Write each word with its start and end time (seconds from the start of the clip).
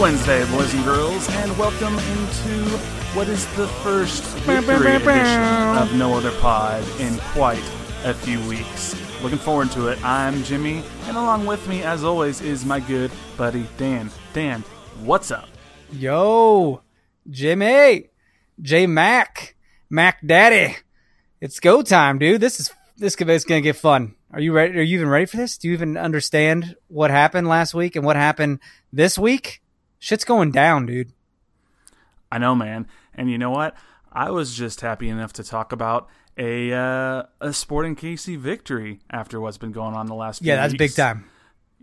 Wednesday, 0.00 0.50
boys 0.50 0.72
and 0.72 0.82
girls, 0.82 1.28
and 1.28 1.58
welcome 1.58 1.92
into 1.98 2.78
what 3.14 3.28
is 3.28 3.44
the 3.56 3.68
first 3.84 4.24
victory 4.38 4.96
edition 4.96 5.42
of 5.76 5.94
No 5.94 6.14
Other 6.14 6.30
Pod 6.40 6.82
in 6.98 7.18
quite 7.34 7.62
a 8.04 8.14
few 8.14 8.40
weeks. 8.48 8.96
Looking 9.22 9.36
forward 9.36 9.70
to 9.72 9.88
it. 9.88 10.02
I'm 10.02 10.42
Jimmy, 10.42 10.82
and 11.04 11.18
along 11.18 11.44
with 11.44 11.68
me, 11.68 11.82
as 11.82 12.02
always, 12.02 12.40
is 12.40 12.64
my 12.64 12.80
good 12.80 13.10
buddy 13.36 13.66
Dan. 13.76 14.10
Dan, 14.32 14.64
what's 15.02 15.30
up? 15.30 15.50
Yo, 15.92 16.80
Jimmy, 17.28 18.08
J 18.62 18.86
Mac, 18.86 19.54
Mac 19.90 20.26
Daddy. 20.26 20.76
It's 21.42 21.60
go 21.60 21.82
time, 21.82 22.18
dude. 22.18 22.40
This 22.40 22.58
is 22.58 22.72
this 22.96 23.16
is 23.16 23.44
gonna 23.44 23.60
get 23.60 23.76
fun. 23.76 24.14
Are 24.32 24.40
you 24.40 24.54
ready? 24.54 24.78
Are 24.78 24.82
you 24.82 24.96
even 24.96 25.10
ready 25.10 25.26
for 25.26 25.36
this? 25.36 25.58
Do 25.58 25.68
you 25.68 25.74
even 25.74 25.98
understand 25.98 26.74
what 26.88 27.10
happened 27.10 27.48
last 27.48 27.74
week 27.74 27.96
and 27.96 28.04
what 28.06 28.16
happened 28.16 28.60
this 28.94 29.18
week? 29.18 29.60
Shit's 30.00 30.24
going 30.24 30.50
down, 30.50 30.86
dude. 30.86 31.12
I 32.32 32.38
know, 32.38 32.54
man. 32.56 32.88
And 33.14 33.30
you 33.30 33.38
know 33.38 33.50
what? 33.50 33.76
I 34.12 34.30
was 34.30 34.54
just 34.56 34.80
happy 34.80 35.08
enough 35.08 35.32
to 35.34 35.44
talk 35.44 35.70
about 35.72 36.08
a 36.36 36.72
uh, 36.72 37.24
a 37.40 37.52
Sporting 37.52 37.94
KC 37.94 38.36
victory 38.38 39.00
after 39.10 39.40
what's 39.40 39.58
been 39.58 39.72
going 39.72 39.94
on 39.94 40.06
the 40.06 40.14
last 40.14 40.40
few 40.40 40.48
Yeah, 40.48 40.56
that's 40.56 40.72
weeks. 40.72 40.78
big 40.78 40.96
time. 40.96 41.26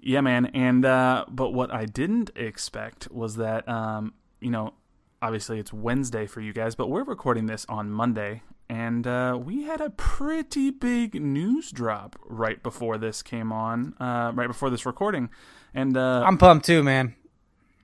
Yeah, 0.01 0.21
man. 0.21 0.47
And 0.47 0.83
uh, 0.83 1.25
but 1.29 1.51
what 1.53 1.71
I 1.73 1.85
didn't 1.85 2.31
expect 2.35 3.09
was 3.11 3.35
that 3.37 3.67
um, 3.69 4.13
you 4.41 4.49
know, 4.49 4.73
obviously 5.21 5.59
it's 5.59 5.71
Wednesday 5.71 6.25
for 6.25 6.41
you 6.41 6.53
guys, 6.53 6.75
but 6.75 6.89
we're 6.89 7.03
recording 7.03 7.45
this 7.45 7.65
on 7.69 7.91
Monday, 7.91 8.41
and 8.67 9.05
uh, 9.05 9.37
we 9.41 9.63
had 9.63 9.79
a 9.79 9.89
pretty 9.91 10.71
big 10.71 11.21
news 11.21 11.71
drop 11.71 12.15
right 12.25 12.61
before 12.63 12.97
this 12.97 13.21
came 13.21 13.51
on, 13.51 13.93
uh, 13.99 14.31
right 14.33 14.47
before 14.47 14.69
this 14.69 14.85
recording, 14.85 15.29
and 15.73 15.95
uh, 15.95 16.23
I'm 16.25 16.37
pumped 16.37 16.65
too, 16.65 16.83
man. 16.83 17.15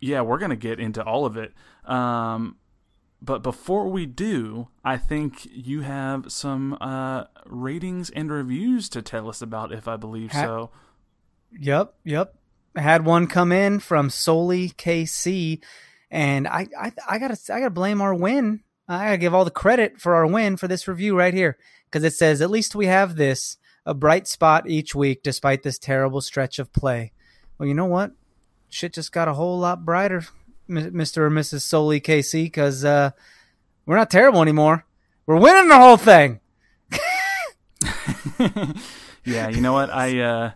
Yeah, 0.04 0.22
we're 0.22 0.38
gonna 0.38 0.56
get 0.56 0.80
into 0.80 1.04
all 1.04 1.26
of 1.26 1.38
it. 1.38 1.54
Um, 1.86 2.58
but 3.22 3.42
before 3.42 3.88
we 3.88 4.06
do, 4.06 4.68
I 4.84 4.98
think 4.98 5.48
you 5.50 5.82
have 5.82 6.30
some 6.30 6.78
uh, 6.82 7.26
ratings 7.46 8.10
and 8.10 8.30
reviews 8.30 8.90
to 8.90 9.02
tell 9.02 9.30
us 9.30 9.42
about, 9.42 9.72
if 9.72 9.88
I 9.88 9.96
believe 9.96 10.34
so. 10.34 10.72
Yep, 11.58 11.94
yep. 12.04 12.36
I 12.76 12.82
had 12.82 13.06
one 13.06 13.28
come 13.28 13.54
in 13.54 13.80
from 13.80 14.10
Solely 14.10 14.70
KC, 14.72 15.64
and 16.12 16.48
I, 16.50 16.68
I, 16.78 16.92
I 17.10 17.18
gotta, 17.18 17.38
I 17.54 17.60
gotta 17.60 17.70
blame 17.70 18.02
our 18.02 18.14
win. 18.14 18.62
I 18.90 19.06
gotta 19.06 19.18
give 19.18 19.34
all 19.34 19.46
the 19.46 19.52
credit 19.52 20.02
for 20.02 20.16
our 20.16 20.28
win 20.28 20.58
for 20.58 20.68
this 20.68 20.86
review 20.86 21.18
right 21.18 21.34
here 21.34 21.58
because 21.86 22.04
it 22.04 22.14
says 22.14 22.42
at 22.42 22.50
least 22.50 22.76
we 22.76 22.88
have 22.88 23.16
this 23.16 23.58
a 23.86 23.94
bright 23.94 24.28
spot 24.28 24.70
each 24.70 24.94
week 24.94 25.24
despite 25.24 25.64
this 25.64 25.80
terrible 25.80 26.20
stretch 26.20 26.60
of 26.60 26.74
play. 26.74 27.14
Well, 27.58 27.68
you 27.68 27.74
know 27.74 27.86
what? 27.86 28.12
Shit 28.74 28.94
just 28.94 29.12
got 29.12 29.28
a 29.28 29.34
whole 29.36 29.60
lot 29.60 29.86
brighter, 29.86 30.26
Mr. 30.68 31.18
or 31.18 31.30
Mrs. 31.30 31.62
Solely 31.62 32.02
KC, 32.02 32.46
because 32.46 32.84
uh, 32.84 33.12
we're 33.86 33.96
not 33.96 34.10
terrible 34.10 34.42
anymore. 34.42 34.84
We're 35.28 35.38
winning 35.40 35.70
the 35.70 35.78
whole 35.78 35.98
thing. 35.98 36.40
yeah, 39.26 39.50
you 39.50 39.62
know 39.62 39.74
what? 39.74 39.90
I 39.92 40.20
uh, 40.20 40.52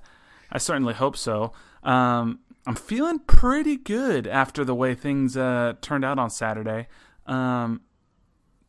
I 0.52 0.58
certainly 0.58 0.96
hope 0.96 1.16
so. 1.16 1.54
Um, 1.84 2.40
I'm 2.66 2.74
feeling 2.76 3.20
pretty 3.20 3.78
good 3.78 4.26
after 4.28 4.66
the 4.66 4.74
way 4.76 4.96
things 4.96 5.38
uh, 5.38 5.74
turned 5.82 6.04
out 6.04 6.18
on 6.20 6.30
Saturday. 6.32 6.88
Um, 7.28 7.82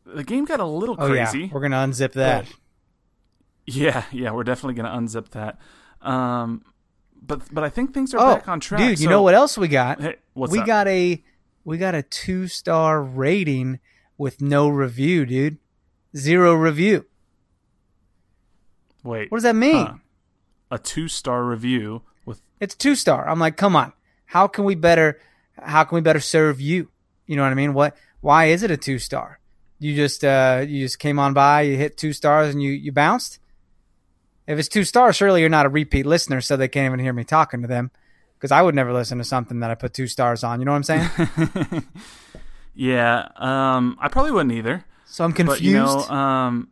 the 0.05 0.23
game 0.23 0.45
got 0.45 0.59
a 0.59 0.65
little 0.65 0.95
Oh 0.99 1.07
crazy. 1.09 1.39
yeah, 1.41 1.47
we're 1.51 1.61
gonna 1.61 1.77
unzip 1.77 2.13
that. 2.13 2.45
Yeah, 3.65 4.05
yeah, 4.11 4.31
we're 4.31 4.43
definitely 4.43 4.75
gonna 4.75 4.95
unzip 4.97 5.29
that. 5.29 5.59
Um, 6.01 6.63
but 7.21 7.41
but 7.53 7.63
I 7.63 7.69
think 7.69 7.93
things 7.93 8.13
are 8.13 8.19
oh, 8.19 8.35
back 8.35 8.47
on 8.47 8.59
track. 8.59 8.79
dude, 8.79 8.99
you 8.99 9.05
So- 9.05 9.09
know 9.09 9.21
what 9.21 9.33
else 9.33 9.57
we 9.57 9.67
got? 9.67 10.01
Hey, 10.01 10.15
we 10.33 10.59
up? 10.59 10.65
got 10.65 10.87
a 10.87 11.23
we 11.63 11.77
got 11.77 11.95
a 11.95 12.01
two 12.03 12.47
star 12.47 13.01
rating 13.03 13.79
with 14.17 14.41
no 14.41 14.67
review, 14.69 15.25
dude. 15.25 15.57
Zero 16.15 16.53
review. 16.53 17.05
Wait, 19.03 19.31
What 19.31 19.37
does 19.37 19.43
that 19.43 19.55
mean? 19.55 19.85
huh. 19.85 19.93
a 20.71 20.77
two 20.79 21.07
star 21.07 21.43
review 21.45 22.01
with 22.25 22.41
It's 22.59 22.75
two 22.75 22.95
star. 22.95 23.27
I'm 23.27 23.39
like, 23.39 23.55
come 23.57 23.75
on. 23.75 23.93
How 24.25 24.47
can 24.47 24.65
we 24.65 24.75
better 24.75 25.19
how 25.61 25.83
can 25.83 25.95
we 25.95 26.01
better 26.01 26.19
serve 26.19 26.59
you? 26.61 26.89
You 27.25 27.35
know 27.35 27.43
what 27.43 27.51
I 27.51 27.55
mean? 27.55 27.73
What 27.73 27.95
why 28.21 28.45
is 28.45 28.63
it 28.63 28.71
a 28.71 28.77
two 28.77 28.99
star? 28.99 29.39
You 29.79 29.95
just 29.95 30.23
uh 30.25 30.65
you 30.67 30.83
just 30.85 30.99
came 30.99 31.19
on 31.19 31.33
by, 31.33 31.61
you 31.61 31.77
hit 31.77 31.97
two 31.97 32.13
stars 32.13 32.53
and 32.53 32.61
you 32.61 32.71
you 32.71 32.91
bounced? 32.91 33.39
If 34.49 34.57
it's 34.57 34.67
two 34.67 34.83
stars, 34.83 35.15
surely 35.15 35.41
you're 35.41 35.49
not 35.49 35.67
a 35.67 35.69
repeat 35.69 36.07
listener, 36.07 36.41
so 36.41 36.57
they 36.57 36.67
can't 36.67 36.87
even 36.87 36.99
hear 36.99 37.13
me 37.13 37.23
talking 37.23 37.61
to 37.61 37.67
them. 37.67 37.91
Because 38.33 38.51
I 38.51 38.63
would 38.63 38.73
never 38.73 38.91
listen 38.91 39.19
to 39.19 39.23
something 39.23 39.59
that 39.59 39.69
I 39.69 39.75
put 39.75 39.93
two 39.93 40.07
stars 40.07 40.43
on. 40.43 40.59
You 40.59 40.65
know 40.65 40.71
what 40.71 40.89
I'm 40.89 41.09
saying? 41.11 41.85
yeah. 42.73 43.27
Um, 43.35 43.95
I 44.01 44.07
probably 44.07 44.31
wouldn't 44.31 44.53
either. 44.53 44.85
So 45.05 45.23
I'm 45.23 45.33
confused. 45.33 45.59
But 45.59 45.63
you 45.63 45.73
know, 45.73 45.99
um, 46.09 46.69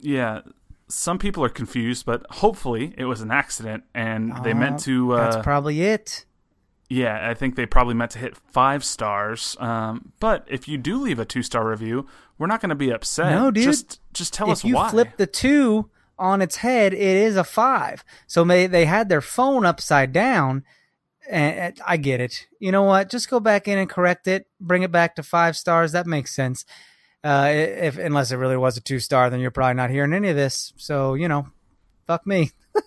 yeah, 0.00 0.42
some 0.88 1.18
people 1.18 1.42
are 1.44 1.48
confused, 1.48 2.04
but 2.04 2.26
hopefully 2.28 2.92
it 2.98 3.06
was 3.06 3.22
an 3.22 3.30
accident 3.30 3.84
and 3.94 4.44
they 4.44 4.52
meant 4.52 4.80
to. 4.80 5.14
Uh, 5.14 5.30
That's 5.30 5.42
probably 5.42 5.80
it. 5.80 6.26
yeah, 6.90 7.26
I 7.26 7.32
think 7.32 7.56
they 7.56 7.64
probably 7.64 7.94
meant 7.94 8.10
to 8.10 8.18
hit 8.18 8.36
five 8.36 8.84
stars. 8.84 9.56
Um, 9.60 10.12
but 10.20 10.46
if 10.46 10.68
you 10.68 10.76
do 10.76 11.00
leave 11.00 11.18
a 11.18 11.24
two 11.24 11.42
star 11.42 11.66
review, 11.66 12.06
we're 12.36 12.48
not 12.48 12.60
going 12.60 12.68
to 12.68 12.74
be 12.74 12.90
upset. 12.90 13.32
No, 13.32 13.50
dude. 13.50 13.64
Just 13.64 14.00
just 14.12 14.34
tell 14.34 14.48
if 14.48 14.52
us 14.58 14.64
you 14.64 14.78
flip 14.90 15.16
the 15.16 15.26
two 15.26 15.88
on 16.18 16.42
its 16.42 16.56
head, 16.56 16.92
it 16.92 17.00
is 17.00 17.36
a 17.36 17.44
five. 17.44 18.04
So 18.26 18.44
may, 18.44 18.66
they 18.66 18.84
had 18.84 19.08
their 19.08 19.20
phone 19.20 19.64
upside 19.64 20.12
down. 20.12 20.64
And 21.30 21.56
and 21.56 21.80
I 21.86 21.98
get 21.98 22.20
it. 22.20 22.48
You 22.58 22.72
know 22.72 22.82
what? 22.82 23.08
Just 23.08 23.30
go 23.30 23.38
back 23.38 23.68
in 23.68 23.78
and 23.78 23.88
correct 23.88 24.26
it. 24.26 24.48
Bring 24.60 24.82
it 24.82 24.90
back 24.90 25.14
to 25.14 25.22
five 25.22 25.56
stars. 25.56 25.92
That 25.92 26.06
makes 26.06 26.34
sense. 26.34 26.64
Uh, 27.22 27.48
if 27.48 27.96
unless 27.96 28.32
it 28.32 28.36
really 28.36 28.56
was 28.56 28.76
a 28.76 28.80
two 28.80 28.98
star, 28.98 29.30
then 29.30 29.38
you're 29.38 29.52
probably 29.52 29.74
not 29.74 29.90
hearing 29.90 30.12
any 30.12 30.30
of 30.30 30.36
this. 30.36 30.72
So 30.76 31.14
you 31.14 31.28
know, 31.28 31.46
fuck 32.08 32.26
me. 32.26 32.50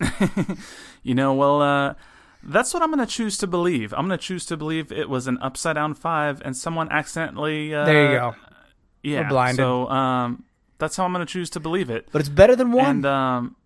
you 1.02 1.14
know, 1.14 1.34
well, 1.34 1.60
uh, 1.62 1.94
that's 2.42 2.72
what 2.72 2.82
I'm 2.82 2.90
going 2.90 3.06
to 3.06 3.12
choose 3.12 3.38
to 3.38 3.46
believe. 3.46 3.92
I'm 3.92 4.06
going 4.06 4.18
to 4.18 4.24
choose 4.24 4.46
to 4.46 4.56
believe 4.56 4.92
it 4.92 5.08
was 5.08 5.26
an 5.26 5.38
upside 5.40 5.74
down 5.74 5.94
five 5.94 6.40
and 6.44 6.56
someone 6.56 6.90
accidentally. 6.90 7.74
Uh, 7.74 7.84
There 7.84 8.12
you 8.12 8.18
go. 8.18 8.34
Yeah. 9.02 9.22
We're 9.22 9.28
blinded. 9.28 9.56
So 9.56 9.88
um, 9.88 10.44
that's 10.80 10.96
how 10.96 11.04
I'm 11.04 11.12
going 11.12 11.24
to 11.24 11.32
choose 11.32 11.50
to 11.50 11.60
believe 11.60 11.90
it. 11.90 12.08
But 12.10 12.20
it's 12.20 12.28
better 12.28 12.56
than 12.56 12.72
one. 12.72 12.86
And 12.86 13.06
um, 13.06 13.56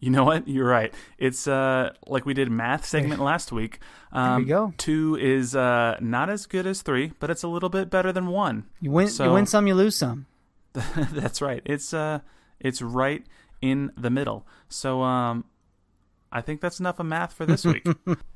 you 0.00 0.10
know 0.10 0.24
what? 0.24 0.46
You're 0.48 0.68
right. 0.68 0.92
It's 1.18 1.46
uh 1.46 1.92
like 2.06 2.24
we 2.26 2.34
did 2.34 2.50
math 2.50 2.84
segment 2.86 3.20
last 3.20 3.52
week. 3.52 3.78
Um, 4.12 4.42
we 4.42 4.48
go. 4.48 4.72
Two 4.78 5.16
is 5.20 5.54
uh 5.56 5.96
not 6.00 6.30
as 6.30 6.46
good 6.46 6.66
as 6.66 6.82
three, 6.82 7.12
but 7.20 7.30
it's 7.30 7.42
a 7.42 7.48
little 7.48 7.68
bit 7.70 7.90
better 7.90 8.12
than 8.12 8.26
one. 8.28 8.66
you 8.80 8.90
win. 8.90 9.08
so- 9.08 9.24
you 9.24 9.32
win 9.32 9.46
some. 9.46 9.66
You 9.66 9.74
lose 9.74 9.96
some. 9.96 10.26
That's 11.12 11.40
right. 11.42 11.62
It's 11.64 11.92
uh 11.94 12.20
it's 12.60 12.80
right 12.82 13.24
in 13.62 13.92
the 13.96 14.10
middle. 14.10 14.46
So 14.68 15.02
um, 15.02 15.44
I 16.32 16.40
think 16.40 16.60
that's 16.60 16.80
enough 16.80 16.98
of 16.98 17.06
math 17.06 17.32
for 17.32 17.46
this 17.46 17.64
week. 17.64 17.86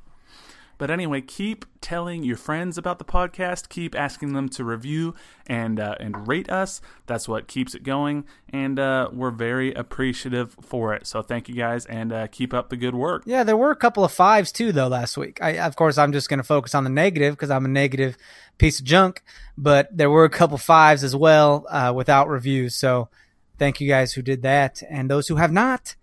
But 0.79 0.89
anyway, 0.89 1.19
keep 1.19 1.65
telling 1.81 2.23
your 2.23 2.37
friends 2.37 2.77
about 2.77 2.99
the 2.99 3.05
podcast. 3.05 3.67
Keep 3.67 3.95
asking 3.95 4.31
them 4.31 4.47
to 4.49 4.63
review 4.63 5.13
and 5.45 5.77
uh, 5.77 5.95
and 5.99 6.25
rate 6.25 6.49
us. 6.49 6.79
That's 7.05 7.27
what 7.27 7.49
keeps 7.49 7.75
it 7.75 7.83
going, 7.83 8.23
and 8.47 8.79
uh, 8.79 9.09
we're 9.11 9.29
very 9.29 9.73
appreciative 9.73 10.55
for 10.61 10.93
it. 10.93 11.05
So 11.05 11.21
thank 11.21 11.49
you 11.49 11.55
guys, 11.55 11.85
and 11.85 12.13
uh, 12.13 12.27
keep 12.27 12.53
up 12.53 12.69
the 12.69 12.77
good 12.77 12.95
work. 12.95 13.23
Yeah, 13.25 13.43
there 13.43 13.57
were 13.57 13.71
a 13.71 13.75
couple 13.75 14.05
of 14.05 14.13
fives 14.13 14.53
too, 14.53 14.71
though 14.71 14.87
last 14.87 15.17
week. 15.17 15.39
I, 15.41 15.59
of 15.59 15.75
course, 15.75 15.97
I'm 15.97 16.13
just 16.13 16.29
going 16.29 16.37
to 16.37 16.45
focus 16.45 16.73
on 16.73 16.85
the 16.85 16.89
negative 16.89 17.35
because 17.35 17.51
I'm 17.51 17.65
a 17.65 17.69
negative 17.69 18.17
piece 18.57 18.79
of 18.79 18.85
junk. 18.85 19.21
But 19.57 19.95
there 19.95 20.09
were 20.09 20.23
a 20.23 20.29
couple 20.29 20.57
fives 20.57 21.03
as 21.03 21.13
well 21.13 21.65
uh, 21.69 21.91
without 21.93 22.29
reviews. 22.29 22.73
So 22.73 23.09
thank 23.57 23.81
you 23.81 23.89
guys 23.89 24.13
who 24.13 24.21
did 24.21 24.43
that, 24.43 24.81
and 24.89 25.11
those 25.11 25.27
who 25.27 25.35
have 25.35 25.51
not. 25.51 25.95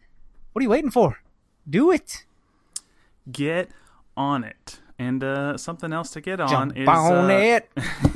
What 0.52 0.60
are 0.60 0.64
you 0.64 0.70
waiting 0.70 0.90
for? 0.90 1.20
Do 1.68 1.90
it. 1.90 2.26
Get 3.32 3.70
on 4.16 4.44
it. 4.44 4.80
And 4.98 5.22
uh, 5.22 5.58
something 5.58 5.92
else 5.92 6.10
to 6.12 6.22
get 6.22 6.40
on 6.40 6.48
Jump 6.48 6.74
is 6.76 6.88
on 6.88 7.30
uh, 7.30 7.34
it. 7.34 7.68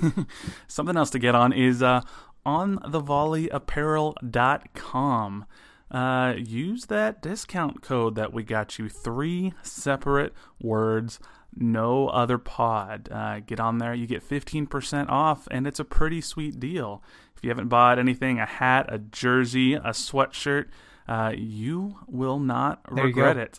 something 0.66 0.96
else 0.96 1.10
to 1.10 1.18
get 1.18 1.34
on 1.34 1.52
is 1.52 1.82
uh, 1.82 2.00
on 2.44 2.78
thevolleyapparel.com. 2.78 5.44
Uh, 5.90 6.34
use 6.38 6.86
that 6.86 7.20
discount 7.20 7.82
code 7.82 8.14
that 8.14 8.32
we 8.32 8.44
got 8.44 8.78
you. 8.78 8.88
Three 8.88 9.52
separate 9.62 10.32
words, 10.60 11.18
no 11.54 12.08
other 12.08 12.38
pod. 12.38 13.10
Uh, 13.10 13.40
get 13.40 13.60
on 13.60 13.78
there, 13.78 13.92
you 13.92 14.06
get 14.06 14.26
15% 14.26 15.10
off, 15.10 15.46
and 15.50 15.66
it's 15.66 15.80
a 15.80 15.84
pretty 15.84 16.20
sweet 16.20 16.60
deal. 16.60 17.02
If 17.36 17.42
you 17.42 17.50
haven't 17.50 17.68
bought 17.68 17.98
anything, 17.98 18.38
a 18.38 18.46
hat, 18.46 18.86
a 18.88 18.98
jersey, 18.98 19.74
a 19.74 19.90
sweatshirt, 19.90 20.66
uh, 21.08 21.32
you 21.36 21.98
will 22.06 22.38
not 22.38 22.80
There 22.94 23.04
regret 23.04 23.36
it. 23.36 23.58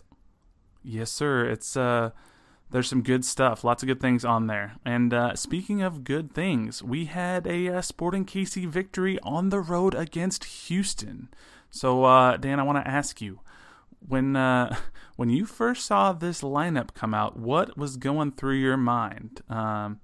Yes, 0.82 1.12
sir. 1.12 1.44
It's 1.44 1.76
uh 1.76 2.10
there's 2.72 2.88
some 2.88 3.02
good 3.02 3.24
stuff, 3.24 3.64
lots 3.64 3.82
of 3.82 3.86
good 3.86 4.00
things 4.00 4.24
on 4.24 4.46
there. 4.46 4.76
And 4.84 5.12
uh, 5.12 5.36
speaking 5.36 5.82
of 5.82 6.04
good 6.04 6.34
things, 6.34 6.82
we 6.82 7.04
had 7.04 7.46
a 7.46 7.68
uh, 7.68 7.82
Sporting 7.82 8.24
KC 8.24 8.66
victory 8.66 9.18
on 9.22 9.50
the 9.50 9.60
road 9.60 9.94
against 9.94 10.44
Houston. 10.44 11.28
So, 11.70 12.04
uh, 12.04 12.38
Dan, 12.38 12.58
I 12.58 12.62
want 12.62 12.82
to 12.82 12.90
ask 12.90 13.20
you, 13.20 13.40
when 14.06 14.36
uh, 14.36 14.74
when 15.16 15.28
you 15.28 15.44
first 15.44 15.86
saw 15.86 16.12
this 16.12 16.40
lineup 16.40 16.94
come 16.94 17.14
out, 17.14 17.38
what 17.38 17.76
was 17.76 17.96
going 17.96 18.32
through 18.32 18.56
your 18.56 18.78
mind? 18.78 19.42
Um, 19.48 20.00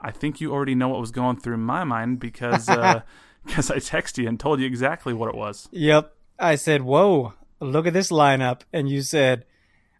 I 0.00 0.10
think 0.10 0.40
you 0.40 0.52
already 0.52 0.74
know 0.74 0.88
what 0.88 1.00
was 1.00 1.12
going 1.12 1.36
through 1.38 1.58
my 1.58 1.84
mind 1.84 2.18
because 2.18 2.66
because 3.46 3.70
I 3.70 3.76
texted 3.76 4.18
you 4.18 4.28
and 4.28 4.40
told 4.40 4.60
you 4.60 4.66
exactly 4.66 5.12
what 5.12 5.28
it 5.28 5.34
was. 5.34 5.68
Yep. 5.72 6.14
I 6.38 6.56
said, 6.56 6.82
"Whoa, 6.82 7.34
look 7.60 7.86
at 7.86 7.92
this 7.92 8.10
lineup," 8.10 8.62
and 8.72 8.88
you 8.88 9.02
said, 9.02 9.44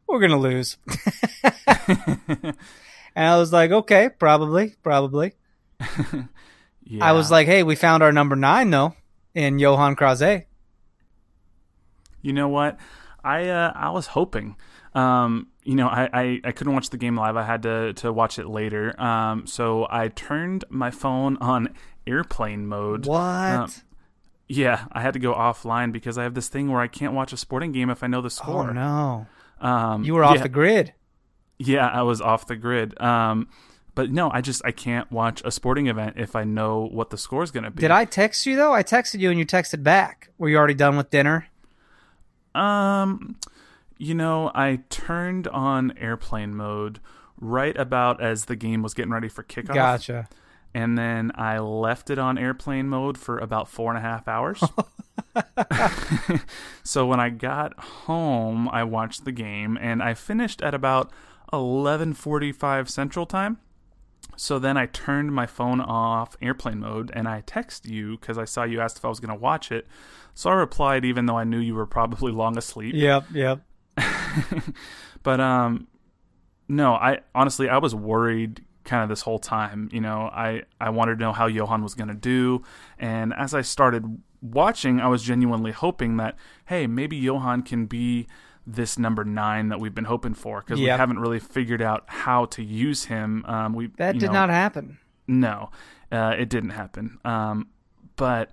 "We're 0.07 0.21
gonna 0.21 0.39
lose." 0.39 0.77
and 1.77 2.57
I 3.17 3.37
was 3.39 3.53
like, 3.53 3.71
"Okay, 3.71 4.09
probably, 4.19 4.75
probably." 4.83 5.35
Yeah. 5.81 6.25
I 7.05 7.13
was 7.13 7.31
like, 7.31 7.47
"Hey, 7.47 7.63
we 7.63 7.77
found 7.77 8.03
our 8.03 8.13
number 8.13 8.37
nine 8.37 8.71
though 8.71 8.95
in 9.35 9.59
Yohan 9.59 9.97
Croizet." 9.97 10.45
You 12.21 12.33
know 12.33 12.49
what? 12.49 12.79
I 13.25 13.49
uh, 13.49 13.73
I 13.75 13.91
was 13.91 14.09
hoping. 14.09 14.57
Um, 14.95 15.49
you 15.65 15.75
know, 15.75 15.89
I, 15.89 16.09
I, 16.13 16.41
I 16.45 16.53
couldn't 16.53 16.75
watch 16.75 16.91
the 16.91 16.99
game 16.99 17.17
live. 17.17 17.37
I 17.37 17.45
had 17.45 17.63
to 17.63 17.93
to 17.95 18.13
watch 18.13 18.39
it 18.39 18.47
later. 18.47 19.01
Um, 19.01 19.47
so 19.47 19.87
I 19.91 20.09
turned 20.09 20.65
my 20.69 20.91
phone 20.91 21.37
on 21.39 21.75
airplane 22.07 22.67
mode. 22.67 23.07
What? 23.07 23.19
Um, 23.19 23.71
yeah, 24.49 24.87
I 24.93 25.01
had 25.01 25.15
to 25.15 25.19
go 25.19 25.33
offline 25.33 25.93
because 25.93 26.19
I 26.19 26.25
have 26.25 26.35
this 26.35 26.49
thing 26.49 26.71
where 26.71 26.81
I 26.81 26.89
can't 26.89 27.15
watch 27.15 27.33
a 27.33 27.37
sporting 27.37 27.73
game 27.73 27.91
if 27.91 28.03
I 28.03 28.07
know 28.07 28.21
the 28.21 28.27
oh 28.27 28.29
score. 28.29 28.73
no, 28.75 29.27
Um, 29.63 30.05
you 30.05 30.15
were 30.15 30.25
off 30.25 30.37
yeah, 30.37 30.43
the 30.43 30.49
grid. 30.49 30.93
Yeah, 31.59 31.87
I 31.87 32.03
was 32.03 32.21
off 32.21 32.47
the 32.47 32.57
grid. 32.57 33.01
Um, 33.01 33.49
but 33.95 34.11
no, 34.11 34.31
I 34.31 34.41
just 34.41 34.63
I 34.65 34.73
can't 34.73 35.11
watch 35.11 35.43
a 35.45 35.51
sporting 35.51 35.87
event 35.87 36.15
if 36.17 36.35
I 36.35 36.45
know 36.45 36.89
what 36.91 37.11
the 37.11 37.19
score 37.19 37.43
is 37.43 37.51
going 37.51 37.65
to 37.65 37.71
be. 37.71 37.81
Did 37.81 37.91
I 37.91 38.05
text 38.05 38.47
you 38.47 38.57
though? 38.57 38.73
I 38.73 38.83
texted 38.83 39.21
you 39.21 39.31
and 39.31 39.39
you 39.39 39.47
texted 39.47 39.83
back. 39.83 40.31
Were 40.39 40.49
you 40.49 40.57
already 40.57 40.75
done 40.75 40.97
with 40.97 41.11
dinner? 41.11 41.47
Um, 42.55 43.37
you 43.99 44.15
know, 44.15 44.51
I 44.55 44.81
turned 44.91 45.47
on 45.49 45.97
airplane 45.99 46.55
mode 46.55 47.01
right 47.41 47.77
about 47.77 48.23
as 48.23 48.47
the 48.47 48.57
game 48.57 48.83
was 48.83 48.95
getting 48.95 49.13
ready 49.13 49.29
for 49.29 49.43
kickoff. 49.43 49.75
Gotcha. 49.75 50.29
And 50.75 50.97
then 50.97 51.33
I 51.35 51.59
left 51.59 52.09
it 52.09 52.19
on 52.19 52.39
airplane 52.39 52.89
mode 52.89 53.19
for 53.19 53.39
about 53.39 53.69
four 53.69 53.91
and 53.91 53.99
a 53.99 54.01
half 54.01 54.27
hours. 54.27 54.63
so 56.83 57.07
when 57.07 57.21
I 57.21 57.31
got 57.31 57.79
home, 57.79 58.69
I 58.69 58.85
watched 58.85 59.25
the 59.25 59.33
game 59.33 59.79
and 59.81 60.03
I 60.03 60.15
finished 60.15 60.63
at 60.63 60.75
about 60.75 61.11
11:45 61.53 62.89
Central 62.89 63.27
Time. 63.27 63.59
So 64.37 64.59
then 64.59 64.77
I 64.77 64.87
turned 64.87 65.33
my 65.33 65.47
phone 65.47 65.81
off 65.81 66.37
airplane 66.41 66.81
mode 66.81 67.11
and 67.15 67.29
I 67.29 67.43
texted 67.43 67.89
you 67.89 68.19
because 68.19 68.39
I 68.39 68.45
saw 68.45 68.65
you 68.65 68.81
asked 68.81 68.97
if 68.97 69.05
I 69.05 69.09
was 69.09 69.21
going 69.21 69.35
to 69.35 69.41
watch 69.41 69.71
it. 69.71 69.87
So 70.35 70.51
I 70.51 70.55
replied 70.55 71.05
even 71.05 71.27
though 71.27 71.37
I 71.37 71.45
knew 71.45 71.59
you 71.59 71.75
were 71.75 71.87
probably 71.87 72.33
long 72.43 72.57
asleep. 72.57 72.95
Yep, 72.95 73.27
yep. 73.33 73.61
but 75.23 75.41
um 75.41 75.87
no, 76.69 76.95
I 76.95 77.21
honestly 77.35 77.69
I 77.69 77.79
was 77.79 77.95
worried 77.95 78.65
kind 78.85 79.03
of 79.03 79.09
this 79.09 79.23
whole 79.23 79.39
time. 79.39 79.89
You 79.93 80.01
know, 80.01 80.31
I 80.33 80.63
I 80.81 80.91
wanted 80.91 81.19
to 81.19 81.25
know 81.25 81.33
how 81.33 81.47
Johan 81.47 81.83
was 81.83 81.95
going 81.95 82.09
to 82.09 82.15
do 82.15 82.63
and 82.99 83.33
as 83.35 83.55
I 83.55 83.63
started 83.63 84.21
watching, 84.41 85.01
I 85.01 85.09
was 85.09 85.23
genuinely 85.23 85.73
hoping 85.73 86.17
that 86.19 86.37
hey, 86.67 86.87
maybe 86.87 87.17
Johan 87.17 87.63
can 87.63 87.87
be 87.87 88.27
this 88.67 88.97
number 88.99 89.25
9 89.25 89.69
that 89.71 89.81
we've 89.81 89.95
been 89.95 90.05
hoping 90.05 90.35
for 90.35 90.61
because 90.61 90.79
we 90.79 90.87
haven't 90.87 91.19
really 91.19 91.41
figured 91.41 91.83
out 91.83 92.05
how 92.07 92.45
to 92.47 92.63
use 92.63 93.07
him. 93.07 93.45
Um 93.47 93.73
we 93.75 93.89
That 93.97 94.19
did 94.19 94.27
know, 94.29 94.33
not 94.33 94.51
happen. 94.51 94.99
no, 95.27 95.71
uh, 96.11 96.35
it 96.39 96.49
didn't 96.49 96.71
happen. 96.71 97.19
Um, 97.25 97.69
but 98.17 98.51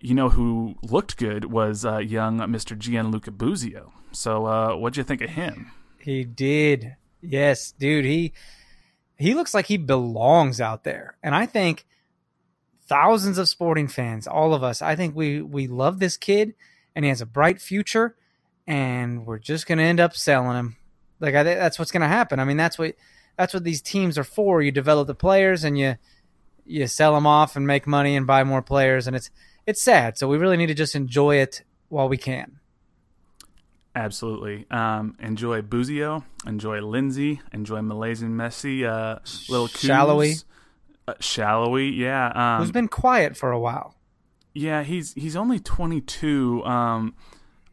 you 0.00 0.14
know 0.14 0.30
who 0.30 0.76
looked 0.82 1.16
good 1.18 1.44
was 1.46 1.84
uh, 1.84 1.98
young 1.98 2.38
Mr. 2.38 2.76
Gianluca 2.78 3.30
Busio. 3.30 3.92
So 4.12 4.46
uh, 4.46 4.74
what'd 4.76 4.96
you 4.96 5.04
think 5.04 5.20
of 5.20 5.30
him? 5.30 5.70
He 5.98 6.24
did. 6.24 6.96
Yes, 7.20 7.72
dude. 7.78 8.06
He 8.06 8.32
he 9.20 9.34
looks 9.34 9.54
like 9.54 9.66
he 9.66 9.76
belongs 9.76 10.60
out 10.60 10.84
there, 10.84 11.16
and 11.22 11.34
I 11.34 11.46
think 11.46 11.86
thousands 12.86 13.38
of 13.38 13.48
sporting 13.48 13.86
fans, 13.88 14.26
all 14.26 14.52
of 14.52 14.64
us, 14.64 14.82
I 14.82 14.96
think 14.96 15.14
we 15.14 15.40
we 15.40 15.66
love 15.66 15.98
this 15.98 16.16
kid, 16.16 16.54
and 16.94 17.04
he 17.04 17.08
has 17.08 17.20
a 17.20 17.26
bright 17.26 17.60
future, 17.60 18.16
and 18.66 19.26
we're 19.26 19.38
just 19.38 19.66
gonna 19.66 19.82
end 19.82 20.00
up 20.00 20.16
selling 20.16 20.56
him. 20.56 20.76
Like 21.20 21.34
I 21.34 21.44
think 21.44 21.58
that's 21.58 21.78
what's 21.78 21.90
gonna 21.92 22.08
happen. 22.08 22.40
I 22.40 22.44
mean, 22.44 22.56
that's 22.56 22.78
what 22.78 22.94
that's 23.36 23.54
what 23.54 23.64
these 23.64 23.82
teams 23.82 24.18
are 24.18 24.24
for. 24.24 24.62
You 24.62 24.70
develop 24.70 25.06
the 25.06 25.14
players, 25.14 25.64
and 25.64 25.78
you 25.78 25.96
you 26.66 26.86
sell 26.86 27.14
them 27.14 27.26
off 27.26 27.56
and 27.56 27.66
make 27.66 27.86
money 27.86 28.16
and 28.16 28.26
buy 28.26 28.44
more 28.44 28.62
players, 28.62 29.06
and 29.06 29.16
it's 29.16 29.30
it's 29.66 29.82
sad. 29.82 30.18
So 30.18 30.28
we 30.28 30.38
really 30.38 30.56
need 30.56 30.66
to 30.66 30.74
just 30.74 30.94
enjoy 30.94 31.36
it 31.36 31.62
while 31.88 32.08
we 32.08 32.16
can. 32.16 32.59
Absolutely. 33.94 34.66
Um, 34.70 35.16
enjoy 35.18 35.62
Busio. 35.62 36.24
Enjoy 36.46 36.80
Lindsey. 36.80 37.40
Enjoy 37.52 37.82
Malaysian 37.82 38.36
Messi. 38.36 38.84
Uh, 38.84 39.18
little 39.48 39.68
Salloi. 39.68 40.44
Uh, 41.08 41.14
Salloi, 41.14 41.96
yeah. 41.96 42.28
Um, 42.34 42.62
Who's 42.62 42.70
been 42.70 42.88
quiet 42.88 43.36
for 43.36 43.50
a 43.50 43.58
while? 43.58 43.96
Yeah, 44.54 44.82
he's 44.82 45.12
he's 45.14 45.36
only 45.36 45.58
22. 45.58 46.64
Um, 46.64 47.14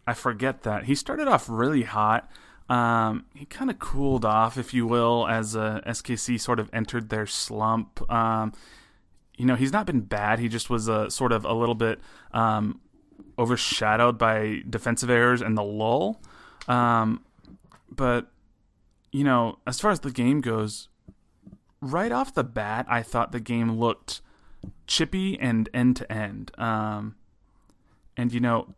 I 0.05 0.13
forget 0.13 0.63
that 0.63 0.85
he 0.85 0.95
started 0.95 1.27
off 1.27 1.47
really 1.49 1.83
hot. 1.83 2.29
Um, 2.69 3.25
he 3.33 3.45
kind 3.45 3.69
of 3.69 3.79
cooled 3.79 4.25
off, 4.25 4.57
if 4.57 4.73
you 4.73 4.85
will, 4.85 5.27
as 5.27 5.55
uh, 5.55 5.81
SKC 5.87 6.39
sort 6.39 6.59
of 6.59 6.69
entered 6.73 7.09
their 7.09 7.25
slump. 7.25 8.09
Um, 8.11 8.53
you 9.37 9.45
know, 9.45 9.55
he's 9.55 9.71
not 9.71 9.85
been 9.85 10.01
bad. 10.01 10.39
He 10.39 10.49
just 10.49 10.69
was 10.69 10.89
uh, 10.89 11.09
sort 11.09 11.31
of 11.31 11.45
a 11.45 11.53
little 11.53 11.75
bit 11.75 11.99
um, 12.33 12.81
overshadowed 13.39 14.17
by 14.17 14.61
defensive 14.69 15.09
errors 15.09 15.41
and 15.41 15.57
the 15.57 15.63
lull. 15.63 16.21
Um, 16.67 17.23
but 17.89 18.27
you 19.11 19.23
know, 19.23 19.59
as 19.65 19.79
far 19.79 19.91
as 19.91 20.01
the 20.01 20.11
game 20.11 20.41
goes, 20.41 20.89
right 21.81 22.11
off 22.11 22.33
the 22.33 22.43
bat, 22.43 22.85
I 22.89 23.01
thought 23.03 23.31
the 23.31 23.39
game 23.39 23.79
looked 23.79 24.21
chippy 24.85 25.39
and 25.39 25.69
end 25.73 25.97
to 25.97 26.11
end. 26.11 26.51
And 26.57 28.33
you 28.33 28.39
know, 28.39 28.73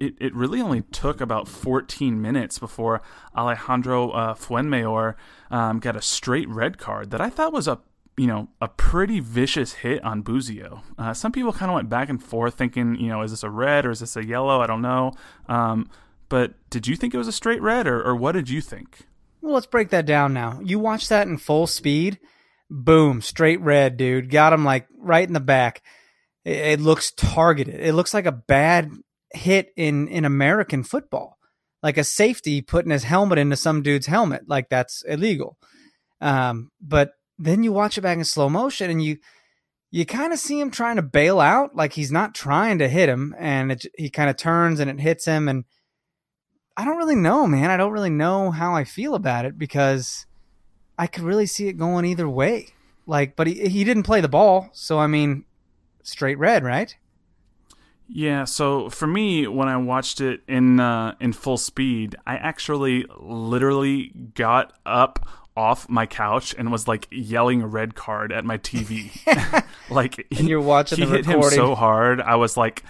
it, 0.00 0.14
it 0.18 0.34
really 0.34 0.60
only 0.60 0.82
took 0.82 1.20
about 1.20 1.48
14 1.48 2.20
minutes 2.20 2.58
before 2.58 3.02
Alejandro 3.36 4.10
uh, 4.10 4.34
Fuenmayor 4.34 5.14
um, 5.50 5.78
got 5.78 5.96
a 5.96 6.02
straight 6.02 6.48
red 6.48 6.78
card 6.78 7.10
that 7.10 7.20
I 7.20 7.30
thought 7.30 7.52
was 7.52 7.68
a 7.68 7.80
you 8.16 8.26
know 8.26 8.48
a 8.60 8.68
pretty 8.68 9.20
vicious 9.20 9.72
hit 9.72 10.02
on 10.04 10.22
Busio. 10.22 10.82
Uh, 10.98 11.14
some 11.14 11.32
people 11.32 11.52
kind 11.52 11.70
of 11.70 11.74
went 11.74 11.88
back 11.88 12.08
and 12.08 12.22
forth 12.22 12.54
thinking 12.54 12.96
you 12.96 13.08
know 13.08 13.22
is 13.22 13.30
this 13.30 13.42
a 13.42 13.50
red 13.50 13.86
or 13.86 13.90
is 13.90 14.00
this 14.00 14.16
a 14.16 14.24
yellow? 14.24 14.60
I 14.60 14.66
don't 14.66 14.82
know. 14.82 15.12
Um, 15.48 15.88
but 16.28 16.54
did 16.70 16.86
you 16.86 16.96
think 16.96 17.14
it 17.14 17.18
was 17.18 17.28
a 17.28 17.32
straight 17.32 17.60
red 17.60 17.86
or, 17.86 18.02
or 18.02 18.16
what 18.16 18.32
did 18.32 18.48
you 18.48 18.60
think? 18.60 19.06
Well, 19.40 19.54
let's 19.54 19.66
break 19.66 19.90
that 19.90 20.06
down 20.06 20.32
now. 20.32 20.60
You 20.62 20.78
watch 20.78 21.08
that 21.08 21.26
in 21.26 21.36
full 21.36 21.66
speed. 21.66 22.18
Boom, 22.70 23.20
straight 23.20 23.60
red, 23.60 23.96
dude. 23.96 24.30
Got 24.30 24.52
him 24.52 24.64
like 24.64 24.86
right 24.96 25.26
in 25.26 25.34
the 25.34 25.40
back. 25.40 25.82
It, 26.44 26.56
it 26.56 26.80
looks 26.80 27.12
targeted. 27.12 27.80
It 27.80 27.94
looks 27.94 28.14
like 28.14 28.26
a 28.26 28.32
bad 28.32 28.90
hit 29.34 29.72
in 29.76 30.08
in 30.08 30.24
American 30.24 30.84
football. 30.84 31.38
Like 31.82 31.98
a 31.98 32.04
safety 32.04 32.60
putting 32.62 32.92
his 32.92 33.02
helmet 33.02 33.38
into 33.38 33.56
some 33.56 33.82
dude's 33.82 34.06
helmet, 34.06 34.48
like 34.48 34.68
that's 34.68 35.02
illegal. 35.02 35.58
Um, 36.20 36.70
but 36.80 37.12
then 37.42 37.64
you 37.64 37.72
watch 37.72 37.98
it 37.98 38.02
back 38.02 38.18
in 38.18 38.24
slow 38.24 38.48
motion 38.48 38.90
and 38.90 39.02
you 39.02 39.18
you 39.90 40.06
kind 40.06 40.32
of 40.32 40.38
see 40.38 40.58
him 40.58 40.70
trying 40.70 40.96
to 40.96 41.02
bail 41.02 41.38
out, 41.38 41.76
like 41.76 41.92
he's 41.92 42.10
not 42.10 42.34
trying 42.34 42.78
to 42.78 42.88
hit 42.88 43.10
him, 43.10 43.34
and 43.38 43.72
it, 43.72 43.84
he 43.98 44.08
kind 44.08 44.30
of 44.30 44.38
turns 44.38 44.80
and 44.80 44.88
it 44.88 45.00
hits 45.00 45.26
him. 45.26 45.48
And 45.48 45.64
I 46.78 46.86
don't 46.86 46.96
really 46.96 47.16
know, 47.16 47.46
man. 47.46 47.70
I 47.70 47.76
don't 47.76 47.92
really 47.92 48.08
know 48.08 48.52
how 48.52 48.74
I 48.74 48.84
feel 48.84 49.14
about 49.14 49.44
it 49.44 49.58
because 49.58 50.24
I 50.96 51.06
could 51.06 51.24
really 51.24 51.44
see 51.44 51.68
it 51.68 51.74
going 51.74 52.06
either 52.06 52.28
way. 52.28 52.68
Like, 53.06 53.36
but 53.36 53.46
he 53.46 53.68
he 53.68 53.84
didn't 53.84 54.04
play 54.04 54.20
the 54.20 54.28
ball, 54.28 54.70
so 54.72 54.98
I 54.98 55.08
mean, 55.08 55.44
straight 56.02 56.38
red, 56.38 56.64
right? 56.64 56.96
Yeah, 58.08 58.44
so 58.44 58.88
for 58.88 59.06
me, 59.06 59.46
when 59.46 59.68
I 59.68 59.76
watched 59.76 60.20
it 60.20 60.42
in 60.46 60.80
uh, 60.80 61.16
in 61.20 61.32
full 61.32 61.58
speed, 61.58 62.16
I 62.26 62.36
actually 62.36 63.04
literally 63.18 64.12
got 64.34 64.72
up 64.86 65.26
off 65.56 65.88
my 65.88 66.06
couch 66.06 66.54
and 66.56 66.72
was 66.72 66.88
like 66.88 67.06
yelling 67.10 67.62
a 67.62 67.66
red 67.66 67.94
card 67.94 68.32
at 68.32 68.44
my 68.44 68.58
TV. 68.58 69.10
like, 69.90 70.26
and 70.36 70.48
you're 70.48 70.60
watching 70.60 70.98
he 70.98 71.04
the 71.04 71.10
hit 71.16 71.26
recording. 71.26 71.58
him 71.58 71.64
so 71.66 71.74
hard, 71.74 72.20
I 72.20 72.36
was 72.36 72.56
like, 72.56 72.82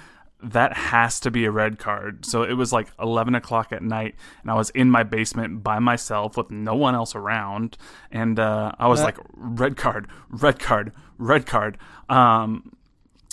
that 0.45 0.73
has 0.77 1.21
to 1.21 1.31
be 1.31 1.45
a 1.45 1.51
red 1.53 1.79
card. 1.79 2.25
So 2.27 2.43
it 2.43 2.55
was 2.55 2.73
like 2.73 2.89
11 3.01 3.35
o'clock 3.37 3.73
at 3.73 3.83
night, 3.83 4.17
and 4.43 4.51
I 4.51 4.55
was 4.55 4.71
in 4.71 4.91
my 4.91 5.03
basement 5.05 5.63
by 5.63 5.79
myself 5.79 6.37
with 6.37 6.51
no 6.51 6.75
one 6.75 6.95
else 6.97 7.15
around. 7.15 7.77
And 8.11 8.39
uh, 8.41 8.73
I 8.79 8.89
was 8.89 9.01
That- 9.01 9.17
like, 9.17 9.19
red 9.35 9.77
card, 9.77 10.09
red 10.31 10.59
card, 10.59 10.93
red 11.19 11.47
card. 11.47 11.79
Um, 12.09 12.73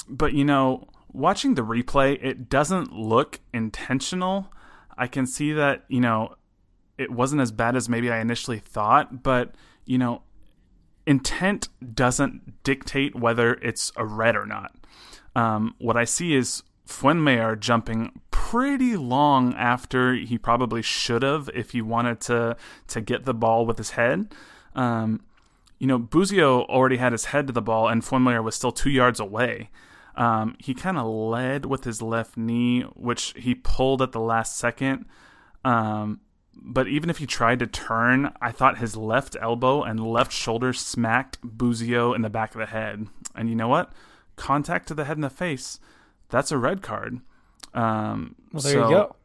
but 0.07 0.33
you 0.33 0.45
know, 0.45 0.87
watching 1.11 1.55
the 1.55 1.63
replay, 1.63 2.17
it 2.23 2.47
doesn't 2.49 2.93
look 2.93 3.39
intentional. 3.53 4.51
I 4.97 5.07
can 5.07 5.25
see 5.25 5.53
that, 5.53 5.85
you 5.87 6.01
know, 6.01 6.35
it 6.99 7.11
wasn't 7.11 7.41
as 7.41 7.51
bad 7.51 7.75
as 7.75 7.87
maybe 7.87 8.11
I 8.11 8.19
initially 8.19 8.59
thought, 8.59 9.23
but, 9.23 9.55
you 9.85 9.97
know, 9.97 10.21
intent 11.07 11.69
doesn't 11.95 12.63
dictate 12.63 13.15
whether 13.15 13.53
it's 13.55 13.91
a 13.95 14.05
red 14.05 14.35
or 14.35 14.45
not. 14.45 14.75
Um, 15.35 15.75
what 15.79 15.95
I 15.95 16.03
see 16.03 16.35
is 16.35 16.63
Fuenmayor 16.85 17.59
jumping 17.59 18.19
pretty 18.31 18.97
long 18.97 19.53
after 19.53 20.13
he 20.13 20.37
probably 20.37 20.81
should 20.81 21.23
have 21.23 21.49
if 21.53 21.71
he 21.71 21.81
wanted 21.81 22.19
to 22.21 22.57
to 22.87 22.99
get 22.99 23.25
the 23.25 23.33
ball 23.33 23.65
with 23.65 23.77
his 23.77 23.91
head. 23.91 24.33
Um, 24.75 25.21
you 25.77 25.87
know, 25.87 25.97
Busio 25.97 26.63
already 26.63 26.97
had 26.97 27.13
his 27.13 27.25
head 27.25 27.47
to 27.47 27.53
the 27.53 27.61
ball, 27.61 27.87
and 27.87 28.01
Fuenmayor 28.01 28.43
was 28.43 28.55
still 28.55 28.71
two 28.71 28.89
yards 28.89 29.19
away. 29.19 29.69
Um, 30.15 30.55
he 30.59 30.73
kind 30.73 30.97
of 30.97 31.07
led 31.07 31.65
with 31.65 31.85
his 31.85 32.01
left 32.01 32.35
knee, 32.35 32.81
which 32.95 33.33
he 33.37 33.55
pulled 33.55 34.01
at 34.01 34.11
the 34.11 34.19
last 34.19 34.57
second. 34.57 35.05
Um, 35.63 36.19
but 36.61 36.87
even 36.87 37.09
if 37.09 37.17
he 37.17 37.25
tried 37.25 37.59
to 37.59 37.67
turn, 37.67 38.33
I 38.41 38.51
thought 38.51 38.77
his 38.79 38.95
left 38.95 39.35
elbow 39.39 39.81
and 39.83 39.99
left 40.05 40.31
shoulder 40.31 40.73
smacked 40.73 41.37
Busio 41.43 42.13
in 42.13 42.21
the 42.21 42.29
back 42.29 42.53
of 42.53 42.59
the 42.59 42.65
head. 42.67 43.07
And 43.35 43.49
you 43.49 43.55
know 43.55 43.67
what? 43.67 43.91
Contact 44.35 44.87
to 44.89 44.93
the 44.93 45.05
head 45.05 45.17
and 45.17 45.23
the 45.23 45.29
face. 45.29 45.79
That's 46.29 46.51
a 46.51 46.57
red 46.57 46.81
card. 46.81 47.21
Um, 47.73 48.35
well, 48.51 48.61
there 48.61 48.73
so- 48.73 48.89
you 48.89 48.95
go. 48.95 49.15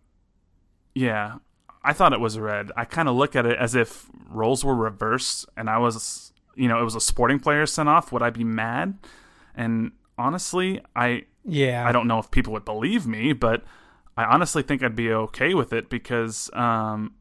yeah, 0.95 1.37
I 1.83 1.93
thought 1.93 2.13
it 2.13 2.21
was 2.21 2.37
a 2.37 2.43
red. 2.43 2.71
I 2.77 2.85
kind 2.85 3.09
of 3.09 3.17
look 3.17 3.37
at 3.37 3.47
it 3.47 3.59
as 3.59 3.75
if 3.75 4.07
roles 4.29 4.65
were 4.65 4.75
reversed 4.75 5.47
and 5.57 5.69
I 5.69 5.79
was, 5.79 6.33
you 6.55 6.69
know, 6.69 6.81
it 6.81 6.85
was 6.85 6.95
a 6.95 7.01
sporting 7.01 7.39
player 7.39 7.67
sent 7.67 7.89
off. 7.89 8.13
Would 8.13 8.23
I 8.23 8.31
be 8.31 8.45
mad? 8.45 8.99
And 9.55 9.93
honestly, 10.17 10.81
I 10.97 11.25
Yeah, 11.45 11.87
I 11.87 11.93
don't 11.93 12.07
know 12.07 12.19
if 12.19 12.31
people 12.31 12.53
would 12.55 12.65
believe 12.65 13.07
me, 13.07 13.33
but 13.33 13.65
I 14.17 14.25
honestly 14.25 14.63
think 14.63 14.83
I'd 14.83 14.97
be 14.97 15.13
okay 15.13 15.55
with 15.55 15.73
it 15.73 15.91
because 15.91 16.49
um, 16.55 17.15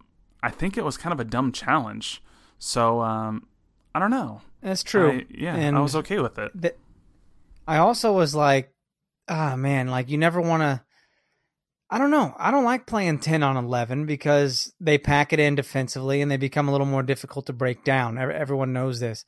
I 0.43 0.51
think 0.51 0.77
it 0.77 0.83
was 0.83 0.97
kind 0.97 1.13
of 1.13 1.19
a 1.19 1.23
dumb 1.23 1.51
challenge. 1.51 2.21
So 2.59 3.01
um, 3.01 3.47
I 3.95 3.99
don't 3.99 4.11
know. 4.11 4.41
That's 4.61 4.83
true. 4.83 5.11
I- 5.11 5.25
yeah, 5.29 5.55
and 5.55 5.75
I 5.75 5.79
was 5.79 5.95
okay 5.95 6.19
with 6.19 6.37
it. 6.37 6.51
th- 6.61 6.75
I 7.67 7.77
also 7.77 8.11
was 8.11 8.35
like, 8.35 8.73
ah, 9.29 9.55
man, 9.55 9.87
like 9.87 10.09
you 10.09 10.17
never 10.17 10.39
want 10.41 10.61
to. 10.61 10.83
I 11.89 11.97
don't 11.97 12.11
know. 12.11 12.33
I 12.39 12.49
don't 12.51 12.63
like 12.63 12.87
playing 12.87 13.19
10 13.19 13.43
on 13.43 13.55
11 13.55 14.05
because 14.07 14.73
they 14.79 14.97
pack 14.97 15.31
it 15.31 15.39
in 15.39 15.53
defensively 15.55 16.21
and 16.21 16.31
they 16.31 16.37
become 16.37 16.67
a 16.67 16.71
little 16.71 16.87
more 16.87 17.03
difficult 17.03 17.45
to 17.45 17.53
break 17.53 17.83
down. 17.83 18.17
Everyone 18.17 18.73
knows 18.73 18.99
this. 18.99 19.25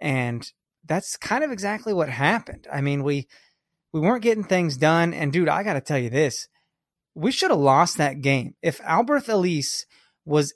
And 0.00 0.50
that's 0.84 1.16
kind 1.16 1.44
of 1.44 1.52
exactly 1.52 1.92
what 1.92 2.08
happened. 2.08 2.66
I 2.72 2.80
mean, 2.80 3.04
we 3.04 3.28
we 3.92 4.00
weren't 4.00 4.22
getting 4.22 4.42
things 4.44 4.76
done 4.76 5.14
and 5.14 5.32
dude, 5.32 5.48
I 5.48 5.62
got 5.62 5.74
to 5.74 5.80
tell 5.80 5.98
you 5.98 6.10
this. 6.10 6.48
We 7.14 7.30
should 7.30 7.50
have 7.50 7.60
lost 7.60 7.98
that 7.98 8.20
game. 8.20 8.54
If 8.62 8.80
Alberth 8.82 9.28
Elis 9.28 9.86
was 10.24 10.54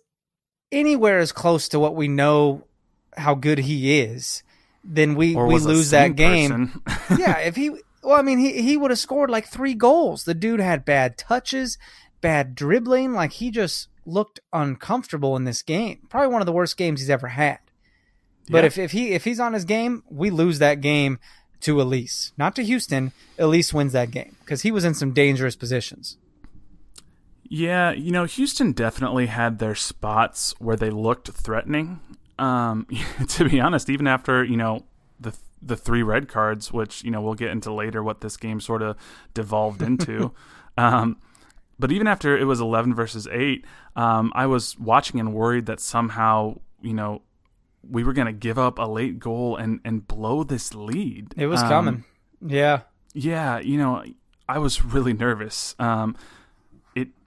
anywhere 0.72 1.18
as 1.18 1.30
close 1.30 1.68
to 1.68 1.78
what 1.78 1.94
we 1.94 2.08
know 2.08 2.64
how 3.16 3.34
good 3.34 3.58
he 3.58 4.00
is, 4.00 4.42
then 4.82 5.14
we 5.14 5.36
we 5.36 5.58
lose 5.58 5.90
that 5.90 6.16
game 6.16 6.82
yeah, 7.18 7.38
if 7.38 7.54
he 7.56 7.70
well, 8.02 8.18
I 8.18 8.22
mean, 8.22 8.38
he 8.38 8.60
he 8.62 8.76
would 8.76 8.90
have 8.90 8.98
scored 8.98 9.30
like 9.30 9.46
three 9.46 9.74
goals. 9.74 10.24
The 10.24 10.34
dude 10.34 10.58
had 10.60 10.84
bad 10.84 11.16
touches, 11.16 11.78
bad 12.20 12.54
dribbling. 12.56 13.12
Like 13.12 13.32
he 13.32 13.50
just 13.52 13.88
looked 14.04 14.40
uncomfortable 14.52 15.36
in 15.36 15.44
this 15.44 15.62
game. 15.62 16.00
Probably 16.08 16.32
one 16.32 16.42
of 16.42 16.46
the 16.46 16.52
worst 16.52 16.76
games 16.76 16.98
he's 17.00 17.10
ever 17.10 17.28
had. 17.28 17.58
But 18.48 18.60
Yeah. 18.64 18.66
if, 18.66 18.78
if 18.78 18.90
he 18.92 19.12
if 19.12 19.24
he's 19.24 19.38
on 19.38 19.52
his 19.52 19.64
game, 19.64 20.02
we 20.10 20.30
lose 20.30 20.58
that 20.58 20.80
game 20.80 21.20
to 21.60 21.80
Elis, 21.80 22.32
not 22.36 22.56
to 22.56 22.64
Houston. 22.64 23.12
Elis 23.38 23.72
wins 23.72 23.92
that 23.92 24.10
game 24.10 24.34
because 24.40 24.62
he 24.62 24.72
was 24.72 24.84
in 24.84 24.94
some 24.94 25.12
dangerous 25.12 25.54
positions. 25.54 26.16
Yeah, 27.54 27.90
you 27.92 28.12
know, 28.12 28.24
Houston 28.24 28.72
definitely 28.72 29.26
had 29.26 29.58
their 29.58 29.74
spots 29.74 30.54
where 30.58 30.74
they 30.74 30.88
looked 30.88 31.28
threatening. 31.28 32.00
Um, 32.38 32.86
to 33.28 33.46
be 33.46 33.60
honest, 33.60 33.90
even 33.90 34.06
after 34.06 34.42
you 34.42 34.56
know 34.56 34.86
the 35.20 35.36
the 35.60 35.76
three 35.76 36.02
red 36.02 36.28
cards, 36.28 36.72
which 36.72 37.04
you 37.04 37.10
know 37.10 37.20
we'll 37.20 37.34
get 37.34 37.50
into 37.50 37.70
later, 37.70 38.02
what 38.02 38.22
this 38.22 38.38
game 38.38 38.58
sort 38.58 38.80
of 38.80 38.96
devolved 39.34 39.82
into. 39.82 40.32
um, 40.78 41.18
but 41.78 41.92
even 41.92 42.06
after 42.06 42.38
it 42.38 42.44
was 42.44 42.58
eleven 42.58 42.94
versus 42.94 43.28
eight, 43.30 43.66
um, 43.96 44.32
I 44.34 44.46
was 44.46 44.78
watching 44.78 45.20
and 45.20 45.34
worried 45.34 45.66
that 45.66 45.78
somehow 45.78 46.58
you 46.80 46.94
know 46.94 47.20
we 47.86 48.02
were 48.02 48.14
going 48.14 48.28
to 48.28 48.32
give 48.32 48.58
up 48.58 48.78
a 48.78 48.88
late 48.88 49.18
goal 49.18 49.56
and 49.56 49.78
and 49.84 50.08
blow 50.08 50.42
this 50.42 50.74
lead. 50.74 51.34
It 51.36 51.48
was 51.48 51.60
Um, 51.62 51.68
coming. 51.68 52.04
Yeah. 52.40 52.80
yeah, 53.12 53.58
you 53.58 53.76
know, 53.76 54.04
I 54.48 54.56
was 54.58 54.82
really 54.82 55.12
nervous. 55.12 55.76
Um, 55.78 56.16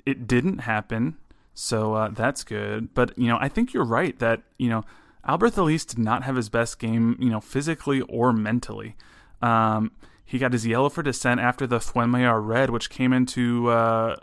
it 0.06 0.28
didn't 0.28 0.60
happen, 0.60 1.18
so 1.54 1.94
uh, 1.94 2.10
that's 2.10 2.44
good. 2.44 2.94
But 2.94 3.18
you 3.18 3.28
know, 3.28 3.38
I 3.40 3.50
think 3.50 3.74
you're 3.74 3.86
right 3.86 4.18
that 4.20 4.42
you 4.58 4.70
know 4.70 4.84
Alberth 5.28 5.58
Elis 5.58 5.86
did 5.86 6.00
not 6.00 6.24
have 6.24 6.36
his 6.36 6.50
best 6.50 6.80
game, 6.80 7.18
you 7.20 7.30
know, 7.30 7.42
physically 7.42 8.02
or 8.02 8.32
mentally. 8.32 8.96
Um, 9.42 9.92
he 10.24 10.38
got 10.38 10.54
his 10.54 10.66
yellow 10.66 10.90
for 10.90 11.04
dissent 11.04 11.40
after 11.40 11.68
the 11.68 11.80
Fuenmayor 11.80 12.46
red, 12.46 12.70
which 12.70 12.90
came 12.90 13.14
into 13.14 13.70
uh, 13.70 14.16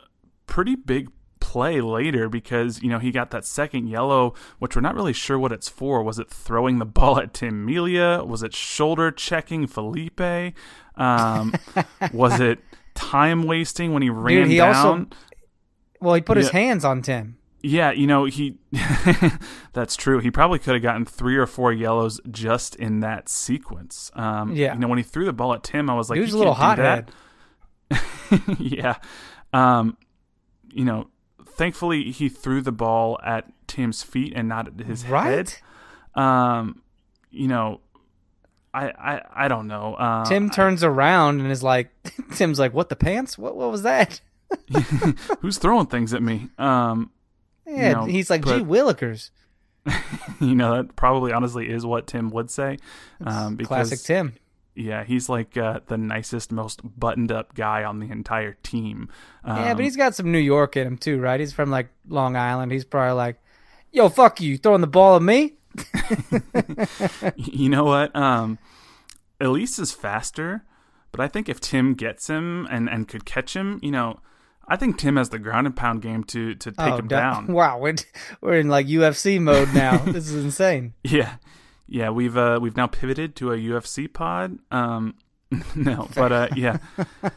pretty 0.47 0.75
big 0.75 1.11
play 1.41 1.81
later 1.81 2.29
because 2.29 2.81
you 2.83 2.89
know 2.89 2.99
he 3.01 3.11
got 3.11 3.31
that 3.31 3.45
second 3.45 3.89
yellow, 3.89 4.35
which 4.59 4.77
we're 4.77 4.83
not 4.83 4.95
really 4.95 5.13
sure 5.13 5.39
what 5.39 5.53
it's 5.53 5.69
for. 5.69 6.03
Was 6.03 6.19
it 6.19 6.31
throwing 6.31 6.79
the 6.79 6.85
ball 6.99 7.19
at 7.19 7.35
Tim 7.35 7.65
Melia? 7.65 8.23
Was 8.25 8.43
it 8.43 8.55
shoulder 8.55 9.11
checking 9.11 9.67
Felipe? 9.67 10.21
Um, 10.97 11.55
was 12.13 12.41
it 12.41 12.61
time 12.95 13.43
wasting 13.45 13.93
when 13.93 14.03
he 14.03 14.11
ran 14.11 14.43
Dude, 14.43 14.49
he 14.49 14.57
down? 14.59 14.75
also 14.75 15.07
well, 16.03 16.15
he 16.15 16.21
put 16.21 16.37
his 16.37 16.51
hands 16.51 16.85
on 16.85 17.01
Tim. 17.03 17.39
Yeah, 17.65 17.93
you 17.93 18.07
know, 18.09 18.25
he 18.25 18.59
that's 19.73 19.95
true. 19.97 20.19
He 20.19 20.31
probably 20.33 20.59
could 20.59 20.75
have 20.75 20.83
gotten 20.83 21.05
three 21.05 21.37
or 21.37 21.47
four 21.47 21.73
yellows 21.73 22.21
just 22.31 22.75
in 22.77 23.01
that 23.01 23.29
sequence. 23.29 24.11
Um 24.15 24.53
Yeah. 24.55 24.75
you 24.75 24.81
know, 24.81 24.89
when 24.89 24.99
he 24.99 25.05
threw 25.05 25.25
the 25.25 25.33
ball 25.33 25.55
at 25.55 25.63
Tim, 25.63 25.89
I 25.89 25.95
was 25.95 26.11
like, 26.11 26.17
he 26.17 26.21
was 26.21 26.31
"You 26.31 26.37
a 26.37 26.39
little 26.39 26.55
hothead. 26.55 27.11
yeah. 28.59 28.97
Um 29.53 29.97
you 30.73 30.85
know, 30.85 31.09
thankfully 31.47 32.11
he 32.11 32.29
threw 32.29 32.63
the 32.63 32.73
ball 32.73 33.19
at 33.25 33.47
Tim's 33.67 34.03
feet 34.03 34.33
and 34.35 34.49
not 34.49 34.67
at 34.69 34.87
his 34.87 35.07
Right? 35.07 35.27
head. 36.17 36.21
Um 36.21 36.83
you 37.31 37.47
know, 37.49 37.81
I 38.75 38.87
I 38.89 39.45
I 39.45 39.49
don't 39.49 39.67
know. 39.69 39.95
Uh, 39.95 40.25
Tim 40.25 40.51
turns 40.51 40.83
around 40.83 41.41
and 41.41 41.51
is 41.53 41.63
like, 41.63 41.91
Tim's 42.35 42.59
like, 42.59 42.73
"What 42.75 42.89
the 42.89 42.97
pants? 42.97 43.37
What 43.39 43.55
what 43.57 43.71
was 43.71 43.83
that?" 43.83 44.21
who's 45.41 45.59
throwing 45.59 45.87
things 45.87 46.13
at 46.15 46.23
me? 46.23 46.49
Um 46.59 47.11
Yeah, 47.67 47.93
know, 47.93 48.05
he's 48.05 48.31
like, 48.31 48.45
"Gee 48.45 48.61
but- 48.63 48.69
willikers." 48.69 49.31
you 50.41 50.55
know, 50.55 50.77
that 50.77 50.95
probably 50.95 51.33
honestly 51.33 51.69
is 51.69 51.85
what 51.85 52.07
Tim 52.07 52.31
would 52.31 52.51
say. 52.51 52.79
Um 53.25 53.57
because 53.57 53.89
Classic 53.89 54.01
Tim. 54.01 54.35
Yeah, 54.75 55.05
he's 55.05 55.29
like 55.29 55.55
uh, 55.59 55.81
the 55.87 55.99
nicest, 55.99 56.51
most 56.51 56.81
buttoned-up 56.99 57.55
guy 57.55 57.85
on 57.85 57.99
the 57.99 58.11
entire 58.11 58.57
team. 58.63 59.11
Um, 59.45 59.57
Yeah, 59.59 59.75
but 59.75 59.85
he's 59.85 59.99
got 59.99 60.15
some 60.15 60.33
New 60.33 60.39
York 60.39 60.79
in 60.79 60.87
him 60.87 60.97
too, 60.97 61.21
right? 61.21 61.39
He's 61.39 61.53
from 61.53 61.71
like 61.71 61.91
Long 62.09 62.37
Island. 62.37 62.73
He's 62.73 62.87
probably 62.87 63.13
like, 63.13 63.37
"Yo, 63.91 64.09
fuck 64.09 64.41
you, 64.41 64.57
throwing 64.57 64.81
the 64.81 64.87
ball 64.87 65.17
at 65.17 65.23
me." 65.23 65.57
you 67.37 67.69
know 67.69 67.85
what? 67.85 68.17
Um, 68.17 68.59
Elis 69.41 69.79
is 69.79 69.93
faster, 69.93 70.65
but 71.11 71.21
I 71.21 71.29
think 71.29 71.49
if 71.51 71.61
Tim 71.61 71.93
gets 71.93 72.29
him 72.29 72.67
and 72.71 72.89
and 72.89 73.07
could 73.07 73.25
catch 73.27 73.55
him, 73.55 73.79
you 73.83 73.91
know, 73.91 74.21
I 74.69 74.77
think 74.77 74.99
Tim 74.99 75.17
has 75.17 75.29
the 75.29 75.39
ground 75.39 75.67
and 75.67 75.77
pound 75.77 76.03
game 76.03 76.25
to 76.25 76.55
to 76.55 76.73
take 76.73 76.93
oh, 76.93 76.97
him 76.97 77.09
down. 77.09 77.47
Wow, 77.53 77.79
we're, 77.79 77.97
we're 78.41 78.59
in 78.59 78.69
like 78.69 78.87
UFC 78.87 79.41
mode 79.41 79.73
now. 79.75 79.99
this 80.07 80.31
is 80.31 80.45
insane. 80.45 80.95
Yeah, 81.05 81.37
yeah. 81.87 82.11
We've 82.11 82.37
uh, 82.37 82.59
we've 82.63 82.77
now 82.77 82.87
pivoted 82.87 83.37
to 83.37 83.53
a 83.53 83.57
UFC 83.57 84.13
pod. 84.13 84.59
Um, 84.71 85.15
no, 85.75 86.09
but 86.15 86.33
uh, 86.33 86.49
yeah, 86.57 86.79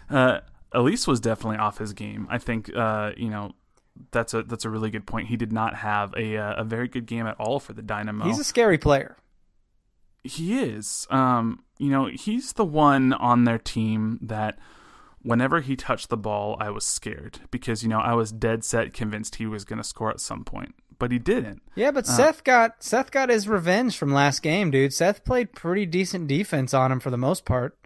uh, 0.09 0.39
Elis 0.73 1.07
was 1.07 1.19
definitely 1.19 1.57
off 1.57 1.77
his 1.77 1.93
game. 1.93 2.27
I 2.29 2.37
think 2.37 2.73
uh, 2.75 3.11
you 3.17 3.29
know 3.29 3.51
that's 4.11 4.33
a 4.33 4.43
that's 4.43 4.65
a 4.65 4.69
really 4.69 4.89
good 4.89 5.05
point. 5.05 5.27
He 5.27 5.37
did 5.37 5.51
not 5.51 5.75
have 5.75 6.13
a 6.15 6.37
uh, 6.37 6.61
a 6.61 6.63
very 6.63 6.87
good 6.87 7.05
game 7.05 7.27
at 7.27 7.35
all 7.39 7.59
for 7.59 7.73
the 7.73 7.81
Dynamo. 7.81 8.25
He's 8.25 8.39
a 8.39 8.43
scary 8.43 8.77
player. 8.77 9.17
He 10.23 10.59
is. 10.59 11.05
Um, 11.09 11.63
you 11.77 11.89
know, 11.89 12.05
he's 12.05 12.53
the 12.53 12.65
one 12.65 13.13
on 13.13 13.43
their 13.43 13.59
team 13.59 14.19
that 14.23 14.57
whenever 15.25 15.59
he 15.59 15.75
touched 15.75 16.09
the 16.09 16.17
ball, 16.17 16.55
I 16.59 16.69
was 16.69 16.85
scared 16.85 17.39
because 17.51 17.83
you 17.83 17.89
know 17.89 17.99
I 17.99 18.13
was 18.13 18.31
dead 18.31 18.63
set 18.63 18.93
convinced 18.93 19.35
he 19.35 19.47
was 19.47 19.65
going 19.65 19.77
to 19.77 19.83
score 19.83 20.11
at 20.11 20.19
some 20.21 20.45
point, 20.45 20.75
but 20.99 21.11
he 21.11 21.19
didn't. 21.19 21.63
Yeah, 21.75 21.91
but 21.91 22.07
uh, 22.07 22.11
Seth 22.11 22.43
got 22.43 22.83
Seth 22.83 23.11
got 23.11 23.29
his 23.29 23.47
revenge 23.47 23.97
from 23.97 24.13
last 24.13 24.41
game, 24.41 24.71
dude. 24.71 24.93
Seth 24.93 25.25
played 25.25 25.53
pretty 25.53 25.85
decent 25.85 26.27
defense 26.27 26.73
on 26.73 26.91
him 26.91 26.99
for 26.99 27.09
the 27.09 27.17
most 27.17 27.43
part. 27.43 27.77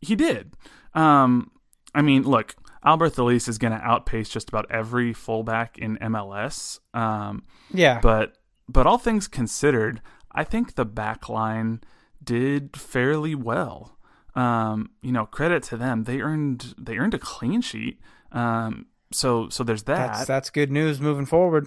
He 0.00 0.16
did. 0.16 0.52
Um, 0.94 1.50
I 1.94 2.02
mean, 2.02 2.22
look, 2.22 2.54
Alberth 2.84 3.18
Elis 3.18 3.48
is 3.48 3.58
going 3.58 3.72
to 3.72 3.84
outpace 3.84 4.28
just 4.28 4.48
about 4.48 4.70
every 4.70 5.12
fullback 5.12 5.78
in 5.78 5.98
MLS. 5.98 6.78
Um, 6.94 7.44
yeah, 7.72 8.00
but 8.00 8.36
but 8.68 8.86
all 8.86 8.98
things 8.98 9.26
considered, 9.26 10.00
I 10.30 10.44
think 10.44 10.76
the 10.76 10.84
back 10.84 11.28
line 11.28 11.80
did 12.22 12.76
fairly 12.76 13.34
well 13.34 13.98
um, 14.34 14.90
you 15.02 15.12
know, 15.12 15.26
credit 15.26 15.62
to 15.64 15.76
them. 15.76 16.04
They 16.04 16.20
earned 16.20 16.74
they 16.78 16.96
earned 16.96 17.14
a 17.14 17.18
clean 17.18 17.60
sheet. 17.60 18.00
Um, 18.30 18.86
so 19.12 19.48
so 19.48 19.64
there's 19.64 19.84
that. 19.84 20.12
That's, 20.12 20.26
that's 20.26 20.50
good 20.50 20.70
news 20.70 21.00
moving 21.00 21.26
forward. 21.26 21.66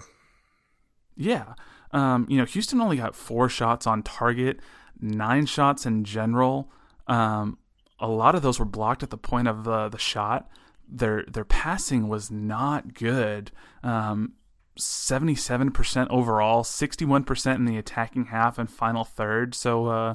Yeah. 1.16 1.54
Um, 1.92 2.26
you 2.28 2.36
know, 2.36 2.44
Houston 2.44 2.80
only 2.80 2.96
got 2.96 3.14
four 3.14 3.48
shots 3.48 3.86
on 3.86 4.02
target, 4.02 4.60
nine 5.00 5.46
shots 5.46 5.86
in 5.86 6.04
general. 6.04 6.70
Um, 7.06 7.58
a 7.98 8.08
lot 8.08 8.34
of 8.34 8.42
those 8.42 8.58
were 8.58 8.66
blocked 8.66 9.02
at 9.02 9.10
the 9.10 9.18
point 9.18 9.48
of 9.48 9.64
the 9.64 9.88
the 9.88 9.98
shot. 9.98 10.48
Their 10.88 11.24
their 11.28 11.44
passing 11.44 12.08
was 12.08 12.30
not 12.30 12.94
good. 12.94 13.50
Um, 13.82 14.34
77% 14.78 16.06
overall, 16.10 16.62
61% 16.62 17.54
in 17.54 17.64
the 17.64 17.78
attacking 17.78 18.26
half 18.26 18.58
and 18.58 18.70
final 18.70 19.04
third. 19.04 19.54
So, 19.54 19.86
uh, 19.86 20.14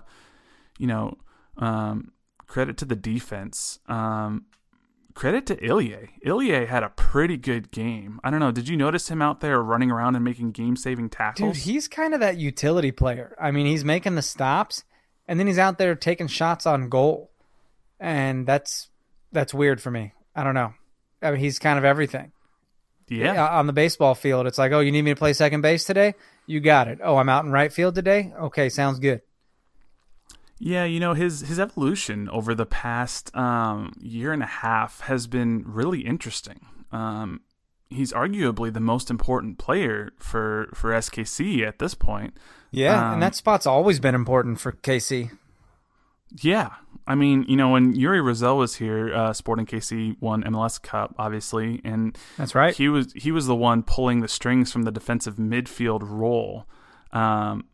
you 0.77 0.85
know, 0.85 1.17
um, 1.57 2.11
credit 2.51 2.75
to 2.75 2.83
the 2.83 2.97
defense. 2.97 3.79
Um, 3.87 4.45
credit 5.13 5.45
to 5.45 5.65
Ilie. 5.65 6.09
Ilie 6.25 6.65
had 6.65 6.83
a 6.83 6.89
pretty 6.89 7.37
good 7.37 7.71
game. 7.71 8.19
I 8.25 8.29
don't 8.29 8.41
know. 8.41 8.51
Did 8.51 8.67
you 8.67 8.75
notice 8.75 9.07
him 9.07 9.21
out 9.21 9.39
there 9.39 9.63
running 9.63 9.89
around 9.89 10.15
and 10.17 10.25
making 10.25 10.51
game 10.51 10.75
saving 10.75 11.11
tackles? 11.11 11.53
Dude, 11.53 11.63
he's 11.63 11.87
kind 11.87 12.13
of 12.13 12.19
that 12.19 12.37
utility 12.37 12.91
player. 12.91 13.37
I 13.39 13.51
mean, 13.51 13.67
he's 13.67 13.85
making 13.85 14.15
the 14.15 14.21
stops 14.21 14.83
and 15.29 15.39
then 15.39 15.47
he's 15.47 15.57
out 15.57 15.77
there 15.77 15.95
taking 15.95 16.27
shots 16.27 16.65
on 16.65 16.89
goal. 16.89 17.31
And 18.01 18.45
that's 18.45 18.89
that's 19.31 19.53
weird 19.53 19.81
for 19.81 19.89
me. 19.89 20.11
I 20.35 20.43
don't 20.43 20.55
know. 20.55 20.73
I 21.21 21.31
mean, 21.31 21.39
he's 21.39 21.57
kind 21.57 21.79
of 21.79 21.85
everything. 21.85 22.33
Yeah. 23.07 23.47
On 23.47 23.65
the 23.65 23.73
baseball 23.73 24.13
field, 24.13 24.45
it's 24.45 24.57
like, 24.57 24.73
oh, 24.73 24.81
you 24.81 24.91
need 24.91 25.03
me 25.03 25.11
to 25.11 25.17
play 25.17 25.31
second 25.31 25.61
base 25.61 25.85
today? 25.85 26.15
You 26.47 26.59
got 26.59 26.89
it. 26.89 26.99
Oh, 27.01 27.15
I'm 27.15 27.29
out 27.29 27.45
in 27.45 27.51
right 27.51 27.71
field 27.71 27.95
today? 27.95 28.33
Okay, 28.37 28.67
sounds 28.67 28.99
good. 28.99 29.21
Yeah, 30.63 30.83
you 30.83 30.99
know 30.99 31.15
his 31.15 31.41
his 31.41 31.59
evolution 31.59 32.29
over 32.29 32.53
the 32.53 32.67
past 32.67 33.35
um, 33.35 33.93
year 33.99 34.31
and 34.31 34.43
a 34.43 34.47
half 34.47 35.01
has 35.01 35.25
been 35.25 35.63
really 35.65 36.01
interesting. 36.01 36.67
Um, 36.91 37.41
he's 37.89 38.13
arguably 38.13 38.71
the 38.71 38.79
most 38.79 39.09
important 39.09 39.57
player 39.57 40.13
for 40.19 40.69
for 40.75 40.91
SKC 40.91 41.67
at 41.67 41.79
this 41.79 41.95
point. 41.95 42.37
Yeah, 42.69 43.07
um, 43.07 43.13
and 43.13 43.23
that 43.23 43.33
spot's 43.33 43.65
always 43.65 43.99
been 43.99 44.13
important 44.13 44.59
for 44.59 44.71
KC. 44.71 45.31
Yeah, 46.39 46.75
I 47.07 47.15
mean, 47.15 47.43
you 47.47 47.57
know, 47.57 47.69
when 47.69 47.95
Uri 47.95 48.21
Rosell 48.21 48.57
was 48.57 48.75
here, 48.75 49.11
uh, 49.15 49.33
Sporting 49.33 49.65
KC 49.65 50.15
won 50.21 50.43
MLS 50.43 50.79
Cup, 50.79 51.15
obviously, 51.17 51.81
and 51.83 52.15
that's 52.37 52.53
right. 52.53 52.75
He 52.75 52.87
was 52.87 53.13
he 53.13 53.31
was 53.31 53.47
the 53.47 53.55
one 53.55 53.81
pulling 53.81 54.21
the 54.21 54.27
strings 54.27 54.71
from 54.71 54.83
the 54.83 54.91
defensive 54.91 55.37
midfield 55.37 56.01
role. 56.03 56.67
Um, 57.11 57.65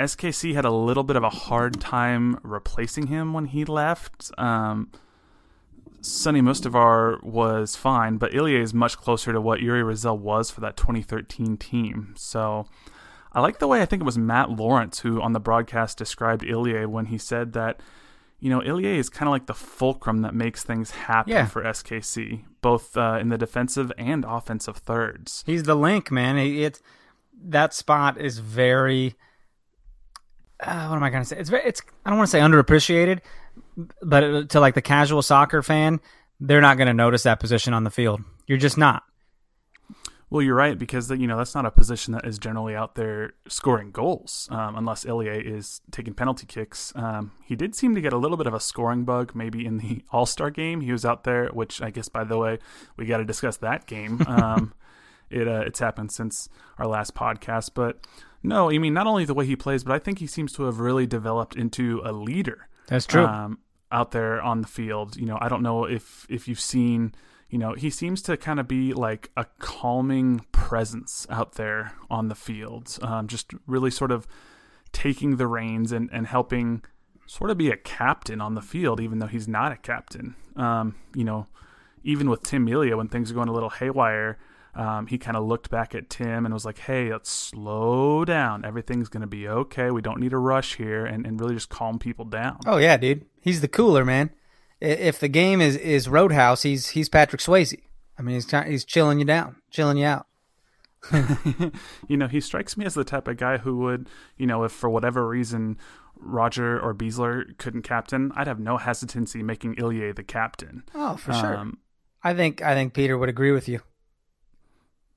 SKC 0.00 0.54
had 0.54 0.64
a 0.64 0.70
little 0.70 1.04
bit 1.04 1.16
of 1.16 1.22
a 1.22 1.30
hard 1.30 1.80
time 1.80 2.40
replacing 2.42 3.08
him 3.08 3.32
when 3.32 3.46
he 3.46 3.64
left. 3.64 4.30
Um, 4.38 4.90
Soni 6.00 6.40
Mustivar 6.40 7.22
was 7.22 7.76
fine, 7.76 8.16
but 8.16 8.34
Ilie 8.34 8.56
is 8.56 8.72
much 8.72 8.96
closer 8.96 9.32
to 9.32 9.40
what 9.40 9.60
Uri 9.60 9.82
Rosell 9.82 10.18
was 10.18 10.50
for 10.50 10.60
that 10.62 10.76
2013 10.76 11.56
team. 11.58 12.14
So 12.16 12.66
I 13.32 13.40
like 13.40 13.58
the 13.58 13.68
way 13.68 13.82
I 13.82 13.84
think 13.84 14.00
it 14.00 14.06
was 14.06 14.16
Matt 14.16 14.50
Lawrence 14.50 15.00
who 15.00 15.20
on 15.20 15.32
the 15.32 15.40
broadcast 15.40 15.98
described 15.98 16.44
Ilie 16.44 16.86
when 16.86 17.06
he 17.06 17.18
said 17.18 17.52
that, 17.52 17.80
you 18.38 18.48
know, 18.48 18.62
Ilie 18.62 18.96
is 18.96 19.10
kind 19.10 19.28
of 19.28 19.32
like 19.32 19.46
the 19.46 19.54
fulcrum 19.54 20.22
that 20.22 20.34
makes 20.34 20.62
things 20.64 20.92
happen 20.92 21.32
yeah. 21.32 21.46
for 21.46 21.62
SKC, 21.62 22.44
both 22.62 22.96
uh, 22.96 23.18
in 23.20 23.28
the 23.28 23.36
defensive 23.36 23.92
and 23.98 24.24
offensive 24.26 24.78
thirds. 24.78 25.44
He's 25.46 25.64
the 25.64 25.74
link, 25.74 26.10
man. 26.10 26.38
It, 26.38 26.80
that 27.42 27.74
spot 27.74 28.18
is 28.18 28.38
very 28.38 29.16
uh, 30.62 30.86
what 30.88 30.96
am 30.96 31.02
I 31.02 31.10
going 31.10 31.22
to 31.22 31.28
say? 31.28 31.38
It's 31.38 31.50
very, 31.50 31.64
it's 31.64 31.82
I 32.04 32.10
don't 32.10 32.18
want 32.18 32.28
to 32.28 32.32
say 32.32 32.40
underappreciated, 32.40 33.20
but 34.02 34.50
to 34.50 34.60
like 34.60 34.74
the 34.74 34.82
casual 34.82 35.22
soccer 35.22 35.62
fan, 35.62 36.00
they're 36.40 36.60
not 36.60 36.76
going 36.76 36.86
to 36.86 36.94
notice 36.94 37.22
that 37.24 37.40
position 37.40 37.74
on 37.74 37.84
the 37.84 37.90
field. 37.90 38.22
You're 38.46 38.58
just 38.58 38.78
not. 38.78 39.02
Well, 40.30 40.42
you're 40.42 40.54
right 40.54 40.78
because 40.78 41.10
you 41.10 41.26
know 41.26 41.36
that's 41.36 41.56
not 41.56 41.66
a 41.66 41.72
position 41.72 42.12
that 42.12 42.24
is 42.24 42.38
generally 42.38 42.76
out 42.76 42.94
there 42.94 43.32
scoring 43.48 43.90
goals, 43.90 44.48
um, 44.52 44.76
unless 44.76 45.04
Ilie 45.04 45.44
is 45.44 45.80
taking 45.90 46.14
penalty 46.14 46.46
kicks. 46.46 46.92
Um, 46.94 47.32
he 47.44 47.56
did 47.56 47.74
seem 47.74 47.96
to 47.96 48.00
get 48.00 48.12
a 48.12 48.16
little 48.16 48.36
bit 48.36 48.46
of 48.46 48.54
a 48.54 48.60
scoring 48.60 49.04
bug, 49.04 49.32
maybe 49.34 49.66
in 49.66 49.78
the 49.78 50.04
All 50.12 50.26
Star 50.26 50.50
game. 50.50 50.82
He 50.82 50.92
was 50.92 51.04
out 51.04 51.24
there, 51.24 51.48
which 51.48 51.82
I 51.82 51.90
guess, 51.90 52.08
by 52.08 52.22
the 52.22 52.38
way, 52.38 52.60
we 52.96 53.06
got 53.06 53.16
to 53.16 53.24
discuss 53.24 53.56
that 53.56 53.86
game. 53.86 54.22
Um, 54.24 54.72
it 55.30 55.48
uh, 55.48 55.62
it's 55.66 55.78
happened 55.78 56.12
since 56.12 56.48
our 56.78 56.86
last 56.86 57.14
podcast, 57.14 57.70
but 57.74 58.06
no, 58.42 58.70
I 58.70 58.78
mean 58.78 58.94
not 58.94 59.06
only 59.06 59.24
the 59.24 59.34
way 59.34 59.46
he 59.46 59.56
plays, 59.56 59.84
but 59.84 59.92
I 59.92 59.98
think 59.98 60.18
he 60.18 60.26
seems 60.26 60.52
to 60.54 60.64
have 60.64 60.80
really 60.80 61.06
developed 61.06 61.56
into 61.56 62.00
a 62.04 62.12
leader. 62.12 62.68
That's 62.88 63.06
true. 63.06 63.24
Um, 63.24 63.58
out 63.92 64.12
there 64.12 64.40
on 64.40 64.60
the 64.60 64.68
field, 64.68 65.16
you 65.16 65.26
know, 65.26 65.38
I 65.40 65.48
don't 65.48 65.62
know 65.62 65.84
if 65.84 66.26
if 66.28 66.48
you've 66.48 66.60
seen, 66.60 67.14
you 67.48 67.58
know, 67.58 67.74
he 67.74 67.90
seems 67.90 68.22
to 68.22 68.36
kind 68.36 68.60
of 68.60 68.68
be 68.68 68.92
like 68.92 69.30
a 69.36 69.46
calming 69.58 70.44
presence 70.52 71.26
out 71.30 71.54
there 71.54 71.92
on 72.08 72.28
the 72.28 72.34
field, 72.34 72.98
um, 73.02 73.26
just 73.26 73.52
really 73.66 73.90
sort 73.90 74.10
of 74.10 74.26
taking 74.92 75.36
the 75.36 75.46
reins 75.46 75.92
and 75.92 76.08
and 76.12 76.26
helping 76.26 76.82
sort 77.26 77.50
of 77.50 77.56
be 77.56 77.70
a 77.70 77.76
captain 77.76 78.40
on 78.40 78.54
the 78.54 78.62
field, 78.62 79.00
even 79.00 79.20
though 79.20 79.26
he's 79.26 79.46
not 79.46 79.70
a 79.70 79.76
captain. 79.76 80.34
Um, 80.56 80.96
you 81.14 81.22
know, 81.22 81.46
even 82.02 82.28
with 82.28 82.42
Tim 82.42 82.64
Melia, 82.64 82.96
when 82.96 83.08
things 83.08 83.30
are 83.30 83.34
going 83.34 83.48
a 83.48 83.52
little 83.52 83.70
haywire, 83.70 84.38
um, 84.74 85.06
he 85.06 85.18
kind 85.18 85.36
of 85.36 85.44
looked 85.44 85.70
back 85.70 85.94
at 85.94 86.10
Tim 86.10 86.44
and 86.44 86.54
was 86.54 86.64
like, 86.64 86.78
hey, 86.78 87.12
let's 87.12 87.30
slow 87.30 88.24
down. 88.24 88.64
Everything's 88.64 89.08
going 89.08 89.22
to 89.22 89.26
be 89.26 89.48
okay. 89.48 89.90
We 89.90 90.00
don't 90.00 90.20
need 90.20 90.32
a 90.32 90.38
rush 90.38 90.76
here 90.76 91.04
and, 91.04 91.26
and 91.26 91.40
really 91.40 91.54
just 91.54 91.68
calm 91.68 91.98
people 91.98 92.24
down. 92.24 92.58
Oh, 92.66 92.78
yeah, 92.78 92.96
dude. 92.96 93.26
He's 93.40 93.60
the 93.60 93.68
cooler, 93.68 94.04
man. 94.04 94.30
If 94.80 95.18
the 95.18 95.28
game 95.28 95.60
is, 95.60 95.76
is 95.76 96.08
Roadhouse, 96.08 96.62
he's 96.62 96.90
he's 96.90 97.08
Patrick 97.08 97.42
Swayze. 97.42 97.78
I 98.18 98.22
mean, 98.22 98.34
he's, 98.34 98.50
he's 98.66 98.84
chilling 98.84 99.18
you 99.18 99.24
down, 99.24 99.56
chilling 99.70 99.98
you 99.98 100.06
out. 100.06 100.26
you 102.08 102.16
know, 102.16 102.28
he 102.28 102.40
strikes 102.40 102.76
me 102.76 102.84
as 102.84 102.94
the 102.94 103.04
type 103.04 103.28
of 103.28 103.36
guy 103.36 103.58
who 103.58 103.78
would, 103.78 104.08
you 104.36 104.46
know, 104.46 104.64
if 104.64 104.72
for 104.72 104.88
whatever 104.88 105.26
reason 105.26 105.78
Roger 106.16 106.78
or 106.78 106.94
Besler 106.94 107.56
couldn't 107.58 107.82
captain, 107.82 108.32
I'd 108.34 108.46
have 108.46 108.60
no 108.60 108.76
hesitancy 108.76 109.42
making 109.42 109.76
Ilie 109.78 110.12
the 110.12 110.22
captain. 110.22 110.84
Oh, 110.94 111.16
for 111.16 111.32
sure. 111.32 111.56
Um, 111.56 111.78
I 112.22 112.34
think 112.34 112.62
I 112.62 112.74
think 112.74 112.92
Peter 112.92 113.16
would 113.16 113.28
agree 113.28 113.52
with 113.52 113.68
you. 113.68 113.80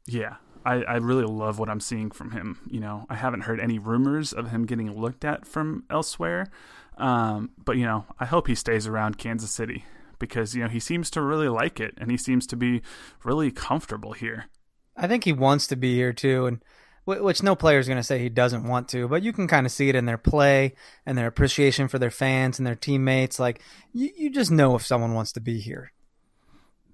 Yeah, 0.05 0.35
I, 0.65 0.83
I 0.83 0.95
really 0.97 1.25
love 1.25 1.59
what 1.59 1.69
I'm 1.69 1.79
seeing 1.79 2.11
from 2.11 2.31
him. 2.31 2.59
You 2.69 2.79
know, 2.79 3.05
I 3.09 3.15
haven't 3.15 3.41
heard 3.41 3.59
any 3.59 3.79
rumors 3.79 4.33
of 4.33 4.51
him 4.51 4.65
getting 4.65 4.91
looked 4.99 5.25
at 5.25 5.45
from 5.45 5.83
elsewhere. 5.89 6.47
Um, 6.97 7.51
but, 7.63 7.77
you 7.77 7.85
know, 7.85 8.05
I 8.19 8.25
hope 8.25 8.47
he 8.47 8.55
stays 8.55 8.85
around 8.85 9.17
Kansas 9.17 9.51
City 9.51 9.85
because, 10.19 10.55
you 10.55 10.63
know, 10.63 10.69
he 10.69 10.79
seems 10.79 11.09
to 11.11 11.21
really 11.21 11.49
like 11.49 11.79
it 11.79 11.95
and 11.97 12.11
he 12.11 12.17
seems 12.17 12.45
to 12.47 12.55
be 12.55 12.81
really 13.23 13.51
comfortable 13.51 14.13
here. 14.13 14.45
I 14.95 15.07
think 15.07 15.23
he 15.23 15.33
wants 15.33 15.67
to 15.67 15.75
be 15.75 15.95
here 15.95 16.13
too. 16.13 16.45
And 16.45 16.63
which 17.05 17.43
no 17.43 17.55
player 17.55 17.79
is 17.79 17.87
going 17.87 17.97
to 17.97 18.03
say 18.03 18.19
he 18.19 18.29
doesn't 18.29 18.63
want 18.63 18.87
to, 18.89 19.07
but 19.07 19.23
you 19.23 19.33
can 19.33 19.47
kind 19.47 19.65
of 19.65 19.71
see 19.71 19.89
it 19.89 19.95
in 19.95 20.05
their 20.05 20.17
play 20.17 20.73
and 21.05 21.17
their 21.17 21.27
appreciation 21.27 21.87
for 21.87 21.99
their 21.99 22.11
fans 22.11 22.59
and 22.59 22.65
their 22.65 22.75
teammates. 22.75 23.39
Like, 23.39 23.61
you, 23.91 24.09
you 24.15 24.29
just 24.29 24.51
know 24.51 24.75
if 24.75 24.85
someone 24.85 25.13
wants 25.13 25.33
to 25.33 25.41
be 25.41 25.59
here. 25.59 25.91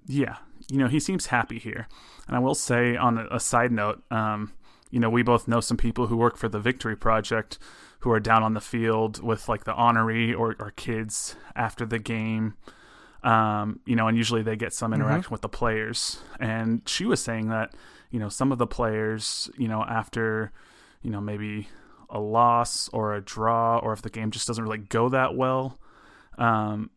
Yeah, 0.06 0.38
you 0.70 0.78
know, 0.78 0.88
he 0.88 1.00
seems 1.00 1.26
happy 1.26 1.58
here. 1.58 1.88
And 2.26 2.36
I 2.36 2.38
will 2.38 2.54
say, 2.54 2.96
on 2.96 3.18
a, 3.18 3.26
a 3.32 3.40
side 3.40 3.72
note, 3.72 4.02
um, 4.10 4.52
you 4.90 5.00
know, 5.00 5.10
we 5.10 5.22
both 5.22 5.48
know 5.48 5.60
some 5.60 5.76
people 5.76 6.06
who 6.06 6.16
work 6.16 6.36
for 6.36 6.48
the 6.48 6.60
Victory 6.60 6.96
Project 6.96 7.58
who 8.00 8.10
are 8.10 8.20
down 8.20 8.42
on 8.42 8.54
the 8.54 8.60
field 8.60 9.22
with 9.22 9.48
like 9.48 9.64
the 9.64 9.74
honoree 9.74 10.36
or, 10.36 10.56
or 10.58 10.72
kids 10.72 11.36
after 11.54 11.84
the 11.84 11.98
game. 11.98 12.54
Um, 13.22 13.80
you 13.84 13.96
know, 13.96 14.08
and 14.08 14.16
usually 14.16 14.42
they 14.42 14.56
get 14.56 14.72
some 14.72 14.94
interaction 14.94 15.24
mm-hmm. 15.24 15.34
with 15.34 15.42
the 15.42 15.48
players. 15.48 16.20
And 16.38 16.82
she 16.88 17.04
was 17.04 17.22
saying 17.22 17.48
that, 17.48 17.74
you 18.10 18.18
know, 18.18 18.30
some 18.30 18.50
of 18.50 18.58
the 18.58 18.66
players, 18.66 19.50
you 19.58 19.68
know, 19.68 19.82
after, 19.82 20.52
you 21.02 21.10
know, 21.10 21.20
maybe 21.20 21.68
a 22.08 22.18
loss 22.18 22.88
or 22.92 23.14
a 23.14 23.20
draw, 23.20 23.78
or 23.78 23.92
if 23.92 24.02
the 24.02 24.10
game 24.10 24.30
just 24.30 24.46
doesn't 24.46 24.64
really 24.64 24.78
go 24.78 25.10
that 25.10 25.36
well, 25.36 25.78
um, 26.38 26.90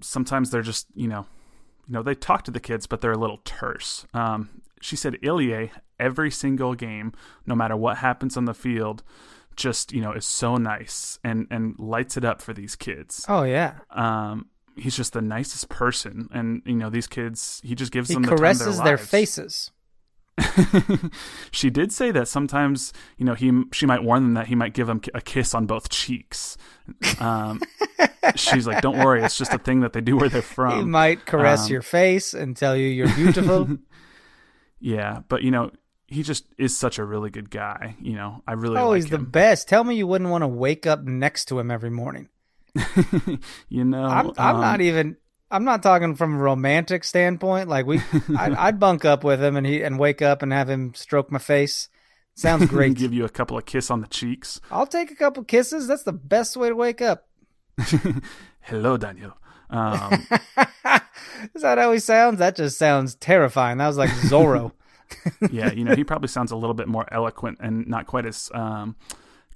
sometimes 0.00 0.50
they're 0.50 0.62
just, 0.62 0.86
you 0.94 1.06
know, 1.06 1.26
you 1.88 1.94
know, 1.94 2.02
they 2.02 2.14
talk 2.14 2.44
to 2.44 2.50
the 2.50 2.60
kids, 2.60 2.86
but 2.86 3.00
they're 3.00 3.12
a 3.12 3.18
little 3.18 3.40
terse. 3.44 4.06
Um, 4.12 4.62
she 4.80 4.94
said 4.94 5.18
Ilie, 5.24 5.72
every 5.98 6.30
single 6.30 6.74
game, 6.74 7.12
no 7.46 7.54
matter 7.54 7.76
what 7.76 7.98
happens 7.98 8.36
on 8.36 8.44
the 8.44 8.54
field, 8.54 9.02
just 9.56 9.92
you 9.92 10.00
know 10.00 10.12
is 10.12 10.24
so 10.24 10.56
nice 10.56 11.18
and 11.24 11.46
and 11.50 11.76
lights 11.78 12.16
it 12.16 12.24
up 12.24 12.40
for 12.40 12.52
these 12.52 12.76
kids. 12.76 13.24
Oh 13.28 13.42
yeah. 13.42 13.74
Um, 13.90 14.46
he's 14.76 14.96
just 14.96 15.14
the 15.14 15.22
nicest 15.22 15.68
person, 15.68 16.28
and 16.32 16.62
you 16.64 16.74
know 16.74 16.90
these 16.90 17.06
kids, 17.06 17.60
he 17.64 17.74
just 17.74 17.90
gives 17.90 18.08
he 18.08 18.14
them 18.14 18.22
the 18.22 18.36
caresses 18.36 18.76
their, 18.76 18.84
their 18.84 18.98
faces. 18.98 19.72
she 21.50 21.70
did 21.70 21.92
say 21.92 22.10
that 22.10 22.28
sometimes, 22.28 22.92
you 23.16 23.24
know, 23.24 23.34
he 23.34 23.52
she 23.72 23.86
might 23.86 24.02
warn 24.02 24.22
them 24.22 24.34
that 24.34 24.46
he 24.48 24.54
might 24.54 24.74
give 24.74 24.86
them 24.86 25.00
a 25.14 25.20
kiss 25.20 25.54
on 25.54 25.66
both 25.66 25.88
cheeks. 25.88 26.56
Um, 27.20 27.60
she's 28.36 28.66
like, 28.66 28.82
"Don't 28.82 28.98
worry, 28.98 29.22
it's 29.22 29.38
just 29.38 29.52
a 29.52 29.58
thing 29.58 29.80
that 29.80 29.92
they 29.92 30.00
do 30.00 30.16
where 30.16 30.28
they're 30.28 30.42
from." 30.42 30.78
He 30.78 30.84
might 30.84 31.26
caress 31.26 31.66
um, 31.66 31.72
your 31.72 31.82
face 31.82 32.34
and 32.34 32.56
tell 32.56 32.76
you 32.76 32.88
you're 32.88 33.14
beautiful. 33.14 33.68
yeah, 34.80 35.20
but 35.28 35.42
you 35.42 35.50
know, 35.50 35.70
he 36.06 36.22
just 36.22 36.44
is 36.56 36.76
such 36.76 36.98
a 36.98 37.04
really 37.04 37.30
good 37.30 37.50
guy. 37.50 37.96
You 38.00 38.14
know, 38.14 38.42
I 38.46 38.52
really. 38.52 38.78
Oh, 38.78 38.90
like 38.90 38.96
he's 38.96 39.04
him. 39.06 39.10
the 39.10 39.26
best. 39.26 39.68
Tell 39.68 39.84
me 39.84 39.96
you 39.96 40.06
wouldn't 40.06 40.30
want 40.30 40.42
to 40.42 40.48
wake 40.48 40.86
up 40.86 41.02
next 41.02 41.46
to 41.46 41.58
him 41.58 41.70
every 41.70 41.90
morning. 41.90 42.28
you 43.68 43.84
know, 43.84 44.04
I'm, 44.04 44.32
I'm 44.36 44.56
um, 44.56 44.60
not 44.60 44.80
even. 44.80 45.16
I'm 45.50 45.64
not 45.64 45.82
talking 45.82 46.14
from 46.14 46.34
a 46.34 46.38
romantic 46.38 47.04
standpoint. 47.04 47.68
Like 47.68 47.86
we, 47.86 48.00
I'd, 48.36 48.54
I'd, 48.54 48.80
bunk 48.80 49.04
up 49.04 49.24
with 49.24 49.42
him 49.42 49.56
and 49.56 49.66
he 49.66 49.82
and 49.82 49.98
wake 49.98 50.22
up 50.22 50.42
and 50.42 50.52
have 50.52 50.68
him 50.68 50.94
stroke 50.94 51.30
my 51.32 51.38
face. 51.38 51.88
Sounds 52.34 52.66
great. 52.68 52.94
Give 52.94 53.14
you 53.14 53.24
a 53.24 53.30
couple 53.30 53.56
of 53.56 53.66
kiss 53.66 53.90
on 53.90 54.00
the 54.00 54.06
cheeks. 54.06 54.60
I'll 54.70 54.86
take 54.86 55.10
a 55.10 55.16
couple 55.16 55.42
kisses. 55.44 55.86
That's 55.86 56.02
the 56.02 56.12
best 56.12 56.56
way 56.56 56.68
to 56.68 56.76
wake 56.76 57.00
up. 57.00 57.28
Hello, 58.60 58.96
Daniel. 58.96 59.36
Um, 59.70 60.26
Is 61.54 61.62
that 61.62 61.78
how 61.78 61.92
he 61.92 61.98
sounds? 61.98 62.38
That 62.38 62.56
just 62.56 62.78
sounds 62.78 63.14
terrifying. 63.14 63.78
That 63.78 63.86
was 63.86 63.98
like 63.98 64.10
Zorro. 64.10 64.72
yeah, 65.50 65.72
you 65.72 65.84
know, 65.84 65.94
he 65.94 66.04
probably 66.04 66.28
sounds 66.28 66.52
a 66.52 66.56
little 66.56 66.74
bit 66.74 66.88
more 66.88 67.06
eloquent 67.12 67.58
and 67.60 67.86
not 67.86 68.06
quite 68.06 68.26
as 68.26 68.50
um, 68.54 68.96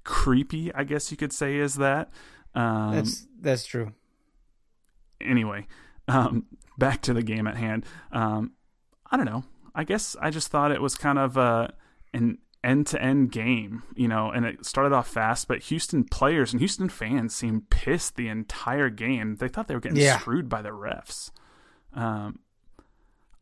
creepy, 0.04 0.72
I 0.74 0.84
guess 0.84 1.10
you 1.10 1.16
could 1.16 1.32
say, 1.32 1.58
as 1.60 1.76
that. 1.76 2.10
Um, 2.54 2.94
that's 2.94 3.26
that's 3.40 3.66
true. 3.66 3.92
Anyway, 5.20 5.66
um, 6.08 6.46
back 6.78 7.02
to 7.02 7.14
the 7.14 7.22
game 7.22 7.46
at 7.46 7.56
hand. 7.56 7.84
Um, 8.12 8.52
I 9.10 9.16
don't 9.16 9.26
know. 9.26 9.44
I 9.74 9.84
guess 9.84 10.16
I 10.20 10.30
just 10.30 10.48
thought 10.48 10.72
it 10.72 10.82
was 10.82 10.94
kind 10.94 11.18
of 11.18 11.38
uh, 11.38 11.68
an 12.12 12.38
end 12.64 12.86
to 12.88 13.02
end 13.02 13.32
game, 13.32 13.82
you 13.94 14.08
know, 14.08 14.30
and 14.30 14.44
it 14.44 14.64
started 14.64 14.92
off 14.92 15.08
fast, 15.08 15.48
but 15.48 15.64
Houston 15.64 16.04
players 16.04 16.52
and 16.52 16.60
Houston 16.60 16.88
fans 16.88 17.34
seemed 17.34 17.70
pissed 17.70 18.16
the 18.16 18.28
entire 18.28 18.90
game. 18.90 19.36
They 19.36 19.48
thought 19.48 19.68
they 19.68 19.74
were 19.74 19.80
getting 19.80 19.98
yeah. 19.98 20.18
screwed 20.18 20.48
by 20.48 20.62
the 20.62 20.70
refs. 20.70 21.30
Um, 21.94 22.40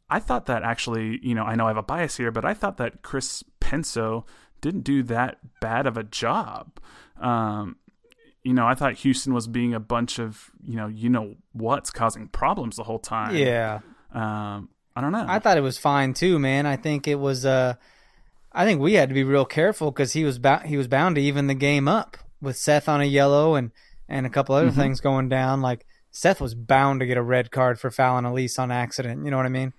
I 0.08 0.18
thought 0.18 0.46
that 0.46 0.62
actually, 0.62 1.20
you 1.22 1.34
know, 1.34 1.44
I 1.44 1.54
know 1.54 1.66
I 1.66 1.68
have 1.68 1.76
a 1.76 1.82
bias 1.82 2.16
here, 2.16 2.32
but 2.32 2.44
I 2.44 2.54
thought 2.54 2.78
that 2.78 3.02
Chris 3.02 3.44
Penso 3.60 4.24
didn't 4.60 4.82
do 4.82 5.02
that 5.04 5.38
bad 5.60 5.86
of 5.86 5.96
a 5.96 6.02
job. 6.02 6.80
Um, 7.20 7.76
you 8.42 8.54
know, 8.54 8.66
I 8.66 8.74
thought 8.74 8.94
Houston 8.94 9.34
was 9.34 9.46
being 9.46 9.74
a 9.74 9.80
bunch 9.80 10.18
of, 10.18 10.50
you 10.64 10.76
know, 10.76 10.86
you 10.86 11.08
know 11.10 11.36
what's 11.52 11.90
causing 11.90 12.28
problems 12.28 12.76
the 12.76 12.84
whole 12.84 12.98
time. 12.98 13.36
Yeah. 13.36 13.80
Um, 14.12 14.70
I 14.96 15.00
don't 15.00 15.12
know. 15.12 15.24
I 15.28 15.38
thought 15.38 15.56
it 15.56 15.62
was 15.62 15.78
fine 15.78 16.14
too, 16.14 16.38
man. 16.38 16.66
I 16.66 16.76
think 16.76 17.06
it 17.06 17.16
was. 17.16 17.46
Uh, 17.46 17.74
I 18.52 18.64
think 18.64 18.80
we 18.80 18.94
had 18.94 19.08
to 19.08 19.14
be 19.14 19.22
real 19.22 19.44
careful 19.44 19.90
because 19.90 20.12
he 20.12 20.24
was 20.24 20.38
bound. 20.38 20.66
He 20.66 20.76
was 20.76 20.88
bound 20.88 21.14
to 21.14 21.22
even 21.22 21.46
the 21.46 21.54
game 21.54 21.86
up 21.86 22.16
with 22.40 22.56
Seth 22.56 22.88
on 22.88 23.00
a 23.00 23.04
yellow 23.04 23.54
and 23.54 23.70
and 24.08 24.26
a 24.26 24.30
couple 24.30 24.54
other 24.54 24.68
mm-hmm. 24.68 24.80
things 24.80 25.00
going 25.00 25.28
down. 25.28 25.60
Like 25.60 25.86
Seth 26.10 26.40
was 26.40 26.54
bound 26.54 27.00
to 27.00 27.06
get 27.06 27.16
a 27.16 27.22
red 27.22 27.50
card 27.50 27.78
for 27.78 27.90
fouling 27.90 28.26
Elis 28.26 28.58
on 28.58 28.72
accident. 28.72 29.24
You 29.24 29.30
know 29.30 29.36
what 29.36 29.46
I 29.46 29.50
mean? 29.50 29.72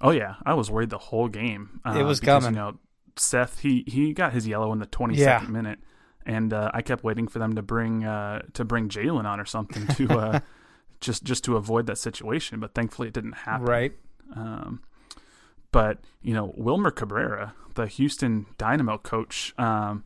Oh 0.00 0.10
yeah, 0.10 0.36
I 0.44 0.54
was 0.54 0.70
worried 0.70 0.90
the 0.90 0.98
whole 0.98 1.28
game. 1.28 1.80
Uh, 1.84 1.96
it 1.98 2.04
was 2.04 2.20
because, 2.20 2.44
coming. 2.44 2.56
You 2.56 2.64
know, 2.64 2.78
Seth 3.16 3.60
he 3.60 3.82
he 3.88 4.12
got 4.12 4.32
his 4.32 4.46
yellow 4.46 4.72
in 4.72 4.78
the 4.78 4.86
twenty 4.86 5.16
second 5.16 5.26
yeah. 5.26 5.38
second 5.40 5.52
minute, 5.52 5.78
and 6.26 6.52
uh, 6.52 6.70
I 6.74 6.82
kept 6.82 7.04
waiting 7.04 7.28
for 7.28 7.38
them 7.38 7.54
to 7.54 7.62
bring 7.62 8.04
uh, 8.04 8.42
to 8.54 8.64
bring 8.64 8.88
Jalen 8.88 9.24
on 9.24 9.40
or 9.40 9.46
something 9.46 9.86
to 9.86 10.18
uh, 10.18 10.40
just 11.00 11.24
just 11.24 11.44
to 11.44 11.56
avoid 11.56 11.86
that 11.86 11.98
situation. 11.98 12.60
But 12.60 12.74
thankfully, 12.74 13.08
it 13.08 13.14
didn't 13.14 13.32
happen. 13.32 13.66
Right. 13.66 13.92
Um, 14.34 14.82
but 15.70 16.00
you 16.20 16.34
know, 16.34 16.52
Wilmer 16.56 16.90
Cabrera, 16.90 17.54
the 17.74 17.86
Houston 17.86 18.46
Dynamo 18.58 18.98
coach, 18.98 19.54
um, 19.56 20.04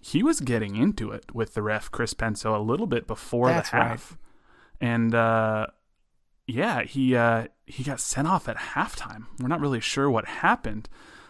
he 0.00 0.22
was 0.22 0.40
getting 0.40 0.76
into 0.76 1.10
it 1.10 1.34
with 1.34 1.54
the 1.54 1.62
ref 1.62 1.90
Chris 1.90 2.14
Penso 2.14 2.56
a 2.56 2.62
little 2.62 2.86
bit 2.86 3.06
before 3.06 3.48
That's 3.48 3.70
the 3.70 3.76
half, 3.76 4.12
right. 4.12 4.88
and 4.88 5.14
uh, 5.14 5.66
yeah, 6.46 6.82
he 6.82 7.16
uh, 7.16 7.48
he 7.66 7.82
got 7.82 7.98
sent 8.00 8.28
off 8.28 8.48
at 8.48 8.56
halftime. 8.56 9.26
We're 9.40 9.48
not 9.48 9.60
really 9.60 9.80
sure 9.80 10.08
what 10.08 10.26
happened, 10.26 10.88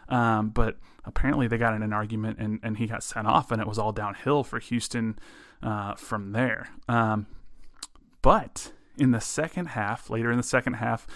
um, 0.08 0.50
but 0.50 0.76
apparently 1.04 1.46
they 1.46 1.58
got 1.58 1.74
in 1.74 1.82
an 1.82 1.92
argument 1.92 2.38
and, 2.38 2.60
and 2.62 2.76
he 2.78 2.86
got 2.86 3.02
sent 3.02 3.26
off, 3.26 3.50
and 3.50 3.60
it 3.60 3.68
was 3.68 3.78
all 3.78 3.92
downhill 3.92 4.44
for 4.44 4.58
Houston 4.58 5.18
uh, 5.62 5.94
from 5.94 6.32
there. 6.32 6.68
Um, 6.88 7.26
but 8.22 8.72
in 8.98 9.10
the 9.10 9.20
second 9.20 9.66
half, 9.66 10.10
later 10.10 10.30
in 10.30 10.36
the 10.36 10.42
second 10.42 10.74
half, 10.74 11.06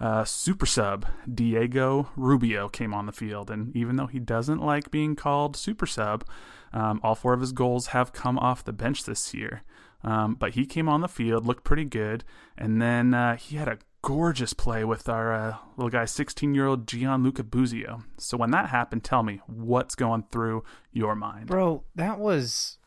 uh, 0.00 0.24
super 0.24 0.66
sub 0.66 1.06
Diego 1.32 2.10
Rubio 2.16 2.68
came 2.68 2.94
on 2.94 3.06
the 3.06 3.12
field, 3.12 3.50
and 3.50 3.74
even 3.76 3.96
though 3.96 4.06
he 4.06 4.20
doesn't 4.20 4.62
like 4.62 4.90
being 4.90 5.16
called 5.16 5.56
super 5.56 5.86
sub, 5.86 6.24
um, 6.72 7.00
all 7.02 7.14
four 7.14 7.32
of 7.32 7.40
his 7.40 7.52
goals 7.52 7.88
have 7.88 8.12
come 8.12 8.38
off 8.38 8.64
the 8.64 8.72
bench 8.72 9.04
this 9.04 9.34
year. 9.34 9.62
Um, 10.04 10.36
but 10.36 10.54
he 10.54 10.64
came 10.64 10.88
on 10.88 11.00
the 11.00 11.08
field, 11.08 11.46
looked 11.46 11.64
pretty 11.64 11.84
good, 11.84 12.22
and 12.56 12.80
then 12.80 13.14
uh, 13.14 13.36
he 13.36 13.56
had 13.56 13.66
a 13.66 13.78
gorgeous 14.02 14.52
play 14.52 14.84
with 14.84 15.08
our 15.08 15.32
uh, 15.32 15.56
little 15.76 15.90
guy, 15.90 16.04
16 16.04 16.54
year 16.54 16.66
old 16.66 16.86
Gianluca 16.86 17.42
Busio. 17.42 18.04
So 18.16 18.36
when 18.36 18.50
that 18.52 18.68
happened, 18.68 19.04
tell 19.04 19.22
me 19.22 19.40
what's 19.46 19.94
going 19.94 20.24
through 20.30 20.64
your 20.92 21.14
mind, 21.14 21.46
bro. 21.46 21.84
That 21.94 22.18
was, 22.18 22.78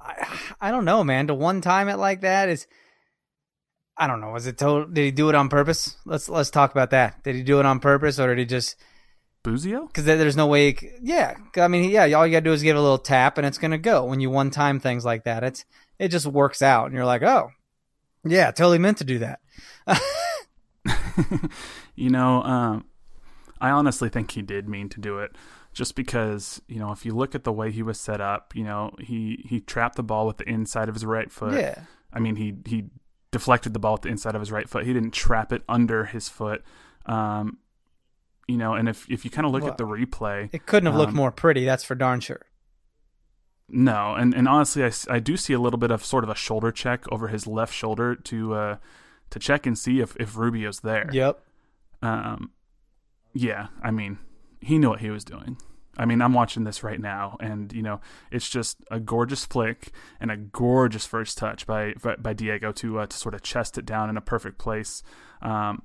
I, 0.00 0.26
I 0.60 0.70
don't 0.70 0.84
know, 0.84 1.04
man. 1.04 1.28
To 1.28 1.34
one 1.34 1.60
time 1.60 1.88
it 1.88 1.96
like 1.96 2.20
that 2.22 2.48
is, 2.48 2.66
I 3.96 4.06
don't 4.06 4.20
know. 4.20 4.30
Was 4.30 4.46
it 4.46 4.58
total? 4.58 4.88
Did 4.88 5.04
he 5.04 5.10
do 5.10 5.28
it 5.28 5.34
on 5.34 5.48
purpose? 5.48 5.96
Let's 6.04 6.28
let's 6.28 6.50
talk 6.50 6.70
about 6.70 6.90
that. 6.90 7.22
Did 7.22 7.34
he 7.34 7.42
do 7.42 7.60
it 7.60 7.66
on 7.66 7.80
purpose, 7.80 8.20
or 8.20 8.28
did 8.28 8.38
he 8.38 8.44
just? 8.44 8.76
Busio? 9.42 9.86
Because 9.86 10.04
there's 10.04 10.36
no 10.36 10.48
way. 10.48 10.76
Yeah, 11.00 11.36
I 11.56 11.68
mean, 11.68 11.88
yeah. 11.88 12.02
All 12.12 12.26
you 12.26 12.32
gotta 12.32 12.44
do 12.44 12.52
is 12.52 12.62
give 12.62 12.76
a 12.76 12.80
little 12.80 12.98
tap, 12.98 13.38
and 13.38 13.46
it's 13.46 13.58
gonna 13.58 13.78
go. 13.78 14.04
When 14.04 14.20
you 14.20 14.28
one 14.28 14.50
time 14.50 14.80
things 14.80 15.04
like 15.04 15.24
that, 15.24 15.44
it's 15.44 15.64
it 15.98 16.08
just 16.08 16.26
works 16.26 16.60
out, 16.60 16.86
and 16.86 16.94
you're 16.94 17.06
like, 17.06 17.22
oh, 17.22 17.52
yeah, 18.30 18.50
totally 18.50 18.78
meant 18.78 18.98
to 18.98 19.04
do 19.04 19.18
that. 19.18 19.40
you 21.94 22.10
know, 22.10 22.42
um, 22.42 22.84
I 23.60 23.70
honestly 23.70 24.08
think 24.08 24.30
he 24.32 24.42
did 24.42 24.68
mean 24.68 24.88
to 24.90 25.00
do 25.00 25.18
it. 25.18 25.32
Just 25.72 25.94
because, 25.94 26.62
you 26.68 26.78
know, 26.78 26.90
if 26.90 27.04
you 27.04 27.14
look 27.14 27.34
at 27.34 27.44
the 27.44 27.52
way 27.52 27.70
he 27.70 27.82
was 27.82 28.00
set 28.00 28.18
up, 28.18 28.56
you 28.56 28.64
know, 28.64 28.92
he, 28.98 29.44
he 29.46 29.60
trapped 29.60 29.96
the 29.96 30.02
ball 30.02 30.26
with 30.26 30.38
the 30.38 30.48
inside 30.48 30.88
of 30.88 30.94
his 30.94 31.04
right 31.04 31.30
foot. 31.30 31.60
Yeah. 31.60 31.82
I 32.12 32.18
mean, 32.18 32.36
he 32.36 32.54
he 32.64 32.84
deflected 33.30 33.74
the 33.74 33.78
ball 33.78 33.92
with 33.92 34.02
the 34.02 34.08
inside 34.08 34.34
of 34.34 34.40
his 34.40 34.50
right 34.50 34.68
foot. 34.68 34.86
He 34.86 34.94
didn't 34.94 35.10
trap 35.10 35.52
it 35.52 35.62
under 35.68 36.06
his 36.06 36.30
foot. 36.30 36.62
Um, 37.04 37.58
you 38.48 38.56
know, 38.56 38.72
and 38.72 38.88
if 38.88 39.06
if 39.10 39.24
you 39.24 39.30
kind 39.30 39.46
of 39.46 39.52
look 39.52 39.62
well, 39.62 39.72
at 39.72 39.78
the 39.78 39.84
replay, 39.84 40.48
it 40.52 40.64
couldn't 40.64 40.86
have 40.86 40.94
um, 40.94 41.00
looked 41.00 41.12
more 41.12 41.30
pretty. 41.30 41.66
That's 41.66 41.84
for 41.84 41.94
darn 41.94 42.20
sure. 42.20 42.40
No, 43.68 44.14
and 44.14 44.34
and 44.34 44.46
honestly, 44.48 44.84
I, 44.84 44.92
I 45.10 45.18
do 45.18 45.36
see 45.36 45.52
a 45.52 45.58
little 45.58 45.78
bit 45.78 45.90
of 45.90 46.04
sort 46.04 46.22
of 46.22 46.30
a 46.30 46.34
shoulder 46.34 46.70
check 46.70 47.04
over 47.10 47.28
his 47.28 47.46
left 47.46 47.74
shoulder 47.74 48.14
to 48.14 48.54
uh, 48.54 48.76
to 49.30 49.38
check 49.38 49.66
and 49.66 49.76
see 49.76 50.00
if 50.00 50.16
if 50.16 50.36
Rubio's 50.36 50.80
there. 50.80 51.10
Yep. 51.12 51.40
Um, 52.02 52.52
yeah, 53.32 53.68
I 53.82 53.90
mean, 53.90 54.18
he 54.60 54.78
knew 54.78 54.90
what 54.90 55.00
he 55.00 55.10
was 55.10 55.24
doing. 55.24 55.58
I 55.98 56.04
mean, 56.04 56.20
I'm 56.20 56.34
watching 56.34 56.64
this 56.64 56.82
right 56.82 57.00
now, 57.00 57.36
and 57.40 57.72
you 57.72 57.82
know, 57.82 58.00
it's 58.30 58.48
just 58.48 58.78
a 58.90 59.00
gorgeous 59.00 59.44
flick 59.44 59.92
and 60.20 60.30
a 60.30 60.36
gorgeous 60.36 61.06
first 61.06 61.38
touch 61.38 61.66
by 61.66 61.94
by 62.18 62.32
Diego 62.34 62.70
to 62.72 63.00
uh, 63.00 63.06
to 63.06 63.16
sort 63.16 63.34
of 63.34 63.42
chest 63.42 63.78
it 63.78 63.86
down 63.86 64.10
in 64.10 64.16
a 64.16 64.20
perfect 64.20 64.58
place, 64.58 65.02
um, 65.42 65.82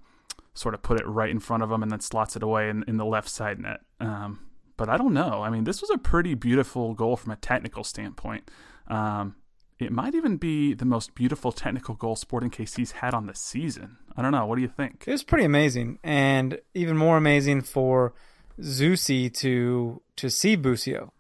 sort 0.54 0.74
of 0.74 0.84
put 0.84 1.00
it 1.00 1.08
right 1.08 1.30
in 1.30 1.40
front 1.40 1.64
of 1.64 1.72
him, 1.72 1.82
and 1.82 1.92
then 1.92 2.02
slots 2.02 2.36
it 2.36 2.44
away 2.44 2.70
in, 2.70 2.84
in 2.88 2.98
the 2.98 3.06
left 3.06 3.30
side 3.30 3.60
net. 3.60 3.80
Um, 4.00 4.51
but 4.82 4.90
I 4.90 4.98
don't 4.98 5.14
know. 5.14 5.44
I 5.44 5.52
mean, 5.52 5.64
this 5.64 5.80
was 5.80 5.92
a 5.92 5.98
pretty 6.00 6.34
beautiful 6.34 6.96
goal 6.96 7.16
from 7.16 7.32
a 7.32 7.36
technical 7.36 7.84
standpoint. 7.84 8.50
Um, 8.88 9.36
it 9.78 9.92
might 9.92 10.16
even 10.16 10.38
be 10.38 10.74
the 10.74 10.86
most 10.86 11.14
beautiful 11.14 11.52
technical 11.52 11.94
goal 11.94 12.16
Sporting 12.16 12.50
KC's 12.50 12.94
had 12.94 13.14
on 13.14 13.28
the 13.28 13.36
season. 13.36 13.98
I 14.18 14.24
don't 14.24 14.32
know. 14.32 14.48
What 14.48 14.56
do 14.56 14.64
you 14.64 14.68
think? 14.68 15.04
It 15.06 15.12
was 15.12 15.22
pretty 15.22 15.46
amazing, 15.46 16.00
and 16.04 16.60
even 16.74 16.98
more 16.98 17.16
amazing 17.16 17.62
for 17.62 18.16
Zusi 18.60 19.32
to 19.36 20.02
to 20.16 20.30
see 20.32 20.56
Busio 20.56 21.14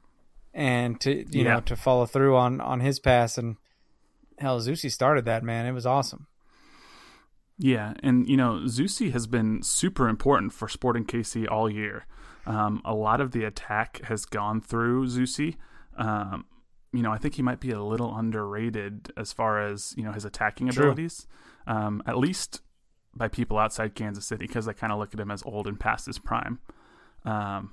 and 0.55 0.99
to 1.01 1.11
you 1.11 1.43
yeah. 1.43 1.53
know 1.53 1.59
to 1.59 1.75
follow 1.75 2.07
through 2.07 2.35
on 2.35 2.61
on 2.61 2.79
his 2.79 2.99
pass 2.99 3.37
and 3.37 3.57
hell 4.39 4.59
Zusi 4.59 4.91
started 4.91 5.25
that 5.25 5.43
man. 5.43 5.67
It 5.67 5.73
was 5.73 5.85
awesome. 5.85 6.25
Yeah, 7.59 7.93
and 8.01 8.27
you 8.27 8.37
know, 8.37 8.61
Zusi 8.65 9.11
has 9.11 9.27
been 9.27 9.61
super 9.61 10.09
important 10.09 10.51
for 10.51 10.67
Sporting 10.67 11.05
KC 11.05 11.47
all 11.47 11.69
year. 11.69 12.07
Um, 12.45 12.81
a 12.83 12.93
lot 12.93 13.21
of 13.21 13.31
the 13.31 13.43
attack 13.43 14.01
has 14.03 14.25
gone 14.25 14.61
through 14.61 15.07
Zusi. 15.07 15.57
Um, 15.97 16.45
you 16.93 17.01
know, 17.01 17.11
I 17.11 17.17
think 17.17 17.35
he 17.35 17.41
might 17.41 17.59
be 17.59 17.71
a 17.71 17.81
little 17.81 18.15
underrated 18.15 19.11
as 19.15 19.31
far 19.31 19.61
as 19.61 19.93
you 19.97 20.03
know 20.03 20.11
his 20.11 20.25
attacking 20.25 20.69
True. 20.69 20.85
abilities, 20.85 21.27
um, 21.67 22.03
at 22.05 22.17
least 22.17 22.61
by 23.15 23.27
people 23.27 23.57
outside 23.57 23.95
Kansas 23.95 24.25
City 24.25 24.47
because 24.47 24.65
they 24.65 24.73
kind 24.73 24.91
of 24.91 24.99
look 24.99 25.13
at 25.13 25.19
him 25.19 25.31
as 25.31 25.43
old 25.43 25.67
and 25.67 25.79
past 25.79 26.05
his 26.05 26.17
prime. 26.17 26.59
Um, 27.25 27.71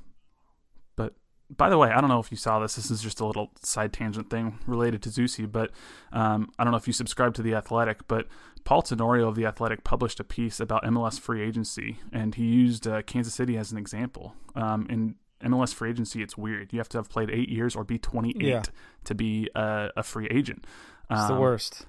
but 0.97 1.15
by 1.49 1.69
the 1.69 1.79
way, 1.79 1.91
I 1.91 2.01
don't 2.01 2.11
know 2.11 2.19
if 2.19 2.31
you 2.31 2.37
saw 2.37 2.59
this. 2.59 2.75
This 2.75 2.91
is 2.91 3.01
just 3.01 3.21
a 3.21 3.27
little 3.27 3.53
side 3.63 3.93
tangent 3.93 4.31
thing 4.31 4.59
related 4.67 5.03
to 5.03 5.09
Zusi, 5.09 5.51
but 5.51 5.71
um, 6.13 6.51
I 6.59 6.65
don't 6.65 6.73
know 6.73 6.77
if 6.77 6.87
you 6.87 6.93
subscribe 6.93 7.35
to 7.35 7.43
the 7.43 7.55
Athletic, 7.55 8.07
but 8.09 8.27
Paul 8.69 8.83
Tenorio 8.83 9.29
of 9.29 9.35
the 9.35 9.47
Athletic 9.47 9.83
published 9.83 10.21
a 10.21 10.25
piece 10.25 10.61
about 10.61 10.83
MLS 10.85 11.19
free 11.19 11.41
agency, 11.43 12.01
and 12.13 12.35
he 12.35 12.45
used 12.45 12.87
uh, 12.87 13.01
Kansas 13.01 13.33
City 13.33 13.57
as 13.57 13.73
an 13.73 13.79
example. 13.79 14.35
Um, 14.55 14.87
in 14.91 15.15
MLS 15.43 15.73
free 15.73 15.89
agency, 15.89 16.21
it's 16.23 16.37
weird. 16.37 16.71
You 16.75 16.79
have 16.79 16.89
to 16.91 16.99
have 16.99 17.09
played 17.09 17.31
eight 17.31 17.49
years 17.49 17.75
or 17.75 17.83
be 17.83 17.97
28 17.99 18.43
Yeah. 18.47 18.63
to 19.05 19.15
be 19.15 19.49
a, 19.55 19.89
a 19.97 20.03
free 20.03 20.29
agent. 20.31 20.67
It's 21.11 21.27
the 21.29 21.33
Um, 21.33 21.41
worst. 21.41 21.87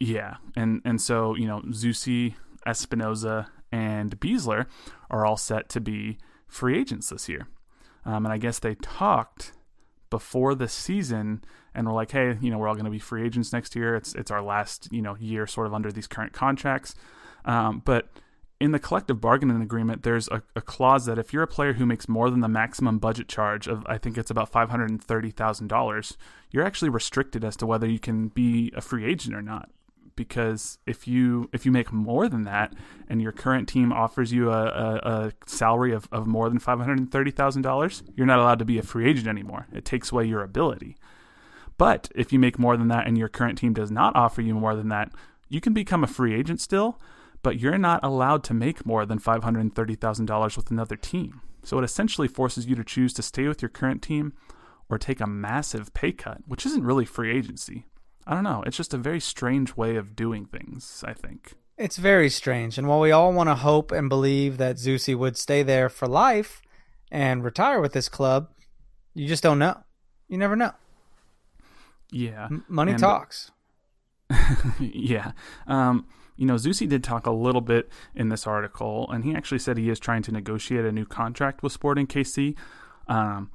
yeah, 0.00 0.38
and 0.56 0.82
and 0.84 1.00
so 1.00 1.36
you 1.36 1.46
know 1.46 1.60
Zusi, 1.68 2.34
Espinoza, 2.66 3.46
and 3.70 4.18
Besler 4.18 4.66
are 5.08 5.24
all 5.24 5.36
set 5.36 5.68
to 5.68 5.80
be 5.80 6.18
free 6.48 6.76
agents 6.76 7.10
this 7.10 7.28
year, 7.28 7.46
um, 8.04 8.26
and 8.26 8.32
I 8.32 8.38
guess 8.38 8.58
they 8.58 8.74
talked 8.74 9.52
before 10.10 10.56
the 10.56 10.66
season 10.66 11.44
and 11.74 11.86
we're 11.86 11.94
like, 11.94 12.10
hey, 12.10 12.36
you 12.40 12.50
know, 12.50 12.58
we're 12.58 12.68
all 12.68 12.74
going 12.74 12.84
to 12.84 12.90
be 12.90 12.98
free 12.98 13.24
agents 13.24 13.52
next 13.52 13.74
year. 13.76 13.96
It's 13.96 14.14
it's 14.14 14.30
our 14.30 14.42
last 14.42 14.88
you 14.90 15.02
know 15.02 15.16
year 15.16 15.46
sort 15.46 15.66
of 15.66 15.74
under 15.74 15.92
these 15.92 16.06
current 16.06 16.32
contracts, 16.32 16.94
um, 17.44 17.82
but 17.84 18.08
in 18.62 18.70
the 18.70 18.78
collective 18.78 19.20
bargaining 19.20 19.60
agreement, 19.60 20.04
there's 20.04 20.28
a, 20.28 20.40
a 20.54 20.60
clause 20.60 21.06
that 21.06 21.18
if 21.18 21.32
you're 21.32 21.42
a 21.42 21.48
player 21.48 21.72
who 21.72 21.84
makes 21.84 22.08
more 22.08 22.30
than 22.30 22.38
the 22.38 22.48
maximum 22.48 22.98
budget 22.98 23.26
charge 23.26 23.66
of, 23.66 23.84
I 23.86 23.98
think 23.98 24.16
it's 24.16 24.30
about 24.30 24.50
five 24.50 24.70
hundred 24.70 24.90
and 24.90 25.02
thirty 25.02 25.30
thousand 25.30 25.66
dollars, 25.66 26.16
you're 26.52 26.64
actually 26.64 26.88
restricted 26.88 27.44
as 27.44 27.56
to 27.56 27.66
whether 27.66 27.88
you 27.88 27.98
can 27.98 28.28
be 28.28 28.70
a 28.76 28.80
free 28.80 29.04
agent 29.04 29.34
or 29.34 29.42
not. 29.42 29.70
Because 30.14 30.78
if 30.86 31.08
you 31.08 31.50
if 31.52 31.66
you 31.66 31.72
make 31.72 31.90
more 31.90 32.28
than 32.28 32.44
that, 32.44 32.74
and 33.08 33.20
your 33.20 33.32
current 33.32 33.68
team 33.68 33.92
offers 33.92 34.32
you 34.32 34.52
a, 34.52 34.64
a, 34.66 34.94
a 34.94 35.32
salary 35.46 35.92
of, 35.92 36.06
of 36.12 36.28
more 36.28 36.48
than 36.48 36.60
five 36.60 36.78
hundred 36.78 37.00
and 37.00 37.10
thirty 37.10 37.32
thousand 37.32 37.62
dollars, 37.62 38.04
you're 38.14 38.26
not 38.26 38.38
allowed 38.38 38.60
to 38.60 38.64
be 38.64 38.78
a 38.78 38.82
free 38.82 39.10
agent 39.10 39.26
anymore. 39.26 39.66
It 39.72 39.84
takes 39.84 40.12
away 40.12 40.26
your 40.26 40.42
ability. 40.42 40.96
But 41.82 42.12
if 42.14 42.32
you 42.32 42.38
make 42.38 42.60
more 42.60 42.76
than 42.76 42.86
that 42.88 43.08
and 43.08 43.18
your 43.18 43.28
current 43.28 43.58
team 43.58 43.72
does 43.72 43.90
not 43.90 44.14
offer 44.14 44.40
you 44.40 44.54
more 44.54 44.76
than 44.76 44.88
that, 44.90 45.10
you 45.48 45.60
can 45.60 45.72
become 45.72 46.04
a 46.04 46.06
free 46.06 46.32
agent 46.32 46.60
still, 46.60 47.00
but 47.42 47.58
you're 47.58 47.76
not 47.76 48.04
allowed 48.04 48.44
to 48.44 48.54
make 48.54 48.86
more 48.86 49.04
than 49.04 49.18
$530,000 49.18 50.56
with 50.56 50.70
another 50.70 50.94
team. 50.94 51.40
So 51.64 51.78
it 51.78 51.84
essentially 51.84 52.28
forces 52.28 52.66
you 52.66 52.76
to 52.76 52.84
choose 52.84 53.12
to 53.14 53.22
stay 53.22 53.48
with 53.48 53.60
your 53.60 53.68
current 53.68 54.00
team 54.00 54.32
or 54.88 54.96
take 54.96 55.20
a 55.20 55.26
massive 55.26 55.92
pay 55.92 56.12
cut, 56.12 56.42
which 56.46 56.64
isn't 56.66 56.84
really 56.84 57.04
free 57.04 57.36
agency. 57.36 57.86
I 58.28 58.34
don't 58.34 58.44
know. 58.44 58.62
It's 58.64 58.76
just 58.76 58.94
a 58.94 58.96
very 58.96 59.18
strange 59.18 59.76
way 59.76 59.96
of 59.96 60.14
doing 60.14 60.46
things, 60.46 61.02
I 61.04 61.14
think. 61.14 61.54
It's 61.76 61.96
very 61.96 62.30
strange. 62.30 62.78
And 62.78 62.86
while 62.86 63.00
we 63.00 63.10
all 63.10 63.32
want 63.32 63.48
to 63.48 63.56
hope 63.56 63.90
and 63.90 64.08
believe 64.08 64.56
that 64.58 64.76
Zusi 64.76 65.18
would 65.18 65.36
stay 65.36 65.64
there 65.64 65.88
for 65.88 66.06
life 66.06 66.62
and 67.10 67.42
retire 67.42 67.80
with 67.80 67.92
this 67.92 68.08
club, 68.08 68.50
you 69.14 69.26
just 69.26 69.42
don't 69.42 69.58
know. 69.58 69.82
You 70.28 70.38
never 70.38 70.54
know. 70.54 70.74
Yeah. 72.12 72.44
M- 72.44 72.64
money 72.68 72.92
And- 72.92 73.00
talks. 73.00 73.50
yeah. 74.80 75.32
Um, 75.66 76.06
you 76.36 76.46
know, 76.46 76.54
Zusi 76.54 76.88
did 76.88 77.04
talk 77.04 77.26
a 77.26 77.30
little 77.30 77.60
bit 77.60 77.88
in 78.14 78.28
this 78.28 78.46
article, 78.46 79.10
and 79.10 79.24
he 79.24 79.34
actually 79.34 79.58
said 79.58 79.76
he 79.76 79.90
is 79.90 79.98
trying 80.00 80.22
to 80.22 80.32
negotiate 80.32 80.84
a 80.84 80.92
new 80.92 81.04
contract 81.04 81.62
with 81.62 81.72
Sporting 81.72 82.06
KC. 82.06 82.56
Um, 83.08 83.50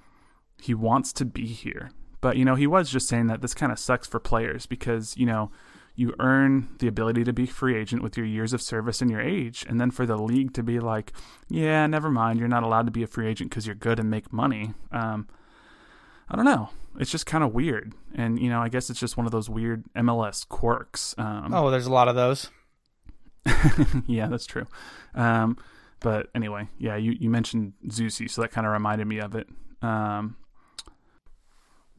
he 0.62 0.74
wants 0.74 1.12
to 1.14 1.26
be 1.26 1.48
here. 1.48 1.90
But, 2.22 2.38
you 2.38 2.46
know, 2.46 2.56
he 2.56 2.68
was 2.68 2.90
just 2.90 3.08
saying 3.08 3.28
that 3.28 3.42
this 3.42 3.54
kind 3.54 3.72
of 3.72 3.80
sucks 3.80 4.08
for 4.08 4.20
players 4.20 4.66
because, 4.66 5.16
you 5.18 5.26
know, 5.26 5.52
you 5.96 6.14
earn 6.20 6.70
the 6.80 6.88
ability 6.88 7.24
to 7.24 7.34
be 7.34 7.48
free 7.48 7.76
agent 7.76 8.04
with 8.04 8.16
your 8.18 8.26
years 8.26 8.54
of 8.54 8.62
service 8.62 9.02
and 9.02 9.10
your 9.10 9.22
age. 9.22 9.66
And 9.68 9.82
then 9.82 9.90
for 9.90 10.06
the 10.06 10.18
league 10.18 10.54
to 10.54 10.64
be 10.64 10.80
like, 10.80 11.12
yeah, 11.50 11.88
never 11.88 12.10
mind, 12.12 12.38
you're 12.40 12.48
not 12.48 12.64
allowed 12.64 12.86
to 12.86 12.92
be 12.92 13.02
a 13.04 13.08
free 13.08 13.28
agent 13.28 13.50
because 13.50 13.66
you're 13.66 13.76
good 13.76 14.00
and 14.00 14.10
make 14.10 14.32
money. 14.32 14.74
Um, 14.92 15.28
I 16.30 16.36
don't 16.36 16.46
know. 16.46 16.70
It's 17.00 17.12
just 17.12 17.26
kind 17.26 17.44
of 17.44 17.54
weird. 17.54 17.94
And, 18.16 18.40
you 18.40 18.50
know, 18.50 18.60
I 18.62 18.70
guess 18.70 18.90
it's 18.90 19.00
just 19.00 19.18
one 19.18 19.26
of 19.26 19.32
those 19.32 19.50
weird 19.50 19.86
MLS 19.96 20.48
quirks. 20.48 21.14
Um, 21.18 21.54
Oh, 21.54 21.70
there's 21.72 21.86
a 21.86 21.92
lot 21.92 22.08
of 22.08 22.16
those. 22.16 22.50
yeah, 24.08 24.28
that's 24.28 24.46
true. 24.46 24.66
Um, 25.16 25.58
but 26.00 26.28
anyway, 26.36 26.68
yeah, 26.78 26.96
you, 26.96 27.16
you 27.20 27.30
mentioned 27.30 27.74
Zusi, 27.88 28.30
so 28.30 28.42
that 28.42 28.52
kind 28.52 28.68
of 28.68 28.74
reminded 28.74 29.06
me 29.08 29.20
of 29.20 29.36
it. 29.36 29.48
Um, 29.82 30.36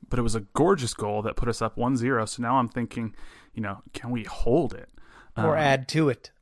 but 0.08 0.18
it 0.18 0.22
was 0.22 0.34
a 0.34 0.40
gorgeous 0.40 0.94
goal 0.94 1.22
that 1.22 1.36
put 1.36 1.48
us 1.48 1.62
up 1.62 1.76
1 1.76 1.96
0. 1.96 2.24
So 2.26 2.42
now 2.42 2.56
I'm 2.58 2.68
thinking, 2.68 3.14
you 3.54 3.62
know, 3.62 3.82
can 3.92 4.10
we 4.10 4.24
hold 4.24 4.74
it? 4.74 4.88
Or 5.36 5.56
Um, 5.56 5.62
add 5.62 5.88
to 5.88 6.08
it. 6.08 6.30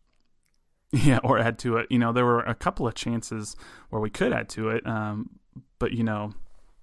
Yeah, 0.93 1.19
or 1.25 1.37
add 1.39 1.59
to 1.59 1.77
it. 1.77 1.89
You 1.91 1.99
know, 1.99 2.13
there 2.13 2.25
were 2.25 2.41
a 2.41 2.55
couple 2.55 2.87
of 2.87 2.95
chances 2.95 3.55
where 3.91 4.01
we 4.01 4.09
could 4.09 4.33
add 4.33 4.49
to 4.51 4.71
it, 4.71 4.87
um, 4.87 5.31
but 5.81 5.93
you 5.93 6.05
know, 6.05 6.33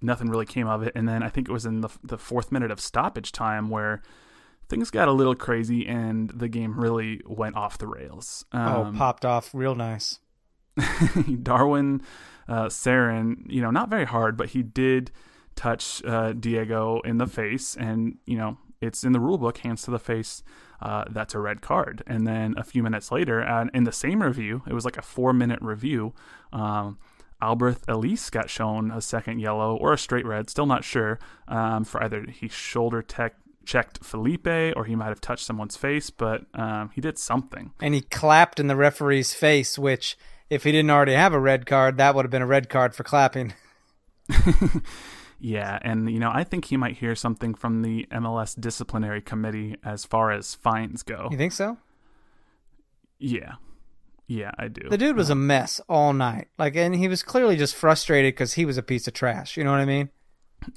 nothing 0.04 0.28
really 0.28 0.46
came 0.46 0.66
of 0.68 0.82
it. 0.82 0.92
And 0.94 1.08
then 1.08 1.22
I 1.22 1.28
think 1.28 1.48
it 1.48 1.52
was 1.52 1.66
in 1.66 1.80
the 1.80 1.88
the 2.02 2.18
fourth 2.18 2.52
minute 2.52 2.70
of 2.70 2.80
stoppage 2.80 3.32
time 3.32 3.68
where 3.70 4.02
things 4.68 4.90
got 4.90 5.08
a 5.08 5.12
little 5.12 5.34
crazy 5.34 5.86
and 5.86 6.30
the 6.30 6.48
game 6.48 6.78
really 6.78 7.20
went 7.26 7.56
off 7.56 7.78
the 7.78 7.86
rails. 7.86 8.44
oh, 8.52 8.84
Um, 8.84 8.96
popped 8.96 9.24
off 9.24 9.54
real 9.54 9.74
nice. 9.74 10.20
Darwin 11.42 12.02
uh, 12.48 12.66
Cerén, 12.66 13.44
you 13.46 13.62
know, 13.62 13.70
not 13.70 13.88
very 13.88 14.04
hard, 14.04 14.36
but 14.36 14.50
he 14.50 14.62
did 14.62 15.10
touch 15.54 16.04
uh, 16.04 16.32
Diego 16.32 17.00
in 17.04 17.18
the 17.18 17.26
face, 17.26 17.76
and 17.76 18.18
you 18.26 18.36
know, 18.36 18.58
it's 18.80 19.04
in 19.04 19.12
the 19.12 19.20
rule 19.20 19.38
book, 19.38 19.58
hands 19.58 19.82
to 19.82 19.90
the 19.90 19.98
face. 19.98 20.42
Uh, 20.82 21.04
that's 21.10 21.34
a 21.34 21.38
red 21.38 21.62
card. 21.62 22.02
And 22.06 22.26
then 22.26 22.54
a 22.58 22.64
few 22.64 22.82
minutes 22.82 23.10
later, 23.10 23.40
and 23.40 23.70
in 23.72 23.84
the 23.84 23.92
same 23.92 24.22
review, 24.22 24.62
it 24.66 24.74
was 24.74 24.84
like 24.84 24.98
a 24.98 25.02
four-minute 25.02 25.60
review. 25.62 26.12
Um, 26.52 26.98
Alberth 27.44 27.82
Elis 27.88 28.30
got 28.30 28.50
shown 28.50 28.90
a 28.90 29.00
second 29.00 29.40
yellow 29.40 29.76
or 29.76 29.92
a 29.92 29.98
straight 29.98 30.26
red, 30.26 30.50
still 30.50 30.66
not 30.66 30.84
sure, 30.84 31.18
um, 31.48 31.84
for 31.84 32.02
either 32.02 32.26
he 32.30 32.48
shoulder 32.48 33.02
tech 33.02 33.34
checked 33.64 34.04
Felipe 34.04 34.76
or 34.76 34.84
he 34.84 34.94
might 34.94 35.08
have 35.08 35.20
touched 35.20 35.46
someone's 35.46 35.76
face, 35.76 36.10
but 36.10 36.44
um, 36.54 36.90
he 36.94 37.00
did 37.00 37.18
something. 37.18 37.72
And 37.80 37.94
he 37.94 38.02
clapped 38.02 38.60
in 38.60 38.66
the 38.66 38.76
referee's 38.76 39.32
face, 39.32 39.78
which, 39.78 40.18
if 40.50 40.64
he 40.64 40.72
didn't 40.72 40.90
already 40.90 41.14
have 41.14 41.32
a 41.32 41.40
red 41.40 41.64
card, 41.64 41.96
that 41.96 42.14
would 42.14 42.26
have 42.26 42.30
been 42.30 42.42
a 42.42 42.46
red 42.46 42.68
card 42.68 42.94
for 42.94 43.04
clapping. 43.04 43.54
Yeah, 45.44 45.78
and 45.82 46.10
you 46.10 46.18
know, 46.18 46.30
I 46.32 46.42
think 46.42 46.64
he 46.64 46.78
might 46.78 46.96
hear 46.96 47.14
something 47.14 47.52
from 47.52 47.82
the 47.82 48.06
MLS 48.10 48.58
disciplinary 48.58 49.20
committee 49.20 49.76
as 49.84 50.06
far 50.06 50.30
as 50.30 50.54
fines 50.54 51.02
go. 51.02 51.28
You 51.30 51.36
think 51.36 51.52
so? 51.52 51.76
Yeah. 53.18 53.56
Yeah, 54.26 54.52
I 54.58 54.68
do. 54.68 54.88
The 54.88 54.98
dude 54.98 55.16
was 55.16 55.30
a 55.30 55.34
mess 55.34 55.80
all 55.88 56.12
night. 56.12 56.48
Like, 56.58 56.76
and 56.76 56.94
he 56.94 57.08
was 57.08 57.22
clearly 57.22 57.56
just 57.56 57.74
frustrated 57.74 58.34
because 58.34 58.54
he 58.54 58.64
was 58.64 58.78
a 58.78 58.82
piece 58.82 59.06
of 59.06 59.14
trash. 59.14 59.56
You 59.56 59.64
know 59.64 59.70
what 59.70 59.80
I 59.80 59.84
mean? 59.84 60.08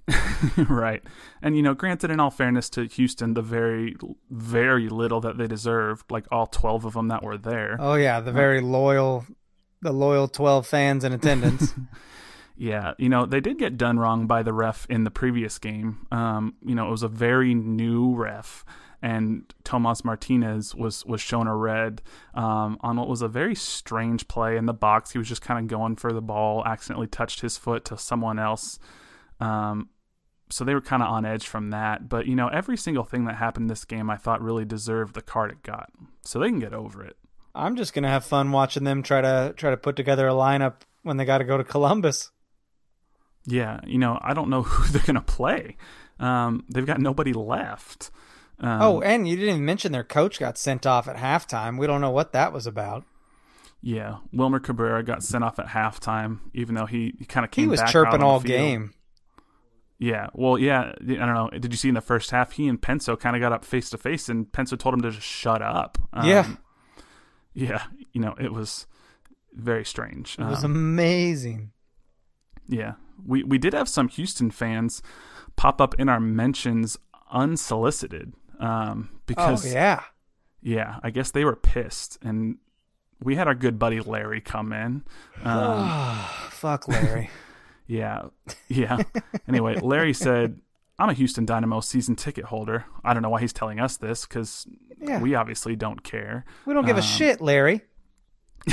right. 0.70 1.02
And 1.42 1.56
you 1.56 1.62
know, 1.62 1.74
granted 1.74 2.12
in 2.12 2.20
all 2.20 2.30
fairness 2.30 2.70
to 2.72 2.86
Houston, 2.86 3.36
the 3.36 3.42
very 3.42 3.96
very 4.30 4.90
little 4.90 5.22
that 5.22 5.38
they 5.38 5.48
deserved, 5.48 6.12
like 6.12 6.26
all 6.30 6.48
12 6.48 6.86
of 6.86 6.94
them 6.94 7.08
that 7.08 7.24
were 7.24 7.38
there. 7.38 7.78
Oh 7.80 7.96
yeah, 7.96 8.20
the 8.20 8.34
very 8.34 8.60
loyal, 8.60 9.26
the 9.82 9.94
loyal 9.94 10.28
twelve 10.28 10.68
fans 10.68 11.06
in 11.06 11.14
attendance. 11.14 11.74
Yeah, 12.58 12.94
you 12.98 13.08
know, 13.08 13.28
they 13.28 13.40
did 13.40 13.60
get 13.60 13.78
done 13.78 14.00
wrong 14.00 14.26
by 14.26 14.42
the 14.42 14.52
ref 14.52 14.88
in 14.90 15.04
the 15.04 15.12
previous 15.12 15.60
game. 15.60 16.08
Um, 16.12 16.56
you 16.66 16.74
know, 16.74 16.88
it 16.88 16.92
was 16.92 17.04
a 17.04 17.08
very 17.08 17.54
new 17.54 18.16
ref, 18.16 18.66
and 19.02 19.54
Tomas 19.64 20.04
Martinez 20.04 20.74
was 20.74 21.06
was 21.06 21.22
shown 21.22 21.48
a 21.48 21.56
red 21.56 22.02
um, 22.34 22.78
on 22.82 22.98
what 22.98 23.08
was 23.08 23.22
a 23.22 23.28
very 23.28 23.56
strange 23.56 24.28
play 24.28 24.58
in 24.58 24.66
the 24.66 24.74
box. 24.74 25.12
He 25.12 25.18
was 25.18 25.28
just 25.28 25.42
kind 25.42 25.60
of 25.60 25.68
going 25.68 25.96
for 25.96 26.12
the 26.12 26.22
ball, 26.22 26.64
accidentally 26.66 27.08
touched 27.08 27.42
his 27.42 27.58
foot 27.58 27.86
to 27.86 27.98
someone 27.98 28.40
else. 28.40 28.80
Um, 29.40 29.90
so 30.50 30.64
they 30.64 30.74
were 30.74 30.82
kind 30.82 31.04
of 31.04 31.10
on 31.10 31.26
edge 31.26 31.48
from 31.48 31.70
that. 31.72 32.10
But 32.10 32.26
you 32.26 32.36
know, 32.36 32.48
every 32.48 32.78
single 32.78 33.04
thing 33.04 33.26
that 33.26 33.36
happened 33.36 33.70
this 33.70 33.86
game, 33.86 34.10
I 34.10 34.18
thought 34.18 34.42
really 34.42 34.66
deserved 34.66 35.14
the 35.14 35.22
card 35.22 35.52
it 35.52 35.64
got. 35.64 35.92
So 36.24 36.40
they 36.40 36.50
can 36.50 36.60
get 36.60 36.74
over 36.74 37.04
it. 37.04 37.18
I'm 37.54 37.76
just 37.76 37.94
gonna 37.94 38.10
have 38.10 38.26
fun 38.26 38.52
watching 38.52 38.84
them 38.84 39.04
try 39.04 39.22
to 39.22 39.54
try 39.58 39.70
to 39.72 39.78
put 39.78 39.96
together 39.96 40.28
a 40.28 40.34
lineup 40.34 40.82
when 41.04 41.18
they 41.18 41.26
got 41.26 41.40
to 41.40 41.44
go 41.44 41.58
to 41.58 41.64
Columbus. 41.64 42.32
Yeah, 43.46 43.80
you 43.86 43.98
know, 43.98 44.20
I 44.22 44.34
don't 44.34 44.50
know 44.50 44.62
who 44.64 44.92
they're 44.92 45.06
gonna 45.06 45.22
play. 45.22 45.78
Um, 46.20 46.66
they've 46.70 46.86
got 46.86 47.00
nobody 47.00 47.34
left. 47.34 48.12
Um, 48.60 48.82
oh, 48.82 49.02
and 49.02 49.28
you 49.28 49.36
didn't 49.36 49.50
even 49.56 49.66
mention 49.66 49.92
their 49.92 50.04
coach 50.04 50.40
got 50.40 50.58
sent 50.58 50.86
off 50.86 51.08
at 51.08 51.16
halftime. 51.18 51.78
We 51.78 51.86
don't 51.88 52.02
know 52.02 52.10
what 52.10 52.32
that 52.34 52.52
was 52.52 52.66
about. 52.66 53.04
Yeah, 53.82 54.18
Wilmer 54.34 54.60
Cabrera 54.60 55.04
got 55.04 55.22
sent 55.24 55.44
off 55.44 55.60
at 55.60 55.68
halftime, 55.68 56.40
even 56.54 56.74
though 56.74 56.88
he, 56.88 57.14
he 57.20 57.26
kind 57.26 57.44
of 57.44 57.52
came. 57.52 57.66
He 57.66 57.70
was 57.70 57.82
chirping 57.84 58.24
all 58.24 58.40
game. 58.40 58.94
Yeah, 60.00 60.28
well, 60.34 60.58
yeah, 60.58 60.94
I 61.02 61.14
don't 61.14 61.34
know. 61.34 61.50
Did 61.52 61.72
you 61.72 61.78
see 61.78 61.90
in 61.90 61.96
the 61.96 62.02
first 62.02 62.32
half 62.32 62.52
he 62.54 62.68
and 62.68 62.80
Penso 62.82 63.20
kind 63.20 63.36
of 63.36 63.40
got 63.40 63.52
up 63.52 63.64
face 63.66 63.90
to 63.92 63.98
face, 63.98 64.30
and 64.30 64.52
Penso 64.52 64.78
told 64.78 64.94
him 64.96 65.02
to 65.02 65.12
just 65.12 65.26
shut 65.26 65.62
up. 65.62 65.98
Um, 66.14 66.28
Yeah. 66.28 66.56
yeah, 67.54 67.84
you 68.14 68.22
know, 68.22 68.36
it 68.40 68.52
was 68.54 68.88
very 69.54 69.86
strange. 69.86 70.36
It 70.40 70.46
was 70.46 70.64
Um, 70.64 70.72
amazing. 70.76 71.72
Yeah, 72.68 72.94
we 73.26 73.44
we 73.44 73.58
did 73.58 73.74
have 73.74 73.88
some 73.90 74.08
Houston 74.10 74.52
fans 74.52 75.02
pop 75.56 75.80
up 75.82 75.96
in 76.00 76.10
our 76.10 76.20
mentions 76.20 76.98
unsolicited 77.32 78.34
um, 78.60 79.10
because 79.26 79.44
Oh 79.44 79.48
because 79.64 79.74
yeah. 79.74 80.04
yeah, 80.62 81.00
I 81.04 81.10
guess 81.10 81.32
they 81.32 81.46
were 81.46 81.56
pissed, 81.56 82.18
and 82.22 82.58
we 83.22 83.36
had 83.36 83.48
our 83.48 83.56
good 83.56 83.78
buddy 83.80 84.00
Larry 84.00 84.42
come 84.42 84.74
in. 84.74 85.04
Um, 85.44 85.90
Fuck 86.52 86.88
Larry. 86.88 87.30
yeah, 87.88 88.24
yeah. 88.68 89.02
anyway, 89.48 89.76
Larry 89.80 90.14
said, 90.14 90.60
"I'm 91.00 91.10
a 91.10 91.14
Houston 91.14 91.46
Dynamo 91.46 91.80
season 91.82 92.16
ticket 92.16 92.46
holder. 92.46 92.86
I 93.04 93.14
don't 93.14 93.24
know 93.24 93.30
why 93.30 93.42
he's 93.42 93.54
telling 93.54 93.80
us 93.80 93.98
this 93.98 94.26
because 94.26 94.68
Yeah. 95.00 95.22
we 95.22 95.36
obviously 95.36 95.76
don't 95.76 96.04
care." 96.04 96.46
we 96.66 96.74
don't 96.74 96.86
give 96.86 96.98
a 96.98 97.02
shit, 97.02 97.42
Larry. 97.42 97.82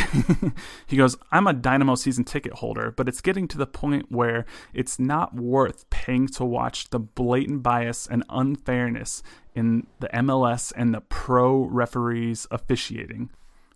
He 0.86 0.96
goes, 0.96 1.16
I'm 1.30 1.46
a 1.46 1.52
Dynamo 1.52 1.94
season 1.94 2.24
ticket 2.24 2.54
holder, 2.54 2.90
but 2.90 3.08
it's 3.08 3.20
getting 3.20 3.46
to 3.48 3.58
the 3.58 3.66
point 3.66 4.10
where 4.10 4.44
it's 4.72 4.98
not 4.98 5.34
worth 5.34 5.88
paying 5.90 6.26
to 6.28 6.44
watch 6.44 6.90
the 6.90 6.98
blatant 6.98 7.62
bias 7.62 8.06
and 8.06 8.24
unfairness 8.28 9.22
in 9.54 9.86
the 10.00 10.08
MLS 10.08 10.72
and 10.76 10.94
the 10.94 11.00
pro 11.00 11.64
referees 11.64 12.46
officiating. 12.50 13.30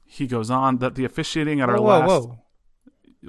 He 0.05 0.27
goes 0.27 0.51
on 0.51 0.79
that 0.79 0.95
the 0.95 1.05
officiating 1.05 1.61
at 1.61 1.69
our 1.69 1.77
Whoa, 1.77 1.85
last. 1.85 2.09
whoa, 2.09 2.21
whoa. 2.21 2.39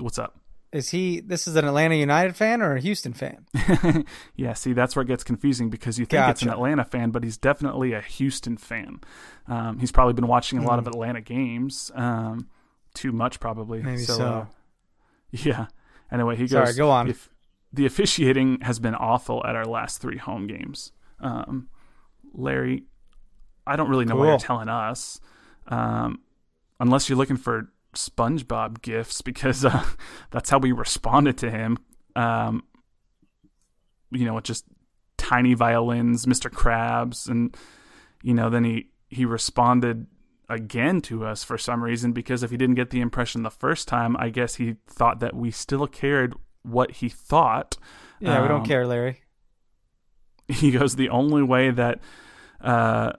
What's 0.03 0.17
up? 0.17 0.39
Is 0.71 0.89
he? 0.89 1.19
This 1.19 1.47
is 1.47 1.55
an 1.55 1.65
Atlanta 1.65 1.95
United 1.95 2.35
fan 2.35 2.61
or 2.61 2.75
a 2.75 2.79
Houston 2.81 3.13
fan? 3.13 3.45
Yeah, 4.35 4.53
see, 4.53 4.73
that's 4.73 4.95
where 4.95 5.01
it 5.01 5.07
gets 5.07 5.23
confusing 5.23 5.69
because 5.69 5.99
you 5.99 6.05
think 6.05 6.29
it's 6.29 6.43
an 6.43 6.49
Atlanta 6.49 6.85
fan, 6.85 7.09
but 7.09 7.23
he's 7.23 7.37
definitely 7.37 7.93
a 7.93 8.01
Houston 8.01 8.55
fan. 8.55 9.01
Um, 9.47 9.79
he's 9.79 9.91
probably 9.91 10.13
been 10.13 10.27
watching 10.27 10.59
a 10.59 10.63
lot 10.63 10.79
of 10.79 10.87
Atlanta 10.87 11.21
games, 11.21 11.91
um, 11.95 12.47
too 12.93 13.11
much 13.11 13.39
probably. 13.39 13.79
Hmm. 13.79 13.85
Maybe 13.87 14.03
so. 14.03 14.17
so. 14.17 14.25
uh, 14.25 14.45
yeah. 15.31 15.65
Anyway, 16.11 16.35
he 16.35 16.43
goes. 16.43 16.51
Sorry, 16.51 16.73
go 16.73 16.89
on. 16.89 17.07
The, 17.07 17.17
the 17.73 17.85
officiating 17.85 18.61
has 18.61 18.79
been 18.79 18.95
awful 18.95 19.45
at 19.45 19.55
our 19.55 19.65
last 19.65 20.01
three 20.01 20.17
home 20.17 20.47
games. 20.47 20.91
Um, 21.19 21.67
Larry, 22.33 22.83
I 23.67 23.75
don't 23.75 23.89
really 23.89 24.05
know 24.05 24.15
what 24.15 24.25
you're 24.25 24.39
telling 24.39 24.69
us, 24.69 25.19
um, 25.67 26.21
unless 26.79 27.09
you're 27.09 27.17
looking 27.17 27.37
for 27.37 27.71
SpongeBob 27.93 28.81
gifts 28.81 29.21
because 29.29 29.65
uh, 29.65 29.83
that's 30.31 30.49
how 30.49 30.57
we 30.59 30.71
responded 30.71 31.37
to 31.39 31.49
him. 31.51 31.77
Um, 32.15 32.63
you 34.11 34.25
know, 34.25 34.33
with 34.35 34.45
just 34.45 34.65
tiny 35.17 35.53
violins, 35.53 36.25
Mr. 36.25 36.49
Krabs, 36.49 37.29
and 37.29 37.55
you 38.23 38.33
know, 38.33 38.49
then 38.49 38.63
he 38.63 38.89
he 39.09 39.25
responded 39.25 40.07
again 40.49 40.99
to 41.01 41.23
us 41.25 41.43
for 41.43 41.57
some 41.59 41.83
reason 41.83 42.11
because 42.11 42.41
if 42.41 42.49
he 42.49 42.57
didn't 42.57 42.75
get 42.75 42.89
the 42.89 43.01
impression 43.01 43.43
the 43.43 43.51
first 43.51 43.87
time, 43.87 44.17
I 44.17 44.29
guess 44.29 44.55
he 44.55 44.77
thought 44.87 45.19
that 45.19 45.35
we 45.35 45.51
still 45.51 45.85
cared 45.85 46.33
what 46.63 46.91
he 46.91 47.09
thought. 47.09 47.77
Yeah, 48.19 48.41
we 48.41 48.47
don't 48.47 48.61
Um, 48.61 48.65
care, 48.65 48.85
Larry. 48.87 49.21
He 50.53 50.71
goes, 50.71 50.95
the 50.95 51.09
only 51.09 51.43
way 51.43 51.69
that 51.71 51.99
uh, 52.59 53.13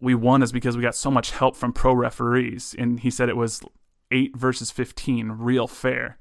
we 0.00 0.14
won 0.14 0.42
is 0.42 0.52
because 0.52 0.76
we 0.76 0.82
got 0.82 0.94
so 0.94 1.10
much 1.10 1.30
help 1.30 1.56
from 1.56 1.72
pro 1.72 1.94
referees, 1.94 2.74
and 2.78 3.00
he 3.00 3.10
said 3.10 3.28
it 3.28 3.36
was 3.36 3.62
eight 4.10 4.36
versus 4.36 4.70
fifteen, 4.70 5.30
real 5.30 5.66
fair. 5.66 6.18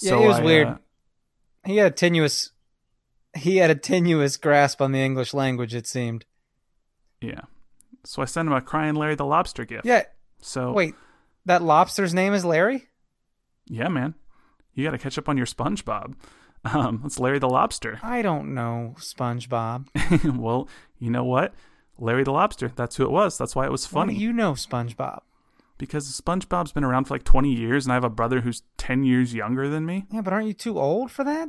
Yeah, 0.00 0.10
so 0.10 0.22
it 0.24 0.26
was 0.26 0.36
I, 0.38 0.42
weird. 0.42 0.66
uh, 0.68 0.76
He 1.64 1.76
had 1.76 1.92
a 1.92 1.94
tenuous. 1.94 2.50
He 3.36 3.56
had 3.58 3.70
a 3.70 3.74
tenuous 3.74 4.36
grasp 4.36 4.82
on 4.82 4.92
the 4.92 4.98
English 5.00 5.32
language. 5.34 5.74
It 5.74 5.86
seemed. 5.86 6.24
yeah. 7.20 7.42
So 8.06 8.20
I 8.20 8.26
sent 8.26 8.48
him 8.48 8.52
a 8.52 8.60
crying 8.60 8.96
Larry 8.96 9.14
the 9.14 9.24
Lobster 9.24 9.64
gift. 9.64 9.86
Yeah. 9.86 10.02
So 10.42 10.72
Wait, 10.72 10.94
that 11.46 11.62
lobster's 11.62 12.12
name 12.12 12.34
is 12.34 12.44
Larry. 12.44 12.88
yeah, 13.66 13.88
man, 13.88 14.14
you 14.74 14.84
got 14.84 14.90
to 14.90 14.98
catch 14.98 15.16
up 15.16 15.28
on 15.28 15.36
your 15.38 15.46
SpongeBob. 15.46 16.14
Um, 16.64 17.02
it's 17.04 17.18
Larry 17.20 17.38
the 17.38 17.48
Lobster. 17.48 17.98
I 18.02 18.22
don't 18.22 18.54
know 18.54 18.94
SpongeBob. 18.98 19.88
well, 20.38 20.68
you 20.98 21.10
know 21.10 21.24
what? 21.24 21.54
Larry 21.98 22.24
the 22.24 22.32
Lobster. 22.32 22.72
That's 22.74 22.96
who 22.96 23.04
it 23.04 23.10
was. 23.10 23.36
That's 23.38 23.54
why 23.54 23.66
it 23.66 23.72
was 23.72 23.86
funny. 23.86 24.14
do 24.14 24.20
you 24.20 24.32
know 24.32 24.52
SpongeBob? 24.52 25.20
because 25.76 26.08
SpongeBob's 26.20 26.70
been 26.72 26.84
around 26.84 27.04
for 27.04 27.14
like 27.14 27.24
20 27.24 27.52
years, 27.52 27.84
and 27.84 27.92
I 27.92 27.96
have 27.96 28.04
a 28.04 28.08
brother 28.08 28.40
who's 28.42 28.62
10 28.78 29.02
years 29.04 29.34
younger 29.34 29.68
than 29.68 29.84
me. 29.84 30.06
Yeah, 30.10 30.20
but 30.22 30.32
aren't 30.32 30.46
you 30.46 30.52
too 30.54 30.78
old 30.78 31.10
for 31.10 31.24
that? 31.24 31.48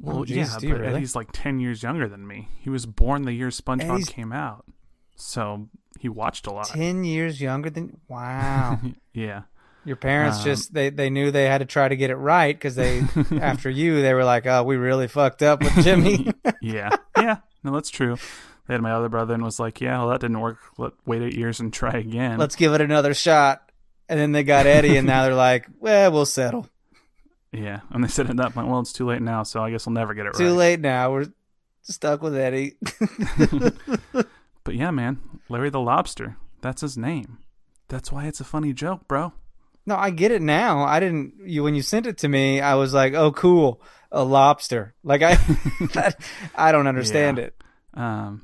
Well, 0.00 0.18
Oh, 0.20 0.24
geez, 0.24 0.36
yeah, 0.62 0.70
but 0.70 0.80
really? 0.80 0.94
Eddie's 0.94 1.14
like 1.16 1.28
10 1.32 1.60
years 1.60 1.82
younger 1.82 2.08
than 2.08 2.26
me. 2.26 2.48
He 2.58 2.70
was 2.70 2.86
born 2.86 3.22
the 3.22 3.32
year 3.32 3.48
SpongeBob 3.48 3.90
Eddie's- 3.94 4.08
came 4.08 4.32
out. 4.32 4.64
So 5.16 5.68
he 5.98 6.08
watched 6.08 6.46
a 6.46 6.52
lot. 6.52 6.68
Ten 6.68 7.02
years 7.04 7.40
younger 7.40 7.70
than. 7.70 8.00
Wow. 8.08 8.78
yeah. 9.12 9.42
Your 9.88 9.96
parents 9.96 10.38
Um, 10.38 10.44
just 10.44 10.72
they 10.72 10.90
they 10.90 11.10
knew 11.10 11.30
they 11.30 11.46
had 11.46 11.58
to 11.58 11.64
try 11.64 11.88
to 11.88 11.96
get 11.96 12.10
it 12.10 12.16
right 12.16 12.54
because 12.54 12.76
they 12.76 13.02
after 13.40 13.68
you 13.70 14.00
they 14.02 14.14
were 14.14 14.24
like, 14.24 14.46
oh, 14.46 14.62
we 14.62 14.76
really 14.76 15.08
fucked 15.08 15.42
up 15.42 15.62
with 15.64 15.74
Jimmy. 15.82 16.30
yeah. 16.62 16.90
Yeah. 17.16 17.38
No, 17.64 17.72
that's 17.72 17.90
true. 17.90 18.16
They 18.66 18.74
had 18.74 18.82
my 18.82 18.92
other 18.92 19.08
brother 19.08 19.34
and 19.34 19.42
was 19.42 19.58
like, 19.58 19.80
yeah, 19.80 19.98
well, 19.98 20.08
that 20.10 20.20
didn't 20.20 20.40
work. 20.40 20.58
Let 20.76 20.92
wait 21.06 21.22
eight 21.22 21.34
years 21.34 21.58
and 21.58 21.72
try 21.72 21.92
again. 21.92 22.38
Let's 22.38 22.54
give 22.54 22.72
it 22.74 22.80
another 22.82 23.14
shot. 23.14 23.62
And 24.10 24.20
then 24.20 24.32
they 24.32 24.42
got 24.42 24.66
Eddie, 24.66 24.96
and 24.96 25.06
now 25.06 25.24
they're 25.24 25.34
like, 25.34 25.66
well, 25.80 26.10
we'll 26.12 26.24
settle. 26.26 26.66
yeah. 27.52 27.80
And 27.90 28.02
they 28.04 28.08
said 28.08 28.30
at 28.30 28.36
that 28.36 28.54
point, 28.54 28.68
well, 28.68 28.80
it's 28.80 28.92
too 28.92 29.06
late 29.06 29.20
now, 29.22 29.42
so 29.42 29.62
I 29.62 29.70
guess 29.70 29.86
we'll 29.86 29.92
never 29.94 30.14
get 30.14 30.26
it 30.26 30.34
Too 30.34 30.44
right. 30.44 30.48
Too 30.50 30.54
late 30.54 30.80
now. 30.80 31.12
We're 31.12 31.26
stuck 31.82 32.22
with 32.22 32.34
Eddie. 32.36 32.76
But 34.64 34.74
yeah, 34.74 34.90
man, 34.90 35.20
Larry 35.48 35.70
the 35.70 35.80
Lobster. 35.80 36.36
That's 36.60 36.82
his 36.82 36.98
name. 36.98 37.38
That's 37.88 38.12
why 38.12 38.26
it's 38.26 38.40
a 38.40 38.44
funny 38.44 38.74
joke, 38.74 39.08
bro. 39.08 39.32
No, 39.88 39.96
I 39.96 40.10
get 40.10 40.30
it 40.32 40.42
now. 40.42 40.82
I 40.84 41.00
didn't. 41.00 41.32
You 41.44 41.62
when 41.64 41.74
you 41.74 41.80
sent 41.80 42.06
it 42.06 42.18
to 42.18 42.28
me, 42.28 42.60
I 42.60 42.74
was 42.74 42.92
like, 42.92 43.14
oh, 43.14 43.32
cool, 43.32 43.80
a 44.12 44.22
lobster. 44.22 44.94
Like 45.02 45.22
I, 45.22 45.34
that, 45.94 46.20
I 46.54 46.72
don't 46.72 46.86
understand 46.86 47.38
Yeah. 47.38 47.44
it. 47.44 47.54
Um, 47.94 48.42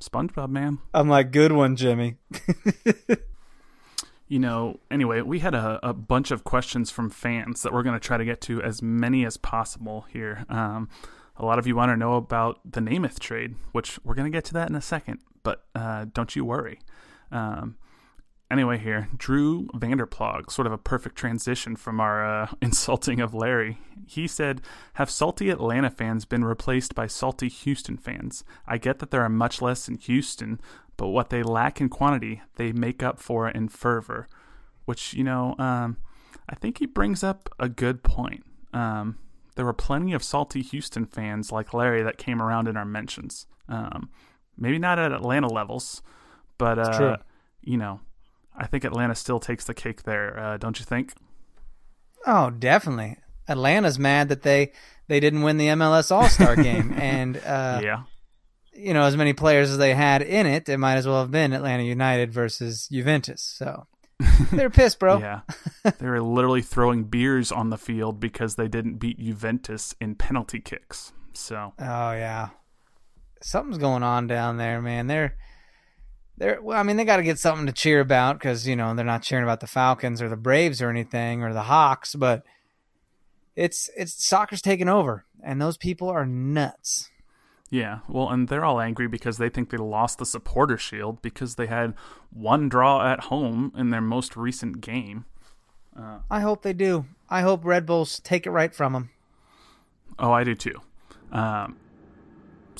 SpongeBob, 0.00 0.50
man. 0.50 0.78
I'm 0.92 1.08
like, 1.08 1.30
good 1.30 1.52
one, 1.52 1.76
Jimmy. 1.76 2.16
you 4.28 4.38
know, 4.38 4.78
anyway, 4.90 5.20
we 5.20 5.38
had 5.40 5.54
a, 5.54 5.78
a 5.82 5.92
bunch 5.92 6.30
of 6.30 6.44
questions 6.44 6.90
from 6.90 7.10
fans 7.10 7.62
that 7.62 7.72
we're 7.72 7.82
going 7.82 7.94
to 7.98 8.00
try 8.04 8.16
to 8.16 8.24
get 8.24 8.40
to 8.42 8.62
as 8.62 8.82
many 8.82 9.24
as 9.24 9.36
possible 9.36 10.06
here. 10.08 10.44
Um, 10.48 10.88
a 11.36 11.44
lot 11.44 11.58
of 11.58 11.66
you 11.66 11.74
want 11.76 11.90
to 11.90 11.96
know 11.96 12.14
about 12.14 12.60
the 12.70 12.80
Nemeth 12.80 13.18
trade, 13.18 13.54
which 13.72 13.98
we're 14.04 14.14
going 14.14 14.30
to 14.30 14.36
get 14.36 14.44
to 14.46 14.52
that 14.54 14.68
in 14.68 14.74
a 14.74 14.80
second, 14.80 15.20
but 15.42 15.64
uh, 15.74 16.06
don't 16.12 16.34
you 16.36 16.44
worry. 16.44 16.80
Um, 17.32 17.76
anyway, 18.50 18.78
here, 18.78 19.08
Drew 19.16 19.66
Vanderplog, 19.68 20.50
sort 20.50 20.66
of 20.66 20.72
a 20.72 20.78
perfect 20.78 21.16
transition 21.16 21.76
from 21.76 22.00
our 22.00 22.24
uh, 22.24 22.48
insulting 22.62 23.20
of 23.20 23.34
Larry. 23.34 23.78
He 24.06 24.26
said, 24.26 24.60
Have 24.94 25.10
salty 25.10 25.50
Atlanta 25.50 25.90
fans 25.90 26.24
been 26.24 26.44
replaced 26.44 26.94
by 26.94 27.06
salty 27.06 27.48
Houston 27.48 27.96
fans? 27.96 28.44
I 28.66 28.78
get 28.78 28.98
that 28.98 29.10
there 29.10 29.22
are 29.22 29.28
much 29.28 29.62
less 29.62 29.88
in 29.88 29.96
Houston, 29.96 30.60
but 30.96 31.08
what 31.08 31.30
they 31.30 31.42
lack 31.42 31.80
in 31.80 31.88
quantity, 31.88 32.42
they 32.56 32.72
make 32.72 33.02
up 33.02 33.18
for 33.18 33.48
in 33.48 33.68
fervor. 33.68 34.28
Which, 34.84 35.14
you 35.14 35.22
know, 35.22 35.54
um, 35.58 35.98
I 36.48 36.56
think 36.56 36.78
he 36.78 36.86
brings 36.86 37.22
up 37.22 37.48
a 37.58 37.68
good 37.68 38.02
point. 38.02 38.44
Um, 38.72 39.18
there 39.54 39.64
were 39.64 39.72
plenty 39.72 40.12
of 40.12 40.22
salty 40.22 40.62
Houston 40.62 41.06
fans 41.06 41.52
like 41.52 41.74
Larry 41.74 42.02
that 42.02 42.18
came 42.18 42.42
around 42.42 42.66
in 42.66 42.76
our 42.76 42.84
mentions. 42.84 43.46
Um, 43.68 44.10
maybe 44.56 44.78
not 44.78 44.98
at 44.98 45.12
Atlanta 45.12 45.48
levels, 45.48 46.02
but 46.58 46.78
uh, 46.78 47.16
you 47.62 47.76
know, 47.76 48.00
I 48.56 48.66
think 48.66 48.84
Atlanta 48.84 49.14
still 49.14 49.40
takes 49.40 49.64
the 49.64 49.74
cake 49.74 50.02
there, 50.02 50.38
uh, 50.38 50.56
don't 50.56 50.78
you 50.78 50.84
think? 50.84 51.14
Oh, 52.26 52.50
definitely. 52.50 53.16
Atlanta's 53.48 53.98
mad 53.98 54.28
that 54.28 54.42
they 54.42 54.72
they 55.08 55.20
didn't 55.20 55.42
win 55.42 55.56
the 55.56 55.68
MLS 55.68 56.10
All 56.12 56.28
Star 56.28 56.54
game, 56.62 56.92
and 56.92 57.36
uh, 57.38 57.80
yeah, 57.82 58.02
you 58.74 58.94
know, 58.94 59.02
as 59.02 59.16
many 59.16 59.32
players 59.32 59.70
as 59.70 59.78
they 59.78 59.94
had 59.94 60.22
in 60.22 60.46
it, 60.46 60.68
it 60.68 60.78
might 60.78 60.96
as 60.96 61.06
well 61.06 61.20
have 61.20 61.30
been 61.30 61.52
Atlanta 61.52 61.82
United 61.82 62.32
versus 62.32 62.88
Juventus. 62.88 63.42
So 63.42 63.86
they're 64.52 64.70
pissed, 64.70 64.98
bro. 64.98 65.18
yeah. 65.18 65.40
they 65.98 66.06
were 66.06 66.22
literally 66.22 66.62
throwing 66.62 67.04
beers 67.04 67.50
on 67.50 67.70
the 67.70 67.78
field 67.78 68.20
because 68.20 68.54
they 68.54 68.68
didn't 68.68 68.96
beat 68.96 69.18
Juventus 69.18 69.94
in 70.00 70.14
penalty 70.14 70.60
kicks. 70.60 71.12
So 71.32 71.72
Oh 71.78 72.12
yeah, 72.12 72.50
something's 73.42 73.78
going 73.78 74.02
on 74.02 74.26
down 74.26 74.56
there, 74.58 74.80
man. 74.80 75.06
They're 75.06 75.36
they're 76.40 76.60
well, 76.60 76.78
I 76.78 76.82
mean, 76.82 76.96
they 76.96 77.04
got 77.04 77.18
to 77.18 77.22
get 77.22 77.38
something 77.38 77.66
to 77.66 77.72
cheer 77.72 78.00
about 78.00 78.38
because 78.38 78.66
you 78.66 78.74
know 78.74 78.94
they're 78.94 79.04
not 79.04 79.22
cheering 79.22 79.44
about 79.44 79.60
the 79.60 79.66
Falcons 79.66 80.20
or 80.20 80.28
the 80.28 80.36
Braves 80.36 80.80
or 80.82 80.88
anything 80.88 81.42
or 81.42 81.52
the 81.52 81.62
Hawks, 81.62 82.14
but 82.14 82.42
it's 83.54 83.90
it's 83.96 84.24
soccer's 84.24 84.62
taking 84.62 84.88
over, 84.88 85.26
and 85.44 85.60
those 85.60 85.76
people 85.76 86.08
are 86.08 86.24
nuts. 86.24 87.10
Yeah, 87.68 88.00
well, 88.08 88.30
and 88.30 88.48
they're 88.48 88.64
all 88.64 88.80
angry 88.80 89.06
because 89.06 89.38
they 89.38 89.50
think 89.50 89.70
they 89.70 89.76
lost 89.76 90.18
the 90.18 90.26
supporter 90.26 90.78
shield 90.78 91.22
because 91.22 91.54
they 91.54 91.66
had 91.66 91.94
one 92.30 92.68
draw 92.68 93.06
at 93.06 93.24
home 93.24 93.72
in 93.76 93.90
their 93.90 94.00
most 94.00 94.34
recent 94.34 94.80
game. 94.80 95.26
I 96.30 96.40
hope 96.40 96.62
they 96.62 96.72
do. 96.72 97.04
I 97.28 97.42
hope 97.42 97.64
Red 97.64 97.84
Bulls 97.84 98.18
take 98.20 98.46
it 98.46 98.50
right 98.50 98.74
from 98.74 98.94
them. 98.94 99.10
Oh, 100.18 100.32
I 100.32 100.44
do 100.44 100.54
too. 100.54 100.80
Um, 101.30 101.76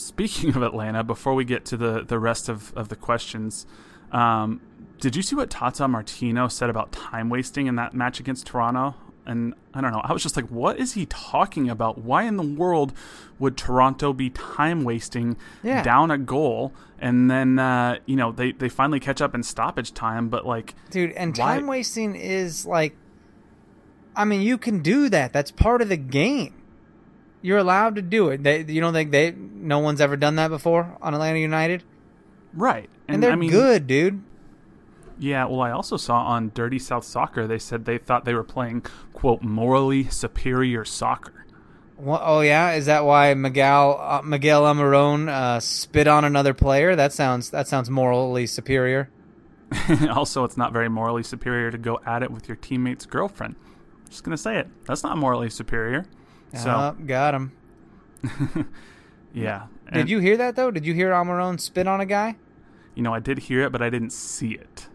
speaking 0.04 0.50
of 0.56 0.62
Atlanta, 0.62 1.02
before 1.04 1.34
we 1.34 1.44
get 1.44 1.64
to 1.66 1.76
the, 1.76 2.02
the 2.02 2.18
rest 2.18 2.48
of, 2.48 2.72
of 2.76 2.88
the 2.88 2.96
questions, 2.96 3.66
um, 4.12 4.60
Did 5.00 5.16
you 5.16 5.22
see 5.22 5.36
what 5.36 5.50
Tata 5.50 5.86
Martino 5.88 6.48
said 6.48 6.68
about 6.70 6.92
time 6.92 7.28
wasting 7.30 7.66
in 7.66 7.76
that 7.76 7.94
match 7.94 8.20
against 8.20 8.46
Toronto? 8.46 8.94
And 9.26 9.54
I 9.74 9.80
don't 9.80 9.92
know. 9.92 10.00
I 10.02 10.12
was 10.12 10.22
just 10.22 10.34
like, 10.34 10.46
what 10.48 10.78
is 10.78 10.94
he 10.94 11.06
talking 11.06 11.68
about? 11.70 11.98
Why 11.98 12.24
in 12.24 12.36
the 12.36 12.42
world 12.42 12.92
would 13.38 13.56
Toronto 13.56 14.12
be 14.12 14.30
time 14.30 14.82
wasting 14.82 15.36
Yeah. 15.62 15.82
down 15.82 16.10
a 16.10 16.18
goal 16.18 16.72
and 16.98 17.30
then 17.30 17.58
uh, 17.58 17.98
you 18.06 18.16
know 18.16 18.32
they 18.32 18.52
they 18.52 18.68
finally 18.68 18.98
catch 18.98 19.20
up 19.20 19.34
in 19.34 19.42
stoppage 19.42 19.92
time? 19.94 20.28
But 20.30 20.46
like, 20.46 20.74
dude 20.90 21.12
and 21.12 21.36
Why- 21.36 21.56
time 21.58 21.66
wasting 21.66 22.16
is 22.16 22.66
like 22.66 22.96
i 24.16 24.24
mean 24.24 24.40
you 24.42 24.58
can 24.58 24.82
do 24.82 25.08
that 25.08 25.32
that's 25.32 25.52
part 25.52 25.80
of 25.80 25.88
the 25.88 25.96
game 25.96 26.52
you're 27.42 27.58
allowed 27.58 27.94
to 27.96 28.02
do 28.02 28.28
it 28.28 28.42
they, 28.42 28.62
you 28.64 28.80
don't 28.80 28.92
think 28.92 29.10
they 29.10 29.32
no 29.32 29.78
one's 29.78 30.00
ever 30.00 30.16
done 30.16 30.36
that 30.36 30.48
before 30.48 30.96
on 31.00 31.14
atlanta 31.14 31.38
united 31.38 31.82
right? 32.54 32.88
and, 33.08 33.22
they're 33.22 33.32
I 33.32 33.36
mean, 33.36 33.50
good 33.50 33.86
dude 33.86 34.22
Yeah, 35.18 35.44
well, 35.44 35.60
I 35.60 35.70
also 35.70 35.98
saw 35.98 36.22
on 36.24 36.50
Dirty 36.54 36.78
South 36.78 37.04
Soccer 37.04 37.46
they 37.46 37.58
said 37.58 37.84
they 37.84 37.98
thought 37.98 38.24
they 38.24 38.34
were 38.34 38.42
playing 38.44 38.86
quote 39.12 39.42
morally 39.42 40.08
superior 40.08 40.84
soccer. 40.84 41.44
Wha- 41.98 42.22
oh 42.24 42.40
yeah 42.40 42.72
is 42.72 42.86
that 42.86 43.04
why 43.04 43.34
miguel 43.34 43.98
uh, 44.00 44.22
miguel 44.22 44.62
almiron 44.62 45.28
uh, 45.28 45.60
spit 45.60 46.06
on 46.08 46.24
another 46.24 46.54
player 46.54 46.96
that 46.96 47.12
sounds 47.12 47.50
that 47.50 47.68
sounds 47.68 47.90
morally 47.90 48.46
superior 48.46 49.10
also, 50.10 50.44
it's 50.44 50.56
not 50.56 50.72
very 50.72 50.88
morally 50.88 51.22
superior 51.22 51.70
to 51.70 51.78
go 51.78 52.00
at 52.04 52.22
it 52.22 52.30
with 52.30 52.48
your 52.48 52.56
teammate's 52.56 53.06
girlfriend. 53.06 53.56
Just 54.08 54.24
gonna 54.24 54.36
say 54.36 54.58
it. 54.58 54.68
That's 54.86 55.02
not 55.02 55.16
morally 55.16 55.50
superior. 55.50 56.06
So 56.54 56.70
Uh, 56.70 56.90
got 56.92 57.34
him 57.34 57.52
yeah. 59.32 59.66
did 59.92 60.08
you 60.10 60.18
hear 60.18 60.36
that 60.36 60.56
though 60.56 60.70
did 60.70 60.84
you 60.84 60.94
hear 60.94 61.10
almiron 61.10 61.58
spit 61.60 61.86
on 61.86 62.00
a 62.00 62.06
guy 62.06 62.36
You 62.94 63.02
know, 63.02 63.14
I 63.14 63.20
did 63.20 63.38
hear 63.38 63.62
it, 63.62 63.72
but 63.72 63.80
I 63.82 63.88
didn't 63.90 64.10
see 64.10 64.52
it. 64.52 64.88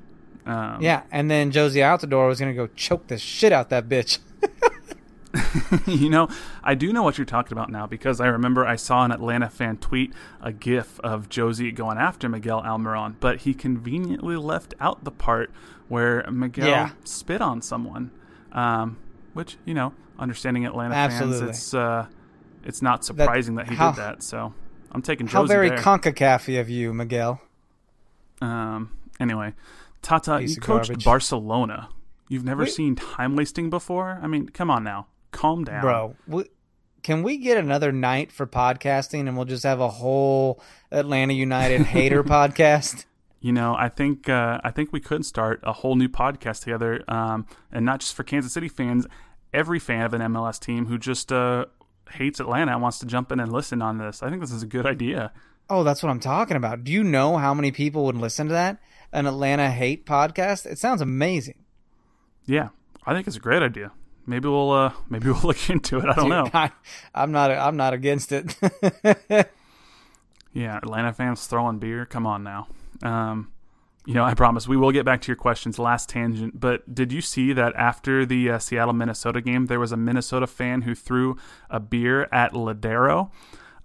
Um, 0.45 0.77
yeah 0.81 1.03
and 1.11 1.29
then 1.31 1.51
jozy 1.51 1.81
altidore 1.81 2.27
was 2.27 2.39
gonna 2.39 2.53
go 2.53 2.67
choke 2.75 3.07
the 3.07 3.17
shit 3.17 3.51
out 3.51 3.69
that 3.69 3.87
bitch 3.89 4.19
you 5.85 6.09
know, 6.09 6.29
I 6.63 6.75
do 6.75 6.93
know 6.93 7.03
what 7.03 7.17
you're 7.17 7.25
talking 7.25 7.51
about 7.51 7.69
now 7.69 7.85
because 7.85 8.21
I 8.21 8.27
remember 8.27 8.65
I 8.65 8.77
saw 8.77 9.03
an 9.03 9.11
Atlanta 9.11 9.49
fan 9.49 9.75
tweet 9.77 10.13
a 10.41 10.53
gif 10.53 10.97
of 11.01 11.27
Jozy 11.27 11.75
going 11.75 11.97
after 11.97 12.29
Miguel 12.29 12.61
Almiron, 12.61 13.15
but 13.19 13.41
he 13.41 13.53
conveniently 13.53 14.37
left 14.37 14.73
out 14.79 15.03
the 15.03 15.11
part 15.11 15.51
where 15.89 16.25
Miguel 16.31 16.69
Yeah. 16.69 16.89
spit 17.03 17.41
on 17.41 17.61
someone. 17.61 18.11
Um, 18.53 18.95
which, 19.35 19.57
you 19.65 19.75
know, 19.75 19.93
understanding 20.17 20.65
Atlanta 20.65 20.95
Absolutely. 20.95 21.39
fans, 21.41 21.49
it's 21.57 21.73
uh, 21.75 22.07
it's 22.63 22.81
not 22.81 23.05
surprising 23.05 23.55
that, 23.55 23.69
he 23.69 23.75
how- 23.75 23.91
did 23.91 23.99
that. 24.01 24.23
So 24.23 24.53
I'm 24.91 25.01
taking 25.03 25.27
how 25.27 25.43
very 25.45 25.69
there. 25.69 25.77
of 26.57 26.69
you 26.69 26.93
miguel 26.93 27.39
um, 28.41 28.91
anyway, 29.19 29.53
Tata, 30.01 30.39
Piece 30.39 30.55
you 30.55 30.61
coached 30.61 30.89
garbage. 30.89 31.05
Barcelona. 31.05 31.89
You've 32.27 32.43
never 32.43 32.63
Wait. 32.63 32.71
seen 32.73 32.95
time 32.95 33.35
wasting 33.35 33.69
before. 33.69 34.19
I 34.21 34.27
mean, 34.27 34.49
come 34.49 34.71
on 34.71 34.83
now, 34.83 35.07
calm 35.31 35.63
down, 35.63 35.81
bro. 35.81 36.15
We, 36.27 36.45
can 37.03 37.21
we 37.21 37.37
get 37.37 37.57
another 37.57 37.91
night 37.91 38.31
for 38.31 38.47
podcasting, 38.47 39.27
and 39.27 39.35
we'll 39.37 39.45
just 39.45 39.63
have 39.63 39.79
a 39.79 39.89
whole 39.89 40.59
Atlanta 40.91 41.33
United 41.33 41.81
hater 41.83 42.23
podcast? 42.35 43.05
You 43.45 43.53
know, 43.53 43.75
I 43.77 43.89
think 43.89 44.27
uh, 44.27 44.59
I 44.63 44.71
think 44.71 44.91
we 44.91 44.99
could 44.99 45.23
start 45.23 45.59
a 45.61 45.71
whole 45.71 45.95
new 45.95 46.09
podcast 46.09 46.63
together, 46.63 47.03
um, 47.07 47.45
and 47.71 47.85
not 47.85 47.99
just 47.99 48.15
for 48.15 48.23
Kansas 48.23 48.51
City 48.51 48.67
fans. 48.67 49.05
Every 49.53 49.77
fan 49.77 50.01
of 50.01 50.15
an 50.15 50.21
MLS 50.33 50.59
team 50.59 50.87
who 50.87 50.97
just 50.97 51.31
uh, 51.31 51.65
hates 52.13 52.39
Atlanta 52.39 52.71
and 52.71 52.81
wants 52.81 52.97
to 52.99 53.05
jump 53.05 53.31
in 53.31 53.39
and 53.39 53.53
listen 53.53 53.83
on 53.83 53.99
this. 53.99 54.23
I 54.23 54.31
think 54.31 54.41
this 54.41 54.51
is 54.51 54.63
a 54.63 54.65
good 54.65 54.87
idea. 54.87 55.31
Oh, 55.69 55.83
that's 55.83 56.01
what 56.01 56.09
I'm 56.09 56.19
talking 56.19 56.57
about. 56.57 56.83
Do 56.83 56.91
you 56.91 57.03
know 57.03 57.37
how 57.37 57.53
many 57.53 57.71
people 57.71 58.05
would 58.05 58.17
listen 58.17 58.47
to 58.47 58.53
that? 58.53 58.79
An 59.11 59.27
Atlanta 59.27 59.69
hate 59.69 60.07
podcast? 60.07 60.65
It 60.65 60.79
sounds 60.79 61.03
amazing. 61.03 61.63
Yeah, 62.47 62.69
I 63.05 63.13
think 63.13 63.27
it's 63.27 63.37
a 63.37 63.39
great 63.39 63.61
idea. 63.61 63.91
Maybe 64.25 64.49
we'll 64.49 64.71
uh, 64.71 64.93
maybe 65.07 65.27
we'll 65.31 65.41
look 65.41 65.69
into 65.69 65.99
it. 65.99 66.05
I 66.05 66.15
don't 66.15 66.29
know. 66.29 66.49
I, 66.51 66.71
I'm 67.13 67.31
not. 67.31 67.51
I'm 67.51 67.77
not 67.77 67.93
against 67.93 68.31
it. 68.31 68.57
Yeah, 70.55 70.77
Atlanta 70.77 71.11
fans 71.11 71.45
throwing 71.47 71.79
beer. 71.79 72.05
Come 72.05 72.25
on 72.25 72.41
now. 72.41 72.69
Um, 73.03 73.51
you 74.05 74.13
know, 74.13 74.23
I 74.23 74.35
promise 74.35 74.67
we 74.67 74.77
will 74.77 74.91
get 74.91 75.03
back 75.03 75.21
to 75.21 75.27
your 75.27 75.35
questions. 75.35 75.79
Last 75.79 76.09
tangent, 76.09 76.59
but 76.59 76.93
did 76.93 77.11
you 77.11 77.21
see 77.21 77.53
that 77.53 77.75
after 77.75 78.25
the 78.25 78.51
uh, 78.51 78.59
Seattle 78.59 78.93
Minnesota 78.93 79.41
game, 79.41 79.65
there 79.65 79.79
was 79.79 79.91
a 79.91 79.97
Minnesota 79.97 80.45
fan 80.45 80.83
who 80.83 80.93
threw 80.93 81.37
a 81.69 81.79
beer 81.79 82.27
at 82.31 82.53
Lodeiro, 82.53 83.31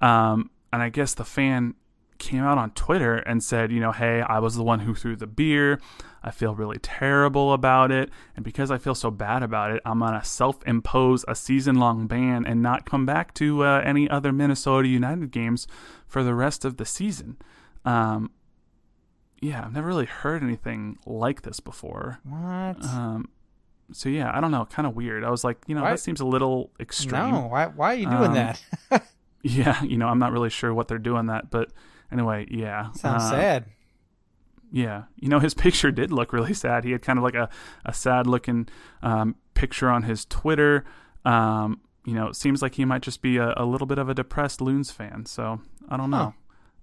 um, 0.03 0.51
and 0.73 0.83
I 0.83 0.91
guess 0.91 1.15
the 1.15 1.25
fan 1.25 1.75
came 2.19 2.43
out 2.43 2.59
on 2.59 2.71
Twitter 2.73 3.17
and 3.17 3.43
said, 3.43 3.73
you 3.73 3.81
know, 3.81 3.93
hey, 3.93 4.21
I 4.21 4.41
was 4.41 4.55
the 4.55 4.63
one 4.63 4.81
who 4.81 4.95
threw 4.95 5.17
the 5.17 5.27
beer. 5.27 5.81
I 6.23 6.31
feel 6.31 6.55
really 6.55 6.77
terrible 6.79 7.55
about 7.55 7.91
it, 7.91 8.11
and 8.37 8.45
because 8.45 8.71
I 8.71 8.77
feel 8.77 8.95
so 8.95 9.11
bad 9.11 9.43
about 9.43 9.71
it, 9.71 9.81
I'm 9.87 10.01
gonna 10.01 10.23
self-impose 10.23 11.25
a 11.27 11.35
season-long 11.35 12.07
ban 12.09 12.45
and 12.45 12.61
not 12.61 12.85
come 12.85 13.07
back 13.07 13.33
to 13.35 13.65
uh, 13.65 13.81
any 13.87 14.07
other 14.11 14.33
Minnesota 14.33 14.87
United 14.87 15.31
games 15.31 15.67
for 16.07 16.23
the 16.23 16.35
rest 16.35 16.67
of 16.67 16.77
the 16.77 16.85
season. 16.85 17.39
Um, 17.87 18.33
yeah, 19.41 19.62
I've 19.64 19.72
never 19.72 19.88
really 19.88 20.07
heard 20.07 20.43
anything 20.43 20.99
like 21.07 21.43
this 21.43 21.61
before. 21.61 22.18
what? 22.24 22.82
Um, 22.84 23.28
so 23.93 24.09
yeah, 24.09 24.30
I 24.34 24.41
don't 24.41 24.51
know, 24.53 24.66
kind 24.66 24.86
of 24.86 24.95
weird. 24.95 25.24
I 25.24 25.30
was 25.30 25.43
like, 25.45 25.59
you 25.66 25.74
know, 25.74 25.82
Why- 25.82 25.91
that 25.91 25.99
seems 26.01 26.20
a 26.20 26.26
little 26.26 26.70
extreme. 26.78 27.30
no. 27.32 27.41
Why? 27.49 27.66
Why 27.66 27.95
are 27.95 27.99
you 27.99 28.07
doing 28.07 28.30
Um, 28.30 28.34
that? 28.34 28.62
Yeah, 29.43 29.82
you 29.82 29.97
know, 29.97 30.07
I'm 30.07 30.18
not 30.18 30.32
really 30.32 30.51
sure 30.51 30.74
what 30.74 30.86
they're 30.86 30.99
doing 30.99 31.26
that, 31.26 31.51
but 31.51 31.72
anyway, 32.12 32.47
yeah. 32.51 32.93
Sounds 32.93 33.22
uh, 33.22 33.30
sad. 33.30 33.64
Yeah, 34.70 35.05
you 35.16 35.28
know, 35.28 35.38
his 35.41 35.55
picture 35.64 35.91
did 35.91 36.12
look 36.12 36.32
really 36.32 36.53
sad. 36.55 36.84
He 36.84 36.93
had 36.93 37.01
kind 37.03 37.18
of 37.18 37.22
like 37.22 37.34
a 37.34 37.49
a 37.86 37.93
sad 37.95 38.26
looking 38.26 38.68
um, 39.03 39.36
picture 39.55 39.88
on 39.88 40.03
his 40.03 40.24
Twitter. 40.26 40.84
Um, 41.24 41.80
you 42.05 42.14
know, 42.14 42.28
it 42.28 42.36
seems 42.36 42.61
like 42.62 42.74
he 42.74 42.84
might 42.84 43.03
just 43.03 43.22
be 43.22 43.38
a, 43.38 43.55
a 43.57 43.64
little 43.64 43.86
bit 43.86 43.99
of 43.99 44.09
a 44.11 44.14
depressed 44.14 44.61
Loons 44.61 44.91
fan. 44.91 45.24
So 45.26 45.61
I 45.88 45.97
don't 45.97 46.11
know. 46.11 46.34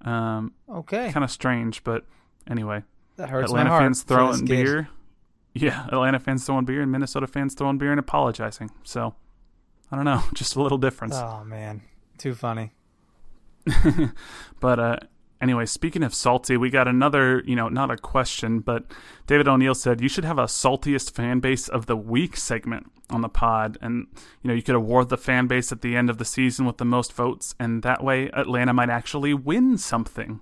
Um, 0.01 0.53
Okay, 0.67 1.11
kind 1.11 1.23
of 1.23 1.29
strange, 1.31 1.83
but 1.83 2.05
anyway, 2.49 2.83
that 3.17 3.29
hurts 3.29 3.51
Atlanta 3.51 3.69
fans 3.71 4.03
throwing 4.03 4.45
beer. 4.45 4.89
Yeah, 5.53 5.85
Atlanta 5.91 6.19
fans 6.19 6.45
throwing 6.45 6.65
beer 6.65 6.81
and 6.81 6.91
Minnesota 6.91 7.27
fans 7.27 7.53
throwing 7.53 7.77
beer 7.77 7.91
and 7.91 7.99
apologizing. 7.99 8.71
So 8.83 9.15
I 9.91 9.95
don't 9.95 10.05
know, 10.05 10.23
just 10.33 10.55
a 10.55 10.61
little 10.61 10.77
difference. 10.77 11.15
Oh 11.15 11.43
man, 11.43 11.81
too 12.17 12.35
funny. 12.35 12.73
But 14.59 14.79
uh, 14.79 14.97
anyway, 15.41 15.65
speaking 15.65 16.03
of 16.03 16.13
salty, 16.13 16.57
we 16.57 16.69
got 16.69 16.87
another, 16.87 17.43
you 17.45 17.55
know, 17.55 17.69
not 17.69 17.91
a 17.91 17.97
question, 17.97 18.59
but 18.59 18.85
David 19.27 19.47
O'Neill 19.47 19.75
said 19.75 20.01
you 20.01 20.09
should 20.09 20.25
have 20.25 20.39
a 20.39 20.45
saltiest 20.45 21.11
fan 21.11 21.39
base 21.39 21.67
of 21.67 21.85
the 21.85 21.95
week 21.97 22.37
segment 22.37 22.91
on 23.09 23.21
the 23.21 23.29
pod, 23.29 23.77
and 23.81 24.07
you 24.41 24.47
know 24.47 24.53
you 24.53 24.61
could 24.61 24.75
award 24.75 25.09
the 25.09 25.17
fan 25.17 25.47
base 25.47 25.71
at 25.71 25.81
the 25.81 25.95
end 25.95 26.09
of 26.09 26.17
the 26.17 26.25
season 26.25 26.65
with 26.65 26.77
the 26.77 26.85
most 26.85 27.13
votes, 27.13 27.55
and 27.59 27.83
that 27.83 28.03
way 28.03 28.29
Atlanta 28.33 28.73
might 28.73 28.89
actually 28.89 29.33
win 29.33 29.77
something. 29.77 30.39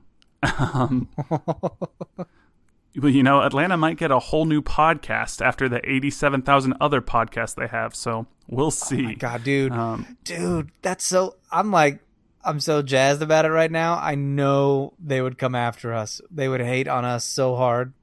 Um, 0.59 1.07
well, 1.29 3.11
you 3.11 3.23
know, 3.23 3.41
Atlanta 3.41 3.75
might 3.77 3.97
get 3.97 4.11
a 4.11 4.19
whole 4.19 4.45
new 4.45 4.61
podcast 4.61 5.41
after 5.45 5.67
the 5.67 5.81
eighty-seven 5.89 6.41
thousand 6.43 6.75
other 6.79 7.01
podcasts 7.01 7.55
they 7.55 7.67
have. 7.67 7.95
So 7.95 8.27
we'll 8.47 8.71
see. 8.71 9.13
Oh 9.13 9.15
God, 9.17 9.43
dude, 9.43 9.71
Um, 9.73 10.17
dude, 10.23 10.71
that's 10.81 11.05
so. 11.05 11.35
I'm 11.51 11.71
like, 11.71 11.99
I'm 12.43 12.59
so 12.59 12.81
jazzed 12.81 13.21
about 13.21 13.45
it 13.45 13.49
right 13.49 13.71
now. 13.71 13.95
I 13.95 14.15
know 14.15 14.93
they 14.99 15.21
would 15.21 15.37
come 15.37 15.55
after 15.55 15.93
us. 15.93 16.21
They 16.31 16.47
would 16.47 16.61
hate 16.61 16.87
on 16.87 17.03
us 17.05 17.25
so 17.25 17.55
hard, 17.55 17.93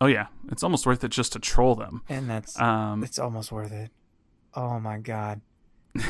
oh 0.00 0.06
yeah, 0.06 0.26
it's 0.50 0.62
almost 0.62 0.86
worth 0.86 1.04
it 1.04 1.10
just 1.10 1.32
to 1.34 1.38
troll 1.38 1.74
them. 1.74 2.02
and 2.08 2.28
that's 2.30 2.58
Um, 2.58 3.04
it's 3.04 3.18
almost 3.18 3.52
worth 3.52 3.72
it. 3.72 3.90
Oh 4.54 4.80
my 4.80 4.98
God. 4.98 5.40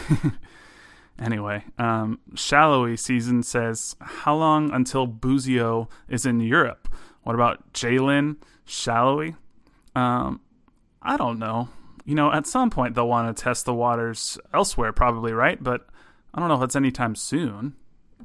Anyway, 1.21 1.64
um, 1.79 2.18
Salloi 2.35 2.99
season 2.99 3.43
says, 3.43 3.95
How 4.01 4.35
long 4.35 4.73
until 4.73 5.07
Busio 5.07 5.89
is 6.09 6.25
in 6.25 6.41
Europe? 6.41 6.89
What 7.23 7.35
about 7.35 7.73
Jalen 7.75 8.37
Salloi? 8.66 9.37
Um, 9.95 10.41
I 11.03 11.16
don't 11.18 11.39
know. 11.39 11.68
You 12.07 12.14
know, 12.14 12.33
at 12.33 12.47
some 12.47 12.71
point 12.71 12.95
they'll 12.95 13.07
want 13.07 13.37
to 13.37 13.43
test 13.43 13.66
the 13.66 13.75
waters 13.75 14.39
elsewhere, 14.55 14.93
probably, 14.93 15.33
right? 15.33 15.62
But 15.62 15.87
I 16.33 16.41
don't 16.41 16.49
know 16.49 16.57
if 16.57 16.62
it's 16.62 16.77
anytime 16.77 17.14
soon. 17.14 17.75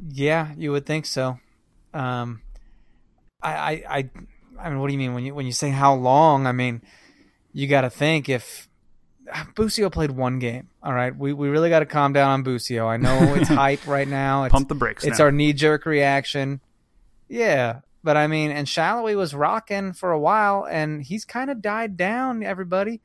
Yeah, 0.10 0.54
you 0.58 0.72
would 0.72 0.86
think 0.86 1.06
so. 1.06 1.40
Um, 1.94 2.42
I, 3.42 3.54
I, 3.54 3.84
I, 3.90 4.10
I 4.60 4.70
mean, 4.70 4.80
what 4.80 4.88
do 4.88 4.94
you 4.94 5.00
mean 5.00 5.14
when 5.14 5.26
you 5.26 5.36
when 5.36 5.46
you 5.46 5.52
say 5.52 5.70
how 5.70 5.94
long? 5.94 6.48
I 6.48 6.54
mean, 6.54 6.82
you 7.52 7.68
got 7.68 7.82
to 7.82 7.90
think 7.90 8.30
if 8.30 8.70
Busio 9.56 9.90
played 9.90 10.12
one 10.12 10.40
game. 10.40 10.70
All 10.84 10.94
right, 10.94 11.16
we 11.16 11.34
we 11.34 11.50
really 11.50 11.70
got 11.70 11.80
to 11.80 11.86
calm 11.86 12.14
down 12.14 12.30
on 12.30 12.44
Busio. 12.44 12.88
I 12.88 12.98
know 12.98 13.36
it's 13.36 13.50
hype 13.50 13.88
right 13.88 14.08
now. 14.08 14.44
It's, 14.44 14.54
Pump 14.54 14.70
the 14.70 14.76
brakes. 14.76 15.04
it's 15.04 15.20
now. 15.20 15.26
our 15.26 15.32
knee 15.32 15.54
jerk 15.54 15.86
reaction. 15.86 16.62
Yeah, 17.28 17.80
but 18.04 18.18
I 18.18 18.28
mean, 18.28 18.52
and 18.52 18.68
Salloi 18.68 19.16
was 19.16 19.34
rocking 19.34 19.94
for 19.94 20.12
a 20.12 20.20
while, 20.20 20.68
and 20.70 21.02
he's 21.04 21.26
kind 21.26 21.50
of 21.50 21.62
died 21.62 21.98
down. 21.98 22.44
Everybody, 22.44 23.02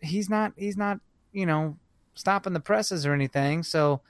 he's 0.00 0.30
not 0.30 0.52
he's 0.56 0.76
not 0.76 1.00
you 1.32 1.46
know 1.46 1.76
stopping 2.14 2.52
the 2.52 2.60
presses 2.60 3.04
or 3.06 3.12
anything. 3.12 3.62
So 3.62 4.00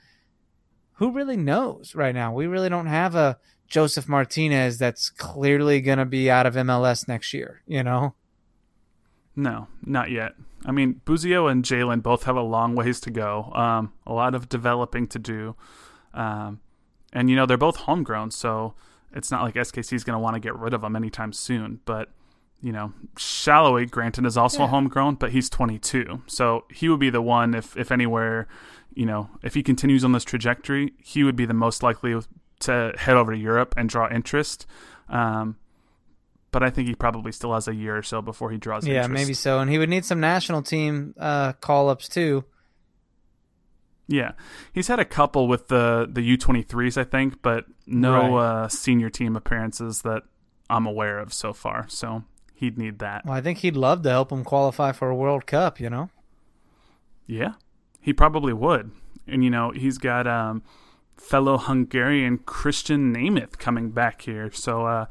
who 0.94 1.12
really 1.12 1.36
knows 1.36 1.94
right 1.94 2.14
now? 2.14 2.32
We 2.32 2.46
really 2.46 2.68
don't 2.68 2.86
have 2.86 3.14
a 3.14 3.38
Josef 3.66 4.08
Martinez 4.08 4.78
that's 4.78 5.08
clearly 5.08 5.80
going 5.80 5.98
to 5.98 6.04
be 6.04 6.30
out 6.30 6.46
of 6.46 6.54
MLS 6.54 7.08
next 7.08 7.32
year, 7.32 7.62
you 7.66 7.82
know? 7.82 8.14
No, 9.34 9.66
not 9.84 10.10
yet. 10.10 10.34
I 10.64 10.72
mean, 10.72 11.00
Busio 11.04 11.46
and 11.48 11.64
Jalen 11.64 12.02
both 12.02 12.24
have 12.24 12.36
a 12.36 12.42
long 12.42 12.74
ways 12.74 13.00
to 13.00 13.10
go, 13.10 13.50
um, 13.54 13.92
a 14.06 14.12
lot 14.12 14.34
of 14.34 14.48
developing 14.48 15.06
to 15.08 15.18
do. 15.18 15.56
Um, 16.14 16.60
and, 17.12 17.28
you 17.28 17.36
know, 17.36 17.46
they're 17.46 17.56
both 17.58 17.76
homegrown, 17.76 18.30
so 18.30 18.74
it's 19.12 19.30
not 19.30 19.42
like 19.42 19.54
SKC 19.54 19.92
is 19.94 20.04
going 20.04 20.14
to 20.14 20.20
want 20.20 20.34
to 20.34 20.40
get 20.40 20.56
rid 20.56 20.72
of 20.72 20.82
them 20.82 20.94
anytime 20.96 21.32
soon. 21.32 21.80
But, 21.84 22.10
you 22.60 22.72
know, 22.72 22.92
Salloi, 23.16 23.90
granted, 23.90 24.24
is 24.24 24.36
also 24.36 24.60
Yeah. 24.62 24.68
homegrown, 24.68 25.16
but 25.16 25.32
he's 25.32 25.50
22. 25.50 26.22
So 26.26 26.64
he 26.70 26.88
would 26.88 27.00
be 27.00 27.10
the 27.10 27.22
one, 27.22 27.54
if, 27.54 27.76
if 27.76 27.90
anywhere, 27.90 28.46
you 28.94 29.04
know, 29.06 29.30
if 29.42 29.54
he 29.54 29.62
continues 29.62 30.04
on 30.04 30.12
this 30.12 30.24
trajectory, 30.24 30.92
he 31.02 31.24
would 31.24 31.36
be 31.36 31.44
the 31.44 31.54
most 31.54 31.82
likely 31.82 32.18
to 32.60 32.92
head 32.96 33.16
over 33.16 33.32
to 33.32 33.38
Europe 33.38 33.74
and 33.76 33.88
draw 33.88 34.08
interest. 34.10 34.66
Um, 35.08 35.56
but 36.52 36.62
I 36.62 36.70
think 36.70 36.86
he 36.86 36.94
probably 36.94 37.32
still 37.32 37.52
has 37.54 37.66
a 37.66 37.74
year 37.74 37.96
or 37.96 38.02
so 38.02 38.22
before 38.22 38.50
he 38.52 38.58
draws 38.58 38.86
Yeah, 38.86 39.02
interest. 39.04 39.12
maybe 39.12 39.34
so. 39.34 39.58
And 39.58 39.68
he 39.70 39.78
would 39.78 39.88
need 39.88 40.04
some 40.04 40.20
national 40.20 40.62
team 40.62 41.14
uh, 41.18 41.54
call 41.54 41.88
ups 41.88 42.08
too. 42.08 42.44
Yeah, 44.08 44.32
he's 44.72 44.88
had 44.88 44.98
a 45.00 45.04
couple 45.04 45.48
with 45.48 45.68
the 45.68 46.08
the 46.10 46.22
U 46.22 46.36
twenty 46.36 46.62
threes, 46.62 46.96
I 46.98 47.04
think, 47.04 47.40
but 47.42 47.64
no 47.86 48.36
Right. 48.36 48.64
uh, 48.64 48.68
senior 48.68 49.08
team 49.10 49.36
appearances 49.36 50.02
that 50.02 50.22
I'm 50.68 50.86
aware 50.86 51.18
of 51.18 51.32
so 51.32 51.52
far. 51.52 51.86
So 51.88 52.24
he'd 52.54 52.76
need 52.78 52.98
that. 52.98 53.24
Well, 53.24 53.34
I 53.34 53.40
think 53.40 53.58
he'd 53.58 53.76
love 53.76 54.02
to 54.02 54.10
help 54.10 54.30
him 54.30 54.44
qualify 54.44 54.92
for 54.92 55.08
a 55.08 55.14
World 55.14 55.46
Cup, 55.46 55.80
you 55.80 55.88
know? 55.88 56.10
Yeah, 57.26 57.54
he 58.00 58.12
probably 58.12 58.52
would. 58.52 58.90
And 59.26 59.42
you 59.44 59.50
know, 59.50 59.70
he's 59.70 59.98
got 59.98 60.26
um, 60.26 60.62
fellow 61.16 61.56
Hungarian 61.56 62.38
Christian 62.38 63.14
Nemeth 63.14 63.56
coming 63.58 63.90
back 63.90 64.22
here, 64.22 64.50
so 64.52 64.84
uh, 64.86 65.06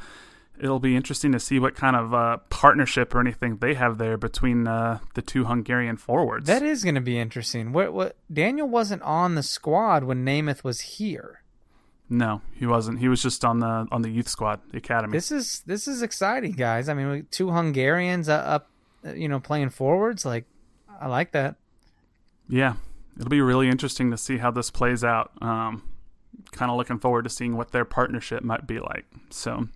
it'll 0.62 0.80
be 0.80 0.95
interesting 0.95 1.32
to 1.32 1.39
see 1.39 1.59
what 1.59 1.76
kind 1.76 1.95
of 1.95 2.14
uh, 2.14 2.38
partnership 2.49 3.14
or 3.16 3.20
anything 3.20 3.57
they 3.57 3.74
have 3.74 3.97
there 3.97 4.18
between 4.18 4.68
uh, 4.68 4.99
the 5.16 5.22
two 5.22 5.45
Hungarian 5.45 5.97
forwards. 5.97 6.45
That 6.47 6.62
is 6.62 6.84
going 6.84 6.95
to 6.95 7.01
be 7.01 7.18
interesting. 7.20 7.74
What, 7.74 7.93
what 7.93 8.16
Daniel 8.32 8.70
wasn't 8.70 9.01
on 9.01 9.36
the 9.36 9.43
squad 9.43 10.03
when 10.03 10.24
Nemeth 10.26 10.64
was 10.64 10.82
here. 10.82 11.41
no, 12.09 12.41
he 12.53 12.66
wasn't. 12.66 12.99
He 12.99 13.07
was 13.07 13.22
just 13.22 13.43
on 13.43 13.59
the 13.59 13.88
on 13.91 14.01
the 14.01 14.09
youth 14.09 14.28
squad, 14.28 14.59
the 14.72 14.78
academy. 14.78 15.14
This 15.14 15.32
is 15.32 15.62
this 15.66 15.88
is 15.88 16.01
exciting, 16.01 16.51
guys. 16.51 16.89
I 16.89 16.93
mean, 16.93 17.28
two 17.32 17.51
Hungarians 17.51 18.30
uh, 18.30 18.34
up, 18.36 18.70
uh, 19.05 19.14
you 19.14 19.28
know, 19.28 19.39
playing 19.39 19.70
forwards. 19.72 20.26
Like, 20.26 20.45
I 20.99 21.07
like 21.07 21.32
that. 21.32 21.55
Yeah, 22.49 22.74
it'll 23.18 23.30
be 23.30 23.41
really 23.41 23.70
interesting 23.70 24.12
to 24.12 24.18
see 24.18 24.38
how 24.38 24.51
this 24.51 24.70
plays 24.70 25.03
out. 25.03 25.32
Um, 25.41 25.84
kind 26.51 26.70
of 26.70 26.78
looking 26.78 26.99
forward 26.99 27.24
to 27.24 27.30
seeing 27.30 27.55
what 27.55 27.72
their 27.72 27.86
partnership 27.86 28.43
might 28.43 28.68
be 28.68 28.80
like. 28.80 29.05
So, 29.30 29.68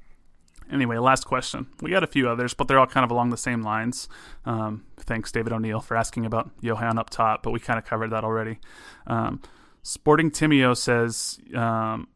anyway, 0.71 0.97
last 0.97 1.25
question. 1.25 1.67
We 1.81 1.91
got 1.91 2.03
a 2.03 2.07
few 2.07 2.29
others, 2.29 2.53
but 2.53 2.67
they're 2.67 2.79
all 2.79 2.87
kind 2.87 3.03
of 3.03 3.11
along 3.11 3.29
the 3.29 3.37
same 3.37 3.61
lines. 3.61 4.07
Um, 4.45 4.85
thanks, 4.97 5.31
David 5.31 5.53
O'Neill, 5.53 5.79
for 5.79 5.95
asking 5.95 6.25
about 6.25 6.49
Yohan 6.61 6.97
up 6.97 7.09
top, 7.09 7.43
but 7.43 7.51
we 7.51 7.59
kind 7.59 7.79
of 7.79 7.85
covered 7.85 8.09
that 8.09 8.23
already. 8.23 8.59
Um, 9.07 9.41
Sporting 9.83 10.31
Timio 10.31 10.75
says, 10.75 11.39
um, 11.55 12.07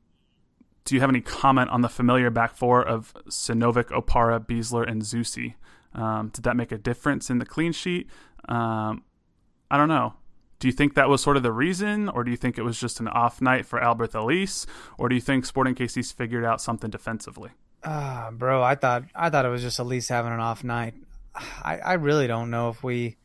do 0.85 0.95
you 0.95 1.01
have 1.01 1.09
any 1.09 1.21
comment 1.21 1.69
on 1.69 1.81
the 1.81 1.89
familiar 1.89 2.31
back 2.31 2.55
four 2.55 2.81
of 2.83 3.13
Sinovic, 3.29 3.89
Opara, 3.91 4.43
Besler, 4.43 4.89
and 4.89 5.03
Zusi? 5.03 5.53
Um, 5.93 6.29
did 6.29 6.43
that 6.45 6.55
make 6.55 6.71
a 6.71 6.77
difference 6.77 7.29
in 7.29 7.37
the 7.37 7.45
clean 7.45 7.71
sheet? 7.71 8.09
Um, 8.47 9.03
I 9.69 9.77
don't 9.77 9.89
know. 9.89 10.13
Do 10.59 10.67
you 10.67 10.71
think 10.71 10.95
that 10.95 11.07
was 11.07 11.21
sort 11.21 11.37
of 11.37 11.43
the 11.43 11.53
reason, 11.53 12.09
or 12.09 12.23
do 12.23 12.31
you 12.31 12.37
think 12.37 12.57
it 12.57 12.63
was 12.63 12.79
just 12.79 12.99
an 12.99 13.07
off 13.07 13.41
night 13.41 13.65
for 13.65 13.79
Alberth 13.79 14.15
Elis, 14.15 14.65
or 14.97 15.07
do 15.07 15.15
you 15.15 15.21
think 15.21 15.45
Sporting 15.45 15.75
KC's 15.75 16.11
figured 16.11 16.43
out 16.43 16.59
something 16.59 16.89
defensively? 16.89 17.51
Ah, 17.83 18.29
bro, 18.31 18.61
I 18.61 18.75
thought 18.75 19.03
I 19.15 19.29
thought 19.29 19.45
it 19.45 19.49
was 19.49 19.61
just 19.61 19.79
Elis 19.79 20.09
having 20.09 20.33
an 20.33 20.39
off 20.39 20.63
night. 20.63 20.95
I, 21.63 21.77
I 21.77 21.93
really 21.93 22.27
don't 22.27 22.49
know 22.49 22.69
if 22.69 22.83
we. 22.83 23.17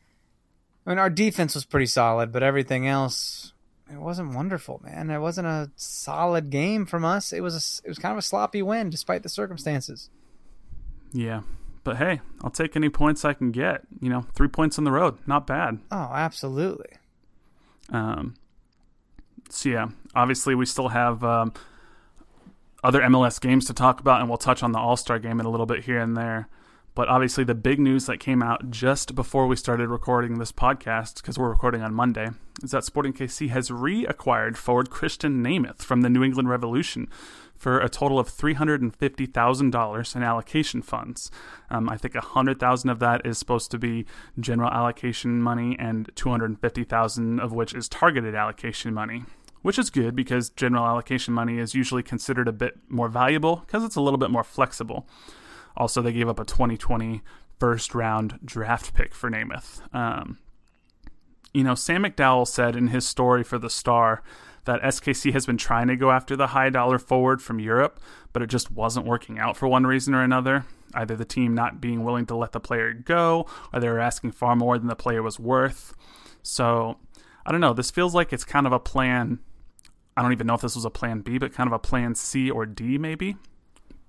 I 0.85 0.89
mean, 0.89 0.99
our 0.99 1.09
defense 1.09 1.55
was 1.55 1.65
pretty 1.65 1.87
solid, 1.87 2.31
but 2.31 2.43
everything 2.43 2.87
else, 2.87 3.53
it 3.91 3.97
wasn't 3.97 4.35
wonderful, 4.35 4.81
man. 4.83 5.09
It 5.09 5.19
wasn't 5.19 5.47
a 5.47 5.71
solid 5.75 6.51
game 6.51 6.85
from 6.85 7.03
us. 7.03 7.33
It 7.33 7.41
was 7.41 7.55
a, 7.55 7.87
it 7.87 7.89
was 7.89 7.97
kind 7.97 8.11
of 8.11 8.19
a 8.19 8.21
sloppy 8.21 8.61
win, 8.61 8.89
despite 8.89 9.23
the 9.23 9.29
circumstances. 9.29 10.09
Yeah, 11.11 11.41
but 11.83 11.97
hey, 11.97 12.21
I'll 12.43 12.51
take 12.51 12.75
any 12.75 12.89
points 12.89 13.25
I 13.25 13.33
can 13.33 13.51
get. 13.51 13.81
You 13.99 14.09
know, 14.09 14.25
three 14.35 14.47
points 14.47 14.77
on 14.77 14.83
the 14.83 14.91
road, 14.91 15.17
not 15.25 15.47
bad. 15.47 15.79
Oh, 15.91 16.11
absolutely. 16.13 16.91
Um, 17.89 18.35
so 19.49 19.69
yeah, 19.69 19.87
obviously 20.13 20.55
we 20.55 20.65
still 20.65 20.89
have 20.89 21.23
um, 21.23 21.53
other 22.85 23.01
MLS 23.01 23.41
games 23.41 23.65
to 23.65 23.73
talk 23.73 23.99
about, 23.99 24.19
and 24.21 24.29
we'll 24.29 24.37
touch 24.37 24.63
on 24.63 24.71
the 24.71 24.79
All 24.79 24.95
Star 24.95 25.19
game 25.19 25.39
in 25.39 25.45
a 25.45 25.49
little 25.49 25.65
bit 25.65 25.85
here 25.85 25.99
and 25.99 26.15
there. 26.15 26.47
But 26.93 27.09
obviously, 27.09 27.43
the 27.43 27.55
big 27.55 27.79
news 27.79 28.05
that 28.05 28.21
came 28.21 28.41
out 28.41 28.69
just 28.69 29.15
before 29.15 29.47
we 29.47 29.57
started 29.57 29.89
recording 29.89 30.37
this 30.37 30.53
podcast, 30.53 31.15
because 31.15 31.37
we're 31.37 31.49
recording 31.49 31.81
on 31.81 31.93
Monday, 31.93 32.29
is 32.63 32.71
that 32.71 32.85
Sporting 32.85 33.11
KC 33.11 33.49
has 33.49 33.69
reacquired 33.69 34.55
forward 34.55 34.89
Christian 34.89 35.43
Nemeth 35.43 35.81
from 35.81 36.01
the 36.01 36.09
New 36.09 36.23
England 36.23 36.47
Revolution 36.47 37.09
for 37.57 37.79
a 37.79 37.89
total 37.89 38.17
of 38.17 38.29
three 38.29 38.53
hundred 38.53 38.81
and 38.81 38.95
fifty 38.95 39.25
thousand 39.25 39.71
dollars 39.71 40.15
in 40.15 40.23
allocation 40.23 40.81
funds. 40.81 41.31
Um, 41.69 41.89
I 41.89 41.97
think 41.97 42.15
a 42.15 42.21
hundred 42.21 42.59
thousand 42.59 42.91
of 42.91 42.99
that 42.99 43.25
is 43.25 43.37
supposed 43.37 43.71
to 43.71 43.77
be 43.77 44.05
general 44.39 44.69
allocation 44.69 45.41
money, 45.41 45.75
and 45.77 46.09
two 46.15 46.29
hundred 46.29 46.51
and 46.51 46.61
fifty 46.61 46.83
thousand 46.83 47.39
of 47.39 47.51
which 47.51 47.73
is 47.73 47.89
targeted 47.89 48.35
allocation 48.35 48.93
money. 48.93 49.23
Which 49.65 49.79
is 49.79 49.89
good 49.89 50.15
because 50.15 50.51
general 50.51 50.85
allocation 50.85 51.33
money 51.33 51.57
is 51.57 51.73
usually 51.73 52.03
considered 52.03 52.47
a 52.47 52.51
bit 52.51 52.77
more 52.87 53.09
valuable 53.09 53.63
because 53.65 53.83
it's 53.83 53.95
a 53.95 54.01
little 54.01 54.19
bit 54.19 54.29
more 54.29 54.43
flexible. 54.43 55.07
Also, 55.75 56.03
they 56.03 56.13
gave 56.13 56.29
up 56.29 56.39
a 56.39 56.45
2020 56.45 57.23
first 57.59 57.95
round 57.95 58.37
draft 58.45 58.93
pick 58.93 59.15
for 59.15 59.31
Nemeth. 59.31 59.81
Um, 59.91 60.37
you 61.51 61.63
know, 61.63 61.73
Sam 61.73 62.03
McDowell 62.03 62.47
said 62.47 62.75
in 62.75 62.89
his 62.89 63.07
story 63.07 63.43
for 63.43 63.57
The 63.57 63.71
Star 63.71 64.21
that 64.65 64.83
SKC 64.83 65.33
has 65.33 65.47
been 65.47 65.57
trying 65.57 65.87
to 65.87 65.95
go 65.95 66.11
after 66.11 66.35
the 66.35 66.47
high 66.47 66.69
dollar 66.69 66.99
forward 66.99 67.41
from 67.41 67.59
Europe, 67.59 67.99
but 68.33 68.43
it 68.43 68.51
just 68.51 68.69
wasn't 68.69 69.07
working 69.07 69.39
out 69.39 69.57
for 69.57 69.67
one 69.67 69.87
reason 69.87 70.13
or 70.13 70.21
another. 70.21 70.65
Either 70.93 71.15
the 71.15 71.25
team 71.25 71.55
not 71.55 71.81
being 71.81 72.03
willing 72.03 72.27
to 72.27 72.35
let 72.35 72.51
the 72.51 72.59
player 72.59 72.93
go, 72.93 73.47
or 73.73 73.79
they 73.79 73.89
were 73.89 73.99
asking 73.99 74.31
far 74.31 74.55
more 74.55 74.77
than 74.77 74.89
the 74.89 74.95
player 74.95 75.23
was 75.23 75.39
worth. 75.39 75.95
So, 76.43 76.99
I 77.47 77.51
don't 77.51 77.61
know. 77.61 77.73
This 77.73 77.89
feels 77.89 78.13
like 78.13 78.31
it's 78.31 78.43
kind 78.43 78.67
of 78.67 78.71
a 78.71 78.79
plan. 78.79 79.39
I 80.17 80.21
don't 80.21 80.31
even 80.31 80.47
know 80.47 80.53
if 80.53 80.61
this 80.61 80.75
was 80.75 80.85
a 80.85 80.89
plan 80.89 81.19
B, 81.21 81.37
but 81.37 81.53
kind 81.53 81.67
of 81.67 81.73
a 81.73 81.79
plan 81.79 82.15
C 82.15 82.49
or 82.49 82.65
D, 82.65 82.97
maybe. 82.97 83.37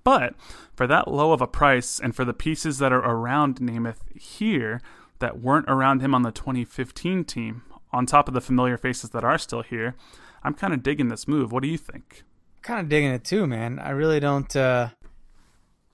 But 0.03 0.35
for 0.73 0.87
that 0.87 1.09
low 1.09 1.33
of 1.33 1.41
a 1.41 1.47
price 1.47 1.99
and 1.99 2.15
for 2.15 2.23
the 2.23 2.33
pieces 2.33 2.77
that 2.77 2.93
are 2.93 2.99
around 3.03 3.57
Nemeth 3.57 3.99
here 4.17 4.81
that 5.19 5.39
weren't 5.39 5.69
around 5.69 6.01
him 6.01 6.15
on 6.15 6.21
the 6.21 6.31
2015 6.31 7.25
team, 7.25 7.63
on 7.91 8.05
top 8.05 8.27
of 8.27 8.33
the 8.33 8.41
familiar 8.41 8.77
faces 8.77 9.09
that 9.09 9.23
are 9.25 9.37
still 9.37 9.63
here, 9.63 9.95
I'm 10.43 10.53
kind 10.53 10.73
of 10.73 10.81
digging 10.81 11.09
this 11.09 11.27
move. 11.27 11.51
What 11.51 11.61
do 11.61 11.67
you 11.67 11.77
think? 11.77 12.23
Kind 12.61 12.79
of 12.79 12.87
digging 12.87 13.11
it 13.11 13.25
too, 13.25 13.47
man. 13.47 13.79
I 13.79 13.89
really 13.89 14.19
don't. 14.21 14.55
uh 14.55 14.89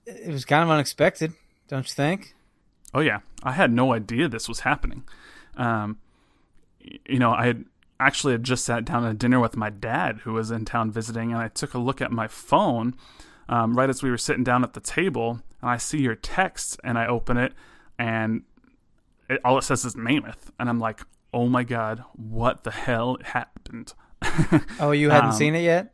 It 0.06 0.32
was 0.32 0.46
kind 0.46 0.64
of 0.64 0.70
unexpected, 0.70 1.34
don't 1.68 1.88
you 1.88 1.94
think? 1.94 2.36
Oh 2.94 3.00
yeah, 3.00 3.20
I 3.42 3.54
had 3.54 3.72
no 3.72 3.94
idea 3.94 4.28
this 4.28 4.48
was 4.48 4.60
happening. 4.60 5.04
Um, 5.58 5.98
you 6.80 7.18
know, 7.18 7.32
I 7.32 7.46
had 7.48 7.66
actually 8.06 8.34
had 8.34 8.44
just 8.44 8.66
sat 8.66 8.86
down 8.86 9.06
at 9.06 9.18
dinner 9.18 9.40
with 9.40 9.56
my 9.58 9.70
dad, 9.70 10.20
who 10.24 10.34
was 10.34 10.52
in 10.52 10.66
town 10.66 10.92
visiting, 10.92 11.32
and 11.32 11.42
I 11.42 11.48
took 11.48 11.74
a 11.74 11.80
look 11.80 12.02
at 12.02 12.12
my 12.12 12.28
phone 12.28 12.96
um, 13.50 13.76
right 13.78 13.90
as 13.90 14.02
we 14.02 14.10
were 14.10 14.18
sitting 14.18 14.44
down 14.44 14.64
at 14.64 14.74
the 14.74 14.80
table, 14.80 15.42
and 15.62 15.70
I 15.70 15.78
see 15.78 16.00
your 16.02 16.16
text, 16.16 16.80
and 16.84 16.98
I 16.98 17.08
open 17.08 17.38
it, 17.38 17.54
and 18.00 18.44
it, 19.30 19.40
all 19.44 19.58
it 19.58 19.64
says 19.64 19.84
is 19.86 19.96
Nemeth, 19.96 20.50
and 20.60 20.70
I'm 20.70 20.80
like, 20.80 21.02
oh 21.34 21.48
my 21.48 21.64
god, 21.64 22.04
what 22.14 22.64
the 22.64 22.72
hell 22.72 23.18
happened? 23.24 23.94
Oh, 24.80 24.92
you 24.92 25.10
hadn't 25.10 25.32
Um, 25.32 25.36
seen 25.36 25.56
it 25.56 25.62
yet? 25.64 25.94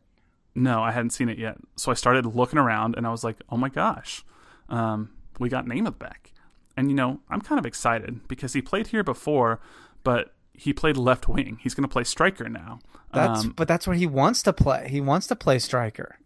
No, 0.54 0.82
I 0.82 0.92
hadn't 0.92 1.10
seen 1.10 1.28
it 1.28 1.38
yet. 1.38 1.56
So 1.76 1.90
I 1.90 1.94
started 1.94 2.26
looking 2.26 2.58
around 2.58 2.94
and 2.96 3.06
I 3.06 3.10
was 3.10 3.24
like, 3.24 3.36
oh 3.50 3.56
my 3.56 3.68
gosh, 3.68 4.24
um, 4.68 5.10
we 5.38 5.48
got 5.48 5.64
Nemeth 5.66 5.98
back. 5.98 6.32
And, 6.76 6.90
you 6.90 6.94
know, 6.96 7.20
I'm 7.28 7.40
kind 7.40 7.58
of 7.58 7.66
excited 7.66 8.26
because 8.28 8.52
he 8.52 8.60
played 8.62 8.88
here 8.88 9.02
before, 9.02 9.60
but 10.04 10.34
he 10.60 10.74
played 10.74 10.98
left 10.98 11.26
wing. 11.26 11.58
He's 11.62 11.72
going 11.72 11.88
to 11.88 11.92
play 11.92 12.04
striker 12.04 12.46
now. 12.48 12.80
That's 13.14 13.44
Um, 13.44 13.54
but 13.56 13.66
that's 13.66 13.86
where 13.86 13.96
he 13.96 14.06
wants 14.06 14.42
to 14.42 14.52
play. 14.52 14.88
He 14.90 15.00
wants 15.00 15.26
to 15.28 15.36
play 15.36 15.58
striker. 15.58 16.18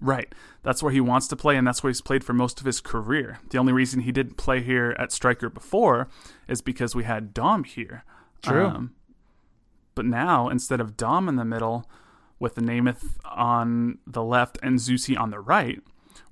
Right. 0.00 0.34
That's 0.62 0.82
where 0.82 0.92
he 0.92 1.00
wants 1.00 1.28
to 1.28 1.36
play, 1.36 1.56
and 1.56 1.66
that's 1.66 1.82
where 1.82 1.90
he's 1.90 2.00
played 2.00 2.24
for 2.24 2.32
most 2.32 2.58
of 2.58 2.64
his 2.64 2.80
career. 2.80 3.38
The 3.50 3.58
only 3.58 3.72
reason 3.74 4.00
he 4.00 4.10
didn't 4.10 4.38
play 4.38 4.62
here 4.62 4.96
at 4.98 5.12
striker 5.12 5.50
before 5.50 6.08
is 6.48 6.62
because 6.62 6.94
we 6.94 7.04
had 7.04 7.34
Dom 7.34 7.64
here. 7.64 8.04
True. 8.42 8.66
Um, 8.66 8.94
but 9.94 10.06
now, 10.06 10.48
instead 10.48 10.80
of 10.80 10.96
Dom 10.96 11.28
in 11.28 11.36
the 11.36 11.44
middle 11.44 11.88
with 12.38 12.54
the 12.54 12.62
Nemeth 12.62 13.18
on 13.26 13.98
the 14.06 14.24
left 14.24 14.58
and 14.62 14.78
Zusi 14.78 15.18
on 15.18 15.30
the 15.30 15.38
right, 15.38 15.80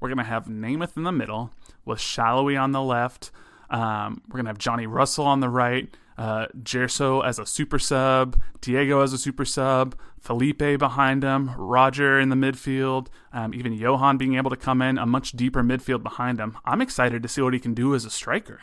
we're 0.00 0.08
going 0.08 0.16
to 0.18 0.24
have 0.24 0.46
Nemeth 0.46 0.96
in 0.96 1.02
the 1.02 1.12
middle 1.12 1.50
with 1.84 1.98
Salloi 1.98 2.60
on 2.60 2.72
the 2.72 2.82
left, 2.82 3.30
Um, 3.70 4.22
we're 4.28 4.38
gonna 4.38 4.50
have 4.50 4.58
Johnny 4.58 4.86
Russell 4.86 5.26
on 5.26 5.40
the 5.40 5.48
right, 5.48 5.88
uh, 6.18 6.46
Gerso 6.62 7.24
as 7.24 7.38
a 7.38 7.46
super 7.46 7.78
sub, 7.78 8.38
Diego 8.60 9.00
as 9.00 9.12
a 9.12 9.18
super 9.18 9.44
sub, 9.44 9.94
Felipe 10.18 10.78
behind 10.78 11.22
him, 11.22 11.50
Roger 11.56 12.20
in 12.20 12.28
the 12.28 12.36
midfield, 12.36 13.06
um, 13.32 13.54
even 13.54 13.76
Yohan 13.76 14.18
being 14.18 14.34
able 14.34 14.50
to 14.50 14.56
come 14.56 14.82
in 14.82 14.98
a 14.98 15.06
much 15.06 15.32
deeper 15.32 15.62
midfield 15.62 16.02
behind 16.02 16.38
him. 16.38 16.58
I'm 16.64 16.82
excited 16.82 17.22
to 17.22 17.28
see 17.28 17.40
what 17.40 17.54
he 17.54 17.60
can 17.60 17.72
do 17.74 17.94
as 17.94 18.04
a 18.04 18.10
striker. 18.10 18.60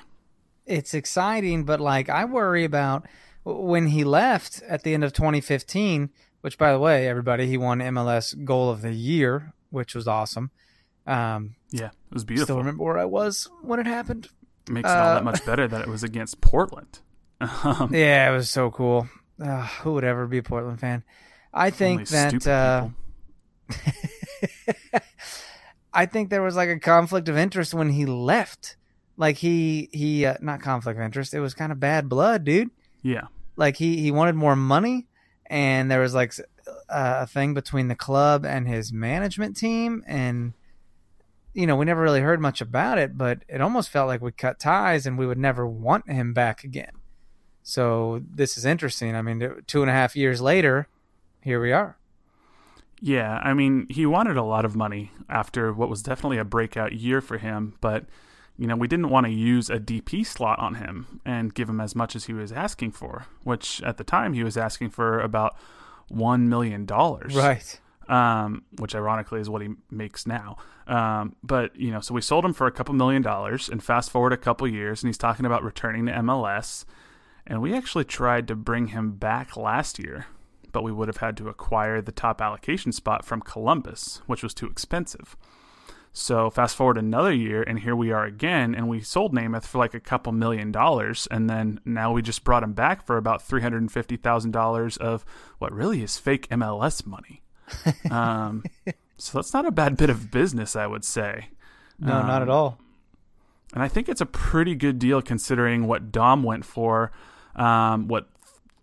It's 0.65 0.93
exciting, 0.93 1.63
but 1.63 1.79
like 1.79 2.09
I 2.09 2.25
worry 2.25 2.63
about 2.63 3.07
when 3.43 3.87
he 3.87 4.03
left 4.03 4.61
at 4.67 4.83
the 4.83 4.93
end 4.93 5.03
of 5.03 5.13
2015. 5.13 6.09
Which, 6.41 6.57
by 6.57 6.71
the 6.71 6.79
way, 6.79 7.07
everybody, 7.07 7.47
he 7.47 7.57
won 7.57 7.79
MLS 7.79 8.45
Goal 8.45 8.69
of 8.69 8.81
the 8.81 8.93
Year, 8.93 9.53
which 9.71 9.95
was 9.95 10.07
awesome. 10.07 10.51
Um, 11.05 11.55
yeah, 11.71 11.87
it 11.87 12.13
was 12.13 12.23
beautiful. 12.23 12.45
Still 12.45 12.57
remember 12.59 12.83
where 12.83 12.97
I 12.97 13.05
was 13.05 13.49
when 13.63 13.79
it 13.79 13.87
happened. 13.87 14.29
Makes 14.69 14.89
it 14.89 14.91
all 14.91 15.13
that 15.15 15.21
uh, 15.21 15.23
much 15.23 15.45
better 15.45 15.67
that 15.67 15.81
it 15.81 15.87
was 15.87 16.03
against 16.03 16.41
Portland. 16.41 16.99
Um, 17.39 17.93
yeah, 17.93 18.31
it 18.31 18.33
was 18.33 18.49
so 18.49 18.71
cool. 18.71 19.07
Uh, 19.39 19.61
who 19.61 19.93
would 19.93 20.03
ever 20.03 20.25
be 20.25 20.39
a 20.39 20.43
Portland 20.43 20.79
fan? 20.79 21.03
I 21.53 21.69
think 21.69 22.07
that. 22.07 22.47
Uh, 22.47 22.87
I 25.93 26.07
think 26.07 26.31
there 26.31 26.41
was 26.41 26.55
like 26.55 26.69
a 26.69 26.79
conflict 26.79 27.29
of 27.29 27.37
interest 27.37 27.75
when 27.75 27.89
he 27.89 28.07
left. 28.07 28.75
Like 29.17 29.37
he 29.37 29.89
he 29.91 30.25
uh, 30.25 30.35
not 30.41 30.61
conflict 30.61 30.99
of 30.99 31.05
interest. 31.05 31.33
It 31.33 31.39
was 31.39 31.53
kind 31.53 31.71
of 31.71 31.79
bad 31.79 32.09
blood, 32.09 32.43
dude. 32.43 32.69
Yeah. 33.01 33.27
Like 33.55 33.77
he 33.77 33.97
he 34.01 34.11
wanted 34.11 34.35
more 34.35 34.55
money, 34.55 35.07
and 35.47 35.89
there 35.89 35.99
was 35.99 36.13
like 36.13 36.33
a 36.89 37.25
thing 37.27 37.53
between 37.53 37.87
the 37.87 37.95
club 37.95 38.45
and 38.45 38.67
his 38.67 38.93
management 38.93 39.57
team, 39.57 40.03
and 40.07 40.53
you 41.57 41.65
know 41.65 41.75
we 41.75 41.85
never 41.85 42.01
really 42.01 42.21
heard 42.21 42.39
much 42.39 42.61
about 42.61 42.99
it. 42.99 43.17
But 43.17 43.43
it 43.49 43.61
almost 43.61 43.89
felt 43.89 44.07
like 44.07 44.21
we 44.21 44.31
cut 44.31 44.59
ties, 44.59 45.05
and 45.05 45.17
we 45.17 45.25
would 45.25 45.39
never 45.39 45.67
want 45.67 46.09
him 46.09 46.33
back 46.33 46.63
again. 46.63 46.91
So 47.63 48.21
this 48.33 48.57
is 48.57 48.63
interesting. 48.63 49.15
I 49.15 49.21
mean, 49.21 49.63
two 49.65 49.81
and 49.81 49.89
a 49.89 49.93
half 49.93 50.15
years 50.15 50.39
later, 50.39 50.87
here 51.41 51.59
we 51.59 51.73
are. 51.73 51.97
Yeah, 53.01 53.39
I 53.43 53.53
mean, 53.53 53.87
he 53.89 54.05
wanted 54.05 54.37
a 54.37 54.43
lot 54.43 54.65
of 54.65 54.75
money 54.75 55.11
after 55.29 55.73
what 55.73 55.89
was 55.89 56.01
definitely 56.01 56.37
a 56.37 56.45
breakout 56.45 56.93
year 56.93 57.21
for 57.21 57.37
him, 57.37 57.75
but 57.81 58.05
you 58.57 58.67
know, 58.67 58.75
we 58.75 58.87
didn't 58.87 59.09
want 59.09 59.25
to 59.25 59.31
use 59.31 59.69
a 59.69 59.79
DP 59.79 60.25
slot 60.25 60.59
on 60.59 60.75
him 60.75 61.21
and 61.25 61.53
give 61.53 61.69
him 61.69 61.79
as 61.79 61.95
much 61.95 62.15
as 62.15 62.25
he 62.25 62.33
was 62.33 62.51
asking 62.51 62.91
for, 62.91 63.25
which 63.43 63.83
at 63.83 63.97
the 63.97 64.03
time 64.03 64.33
he 64.33 64.43
was 64.43 64.57
asking 64.57 64.89
for 64.89 65.19
about 65.19 65.55
one 66.07 66.49
million 66.49 66.85
dollars. 66.85 67.35
Right. 67.35 67.79
Um, 68.09 68.63
which 68.77 68.95
ironically 68.95 69.41
is 69.41 69.49
what 69.49 69.61
he 69.61 69.69
makes 69.91 70.25
now. 70.25 70.55
Um, 70.87 71.35
but 71.43 71.75
you 71.75 71.91
know, 71.91 71.99
so 71.99 72.13
we 72.13 72.21
sold 72.21 72.45
him 72.45 72.53
for 72.53 72.65
a 72.65 72.71
couple 72.71 72.95
million 72.95 73.21
dollars, 73.21 73.67
and 73.67 73.83
fast 73.83 74.11
forward 74.11 74.31
a 74.31 74.37
couple 74.37 74.65
years, 74.67 75.03
and 75.03 75.09
he's 75.09 75.17
talking 75.17 75.45
about 75.45 75.63
returning 75.63 76.05
to 76.05 76.13
MLS. 76.13 76.85
And 77.45 77.61
we 77.61 77.73
actually 77.73 78.05
tried 78.05 78.47
to 78.47 78.55
bring 78.55 78.87
him 78.87 79.13
back 79.13 79.57
last 79.57 79.99
year, 79.99 80.27
but 80.71 80.83
we 80.83 80.91
would 80.91 81.07
have 81.07 81.17
had 81.17 81.37
to 81.37 81.49
acquire 81.49 82.01
the 82.01 82.11
top 82.11 82.41
allocation 82.41 82.91
spot 82.91 83.25
from 83.25 83.41
Columbus, 83.41 84.21
which 84.25 84.43
was 84.43 84.53
too 84.53 84.67
expensive. 84.67 85.35
So 86.13 86.49
fast 86.49 86.75
forward 86.75 86.97
another 86.97 87.31
year, 87.31 87.61
and 87.61 87.79
here 87.79 87.95
we 87.95 88.11
are 88.11 88.25
again, 88.25 88.73
and 88.73 88.89
we 88.89 89.01
sold 89.01 89.35
Nemeth 89.35 89.65
for 89.65 89.77
like 89.77 89.93
a 89.93 89.99
couple 89.99 90.31
million 90.31 90.71
dollars, 90.71 91.27
and 91.29 91.49
then 91.49 91.79
now 91.85 92.11
we 92.11 92.21
just 92.23 92.43
brought 92.43 92.63
him 92.63 92.73
back 92.73 93.05
for 93.05 93.17
about 93.17 93.43
three 93.43 93.61
hundred 93.61 93.81
and 93.81 93.91
fifty 93.91 94.17
thousand 94.17 94.51
dollars 94.51 94.97
of 94.97 95.23
what 95.59 95.71
really 95.71 96.01
is 96.01 96.17
fake 96.17 96.49
MLS 96.49 97.05
money. 97.05 97.43
um, 98.11 98.63
so 99.17 99.37
that's 99.37 99.53
not 99.53 99.65
a 99.65 99.71
bad 99.71 99.97
bit 99.97 100.09
of 100.09 100.31
business, 100.31 100.75
I 100.75 100.87
would 100.87 101.03
say. 101.03 101.49
No, 101.99 102.13
um, 102.13 102.27
not 102.27 102.41
at 102.41 102.49
all. 102.49 102.79
And 103.73 103.83
I 103.83 103.87
think 103.87 104.07
it's 104.07 104.21
a 104.21 104.25
pretty 104.25 104.75
good 104.75 104.97
deal 104.99 105.21
considering 105.21 105.87
what 105.87 106.11
Dom 106.11 106.43
went 106.43 106.65
for 106.65 107.11
um, 107.57 108.07
what 108.07 108.29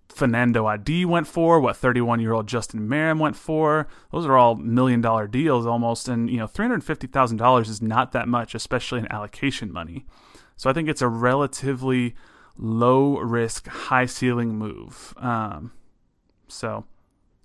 Fanendo 0.09 0.67
Adi 0.67 1.05
went 1.05 1.27
for, 1.27 1.59
what 1.59 1.77
31 1.77 2.21
year 2.21 2.33
old 2.33 2.47
Justin 2.47 2.89
Meram 2.89 3.19
went 3.19 3.37
for. 3.37 3.89
Those 4.13 4.27
are 4.27 4.37
all 4.37 4.57
million 4.57 5.01
dollar 5.01 5.27
deals 5.27 5.67
almost. 5.67 6.09
And, 6.09 6.29
you 6.29 6.37
know, 6.37 6.47
$350,000 6.47 7.69
is 7.69 7.81
not 7.81 8.13
that 8.13 8.29
much, 8.29 8.55
especially 8.55 9.01
in 9.01 9.11
allocation 9.11 9.73
money. 9.73 10.05
So 10.57 10.71
I 10.71 10.73
think 10.73 10.89
it's 10.89 11.03
a 11.03 11.09
relatively 11.09 12.15
low 12.57 13.19
risk, 13.19 13.67
high 13.67 14.07
ceiling 14.07 14.57
move. 14.57 15.15
Um, 15.17 15.73
so, 16.47 16.85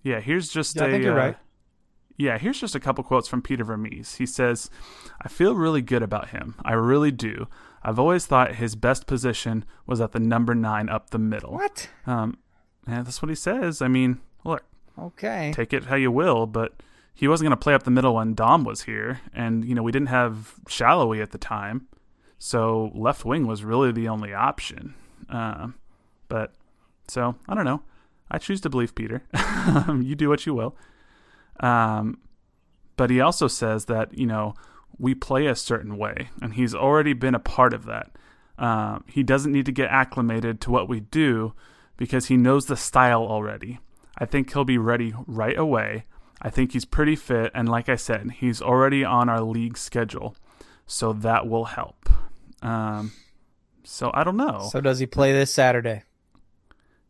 yeah, 0.03 0.19
here's 0.19 0.49
just 0.49 0.75
yeah, 0.75 0.83
a. 0.83 0.87
I 0.87 0.91
think 0.91 1.03
you're 1.03 1.19
uh, 1.19 1.25
right. 1.25 1.37
Yeah, 2.17 2.37
here's 2.37 2.59
just 2.59 2.75
a 2.75 2.81
couple 2.81 3.03
quotes 3.03 3.29
from 3.29 3.41
Peter 3.41 3.63
Vermes. 3.63 4.15
He 4.15 4.25
says, 4.25 4.69
I 5.21 5.29
feel 5.29 5.55
really 5.55 5.81
good 5.81 6.03
about 6.03 6.29
him. 6.29 6.55
I 6.65 6.73
really 6.73 7.11
do. 7.11 7.47
I've 7.81 7.97
always 7.97 8.25
thought 8.25 8.55
his 8.55 8.75
best 8.75 9.07
position 9.07 9.63
was 9.85 10.01
at 10.01 10.11
the 10.11 10.19
number 10.19 10.53
nine 10.53 10.89
up 10.89 11.11
the 11.11 11.17
middle. 11.17 11.53
What? 11.53 11.89
Um, 12.05 12.37
yeah, 12.85 13.03
that's 13.03 13.21
what 13.21 13.29
he 13.29 13.35
says. 13.35 13.81
I 13.81 13.87
mean, 13.87 14.19
look. 14.43 14.63
Okay. 14.97 15.53
Take 15.55 15.71
it 15.71 15.85
how 15.85 15.95
you 15.95 16.11
will, 16.11 16.45
but 16.45 16.83
he 17.13 17.27
wasn't 17.27 17.45
going 17.45 17.57
to 17.57 17.63
play 17.63 17.73
up 17.73 17.83
the 17.83 17.91
middle 17.91 18.15
when 18.15 18.33
Dom 18.33 18.63
was 18.63 18.83
here, 18.83 19.21
and 19.33 19.63
you 19.63 19.75
know 19.75 19.83
we 19.83 19.91
didn't 19.91 20.07
have 20.07 20.55
Salloi 20.67 21.21
at 21.21 21.31
the 21.31 21.37
time, 21.37 21.87
so 22.37 22.91
left 22.93 23.25
wing 23.25 23.47
was 23.47 23.63
really 23.63 23.91
the 23.91 24.07
only 24.07 24.33
option. 24.33 24.93
Uh, 25.29 25.69
but 26.27 26.53
so 27.07 27.35
I 27.47 27.55
don't 27.55 27.65
know. 27.65 27.81
I 28.31 28.37
choose 28.37 28.61
to 28.61 28.69
believe 28.69 28.95
Peter. 28.95 29.23
you 29.87 30.15
do 30.15 30.29
what 30.29 30.45
you 30.45 30.53
will. 30.53 30.75
Um, 31.59 32.19
but 32.95 33.09
he 33.09 33.21
also 33.21 33.47
says 33.47 33.85
that 33.85 34.17
you 34.17 34.25
know 34.25 34.53
we 34.97 35.15
play 35.15 35.47
a 35.47 35.55
certain 35.55 35.97
way, 35.97 36.29
and 36.41 36.53
he's 36.53 36.75
already 36.75 37.13
been 37.13 37.35
a 37.35 37.39
part 37.39 37.73
of 37.73 37.85
that. 37.85 38.11
Uh, 38.57 38.99
he 39.07 39.23
doesn't 39.23 39.51
need 39.51 39.65
to 39.65 39.71
get 39.71 39.89
acclimated 39.89 40.59
to 40.61 40.71
what 40.71 40.89
we 40.89 40.99
do 40.99 41.53
because 41.95 42.25
he 42.25 42.37
knows 42.37 42.65
the 42.65 42.75
style 42.75 43.23
already. 43.23 43.79
I 44.17 44.25
think 44.25 44.51
he'll 44.51 44.65
be 44.65 44.77
ready 44.77 45.13
right 45.27 45.57
away. 45.57 46.05
I 46.41 46.49
think 46.49 46.73
he's 46.73 46.85
pretty 46.85 47.15
fit, 47.15 47.51
and 47.53 47.67
like 47.67 47.89
I 47.89 47.95
said, 47.95 48.31
he's 48.31 48.61
already 48.61 49.03
on 49.03 49.29
our 49.29 49.41
league 49.41 49.77
schedule, 49.77 50.35
so 50.85 51.13
that 51.13 51.47
will 51.47 51.65
help. 51.65 52.09
Um, 52.61 53.13
so 53.83 54.11
I 54.13 54.23
don't 54.23 54.37
know. 54.37 54.69
So 54.71 54.81
does 54.81 54.99
he 54.99 55.05
play 55.05 55.31
this 55.31 55.53
Saturday? 55.53 56.03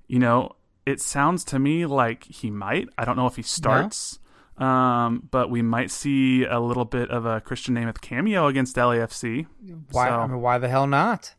You 0.08 0.20
know, 0.20 0.56
it 0.86 1.02
sounds 1.02 1.44
to 1.46 1.60
me 1.60 1.86
like 1.86 2.24
he 2.26 2.50
might. 2.50 2.90
I 2.98 3.06
don't 3.06 3.16
know 3.16 3.28
if 3.28 3.36
he 3.36 3.44
starts. 3.44 4.20
Um, 4.58 5.30
but 5.32 5.50
we 5.50 5.62
might 5.62 5.90
see 5.90 6.44
a 6.44 6.60
little 6.60 6.84
bit 6.84 7.10
of 7.10 7.26
a 7.26 7.40
Christian 7.40 7.76
Nemeth 7.76 8.02
cameo 8.02 8.48
against 8.48 8.76
LAFC. 8.76 9.48
Why? 9.92 10.10
So. 10.10 10.14
I 10.16 10.28
mean, 10.28 10.42
why 10.42 10.58
the 10.58 10.68
hell 10.68 10.86
not? 10.86 11.34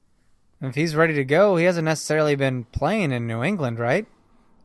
If 0.62 0.74
he's 0.74 0.94
ready 0.94 1.14
to 1.14 1.24
go, 1.24 1.56
he 1.56 1.64
hasn't 1.64 1.84
necessarily 1.84 2.34
been 2.34 2.64
playing 2.64 3.12
in 3.12 3.26
New 3.26 3.42
England, 3.42 3.78
right? 3.78 4.06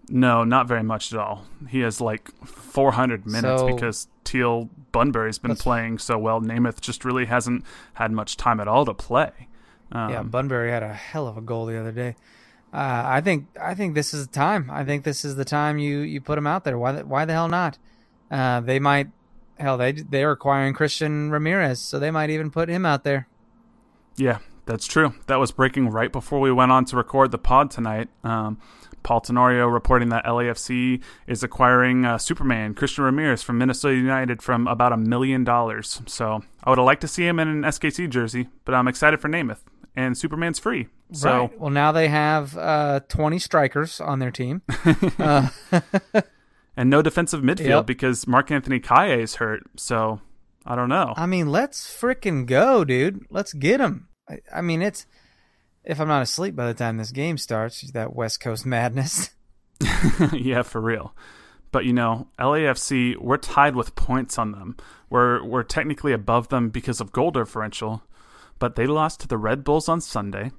No, 0.09 0.43
not 0.43 0.67
very 0.67 0.83
much 0.83 1.11
at 1.11 1.19
all. 1.19 1.45
He 1.67 1.79
has 1.81 1.99
like 1.99 2.29
400 2.45 3.25
minutes 3.25 3.61
so, 3.61 3.73
because 3.73 4.07
Teal 4.23 4.69
Bunbury's 4.91 5.39
been 5.39 5.55
playing 5.55 5.97
so 5.97 6.17
well. 6.17 6.41
Nemeth 6.41 6.79
just 6.79 7.05
really 7.05 7.25
hasn't 7.25 7.65
had 7.93 8.11
much 8.11 8.37
time 8.37 8.59
at 8.59 8.67
all 8.67 8.85
to 8.85 8.93
play. 8.93 9.31
Um, 9.91 10.11
yeah, 10.11 10.23
Bunbury 10.23 10.69
had 10.69 10.83
a 10.83 10.93
hell 10.93 11.27
of 11.27 11.37
a 11.37 11.41
goal 11.41 11.65
the 11.65 11.79
other 11.79 11.91
day. 11.91 12.15
Uh, 12.75 13.03
I 13.05 13.21
think 13.21 13.47
I 13.59 13.73
think 13.73 13.95
this 13.95 14.13
is 14.13 14.27
the 14.27 14.33
time. 14.33 14.69
I 14.69 14.83
think 14.83 15.05
this 15.05 15.23
is 15.23 15.37
the 15.37 15.45
time 15.45 15.77
you, 15.77 15.99
you 15.99 16.19
put 16.19 16.37
him 16.37 16.45
out 16.45 16.65
there. 16.65 16.77
Why 16.77 16.91
the, 16.91 17.05
why 17.05 17.23
the 17.23 17.31
hell 17.31 17.47
not? 17.47 17.77
Uh, 18.29 18.59
they 18.59 18.79
might, 18.79 19.07
hell, 19.57 19.77
they 19.77 19.93
they're 19.93 20.31
acquiring 20.31 20.73
Christian 20.73 21.31
Ramirez, 21.31 21.79
so 21.79 21.99
they 21.99 22.11
might 22.11 22.31
even 22.31 22.51
put 22.51 22.67
him 22.67 22.85
out 22.85 23.05
there. 23.05 23.29
Yeah, 24.17 24.39
that's 24.65 24.87
true. 24.87 25.13
That 25.27 25.37
was 25.37 25.53
breaking 25.53 25.89
right 25.89 26.11
before 26.11 26.41
we 26.41 26.51
went 26.51 26.73
on 26.73 26.83
to 26.85 26.97
record 26.97 27.31
the 27.31 27.37
pod 27.37 27.71
tonight. 27.71 28.09
Um, 28.25 28.59
Paul 29.03 29.21
Tenorio 29.21 29.67
reporting 29.67 30.09
that 30.09 30.25
LAFC 30.25 31.01
is 31.27 31.43
acquiring 31.43 32.03
uh, 32.03 32.17
Superman 32.17 32.73
Christian 32.73 33.05
Ramirez 33.05 33.41
from 33.41 33.57
Minnesota 33.57 33.95
United 33.95 34.41
from 34.41 34.67
about 34.67 34.91
a 34.91 34.97
million 34.97 35.45
dollars. 35.45 36.01
So 36.07 36.43
I 36.61 36.71
would 36.71 36.79
have 36.79 36.85
liked 36.85 37.01
to 37.01 37.07
see 37.07 37.25
him 37.25 37.39
in 37.39 37.47
an 37.47 37.61
SKC 37.61 38.09
jersey, 38.09 38.49
but 38.65 38.75
I'm 38.75 38.89
excited 38.89 39.21
for 39.21 39.29
Nemeth. 39.29 39.59
And 39.95 40.17
Superman's 40.17 40.59
free. 40.59 40.87
So 41.11 41.29
right. 41.29 41.59
well, 41.59 41.69
now 41.69 41.91
they 41.91 42.07
have 42.09 42.57
uh, 42.57 42.99
20 43.07 43.39
strikers 43.39 44.01
on 44.01 44.19
their 44.19 44.31
team. 44.31 44.61
uh, 45.19 45.49
and 46.77 46.89
no 46.89 47.01
defensive 47.01 47.41
midfield 47.41 47.67
yep. 47.67 47.85
because 47.85 48.27
Mark 48.27 48.51
Anthony 48.51 48.79
Kaye 48.79 49.21
is 49.21 49.35
hurt. 49.35 49.63
So 49.77 50.19
I 50.65 50.75
don't 50.75 50.89
know. 50.89 51.13
I 51.15 51.27
mean, 51.27 51.49
let's 51.49 51.87
freaking 51.87 52.45
go, 52.45 52.83
dude. 52.83 53.25
Let's 53.29 53.53
get 53.53 53.79
him. 53.79 54.09
I, 54.27 54.39
I, 54.53 54.61
mean, 54.61 54.81
it's 54.81 55.05
if 55.83 56.01
I'm 56.01 56.07
not 56.07 56.23
asleep 56.23 56.55
by 56.55 56.67
the 56.67 56.73
time 56.73 56.97
this 56.97 57.11
game 57.11 57.37
starts, 57.37 57.81
that 57.91 58.15
West 58.15 58.39
Coast 58.39 58.65
madness. 58.65 59.29
yeah, 60.33 60.63
for 60.63 60.81
real. 60.81 61.15
But 61.71 61.85
you 61.85 61.93
know, 61.93 62.29
LAFC, 62.39 63.17
we're 63.17 63.37
tied 63.37 63.75
with 63.75 63.95
points 63.95 64.37
on 64.37 64.51
them. 64.53 64.77
We're 65.09 65.43
we're 65.43 65.63
technically 65.63 66.13
above 66.13 66.47
them 66.47 66.69
because 66.69 66.99
of 67.01 67.11
goal 67.11 67.31
differential, 67.31 68.01
but 68.59 68.75
they 68.75 68.87
lost 68.87 69.19
to 69.21 69.27
the 69.27 69.37
Red 69.37 69.63
Bulls 69.63 69.89
on 69.89 70.01
Sunday 70.01 70.51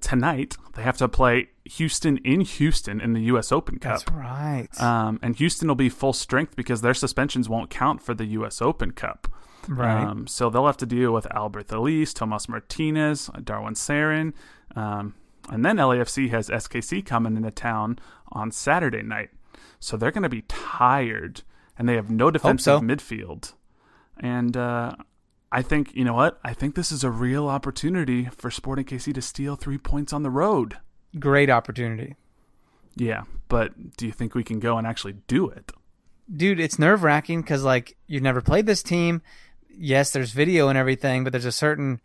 tonight 0.00 0.56
they 0.74 0.82
have 0.82 0.96
to 0.98 1.08
play 1.08 1.48
Houston 1.64 2.18
in 2.18 2.42
Houston 2.42 3.00
in 3.00 3.12
the 3.12 3.22
U.S. 3.22 3.50
Open 3.50 3.78
Cup. 3.78 4.04
That's 4.04 4.12
right. 4.12 4.68
Um, 4.80 5.18
and 5.22 5.34
Houston 5.36 5.68
will 5.68 5.74
be 5.74 5.88
full 5.88 6.12
strength 6.12 6.54
because 6.54 6.80
their 6.80 6.94
suspensions 6.94 7.48
won't 7.48 7.70
count 7.70 8.02
for 8.02 8.14
the 8.14 8.26
U.S. 8.26 8.60
Open 8.60 8.92
Cup. 8.92 9.28
Right. 9.68 10.04
Um, 10.04 10.26
so 10.26 10.48
they'll 10.48 10.66
have 10.66 10.76
to 10.78 10.86
deal 10.86 11.12
with 11.12 11.24
Alberth 11.26 11.72
Elis, 11.72 12.14
Tomas 12.14 12.48
Martinez, 12.48 13.30
Darwin 13.42 13.74
Cerén. 13.74 14.32
Um, 14.76 15.14
and 15.48 15.64
then 15.64 15.76
LAFC 15.76 16.30
has 16.30 16.48
SKC 16.48 17.04
coming 17.04 17.36
into 17.36 17.50
town 17.50 17.98
on 18.30 18.50
Saturday 18.50 19.02
night. 19.02 19.30
So 19.80 19.96
they're 19.96 20.10
going 20.10 20.22
to 20.22 20.28
be 20.28 20.42
tired, 20.42 21.42
and 21.78 21.88
they 21.88 21.94
have 21.94 22.10
no 22.10 22.30
defensive 22.30 22.78
so. 22.78 22.80
midfield. 22.80 23.54
And 24.18 24.56
uh, 24.56 24.96
I 25.56 25.62
think, 25.62 25.94
you 25.94 26.04
know 26.04 26.12
what? 26.12 26.38
I 26.44 26.52
think 26.52 26.74
this 26.74 26.92
is 26.92 27.02
a 27.02 27.10
real 27.10 27.48
opportunity 27.48 28.26
for 28.26 28.50
Sporting 28.50 28.84
KC 28.84 29.14
to 29.14 29.22
steal 29.22 29.56
three 29.56 29.78
points 29.78 30.12
on 30.12 30.22
the 30.22 30.28
road. 30.28 30.76
Great 31.18 31.48
opportunity. 31.48 32.14
Yeah, 32.94 33.22
but 33.48 33.96
do 33.96 34.04
you 34.04 34.12
think 34.12 34.34
we 34.34 34.44
can 34.44 34.60
go 34.60 34.76
and 34.76 34.86
actually 34.86 35.14
do 35.26 35.48
it? 35.48 35.72
Dude, 36.30 36.60
it's 36.60 36.78
nerve 36.78 37.02
wracking 37.02 37.40
because, 37.40 37.64
like, 37.64 37.96
you've 38.06 38.22
never 38.22 38.42
played 38.42 38.66
this 38.66 38.82
team. 38.82 39.22
Yes, 39.74 40.10
there's 40.10 40.32
video 40.32 40.68
and 40.68 40.76
everything, 40.76 41.24
but 41.24 41.32
there's 41.32 41.46
a 41.46 41.52
certain, 41.52 42.02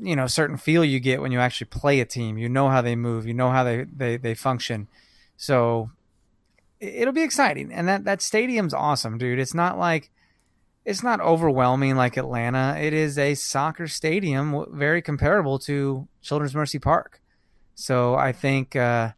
you 0.00 0.16
know, 0.16 0.26
certain 0.26 0.56
feel 0.56 0.86
you 0.86 1.00
get 1.00 1.20
when 1.20 1.32
you 1.32 1.40
actually 1.40 1.66
play 1.66 2.00
a 2.00 2.06
team. 2.06 2.38
You 2.38 2.48
know 2.48 2.70
how 2.70 2.80
they 2.80 2.96
move, 2.96 3.26
you 3.26 3.34
know 3.34 3.50
how 3.50 3.62
they, 3.62 3.84
they, 3.84 4.16
they 4.16 4.34
function. 4.34 4.88
So 5.36 5.90
it'll 6.80 7.12
be 7.12 7.24
exciting. 7.24 7.74
And 7.74 7.86
that, 7.88 8.04
that 8.04 8.22
stadium's 8.22 8.72
awesome, 8.72 9.18
dude. 9.18 9.38
It's 9.38 9.52
not 9.52 9.78
like, 9.78 10.10
it's 10.84 11.02
not 11.02 11.20
overwhelming 11.20 11.96
like 11.96 12.16
Atlanta. 12.16 12.76
It 12.78 12.92
is 12.92 13.18
a 13.18 13.34
soccer 13.34 13.86
stadium, 13.86 14.66
very 14.70 15.00
comparable 15.00 15.58
to 15.60 16.06
Children's 16.20 16.54
Mercy 16.54 16.78
Park. 16.78 17.20
So 17.74 18.14
I 18.14 18.32
think, 18.32 18.76
uh, 18.76 19.12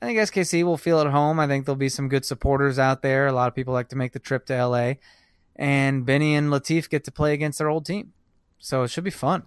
I 0.00 0.06
think 0.06 0.18
SKC 0.18 0.64
will 0.64 0.78
feel 0.78 1.00
at 1.00 1.06
home. 1.06 1.38
I 1.38 1.46
think 1.46 1.66
there'll 1.66 1.76
be 1.76 1.88
some 1.88 2.08
good 2.08 2.24
supporters 2.24 2.78
out 2.78 3.02
there. 3.02 3.26
A 3.26 3.32
lot 3.32 3.48
of 3.48 3.54
people 3.54 3.74
like 3.74 3.88
to 3.90 3.96
make 3.96 4.12
the 4.12 4.18
trip 4.18 4.46
to 4.46 4.66
LA. 4.66 4.94
And 5.56 6.04
Benny 6.04 6.34
and 6.34 6.50
Latif 6.50 6.88
get 6.88 7.04
to 7.04 7.12
play 7.12 7.32
against 7.34 7.58
their 7.58 7.68
old 7.68 7.84
team. 7.86 8.12
So 8.58 8.82
it 8.82 8.88
should 8.88 9.04
be 9.04 9.10
fun. 9.10 9.44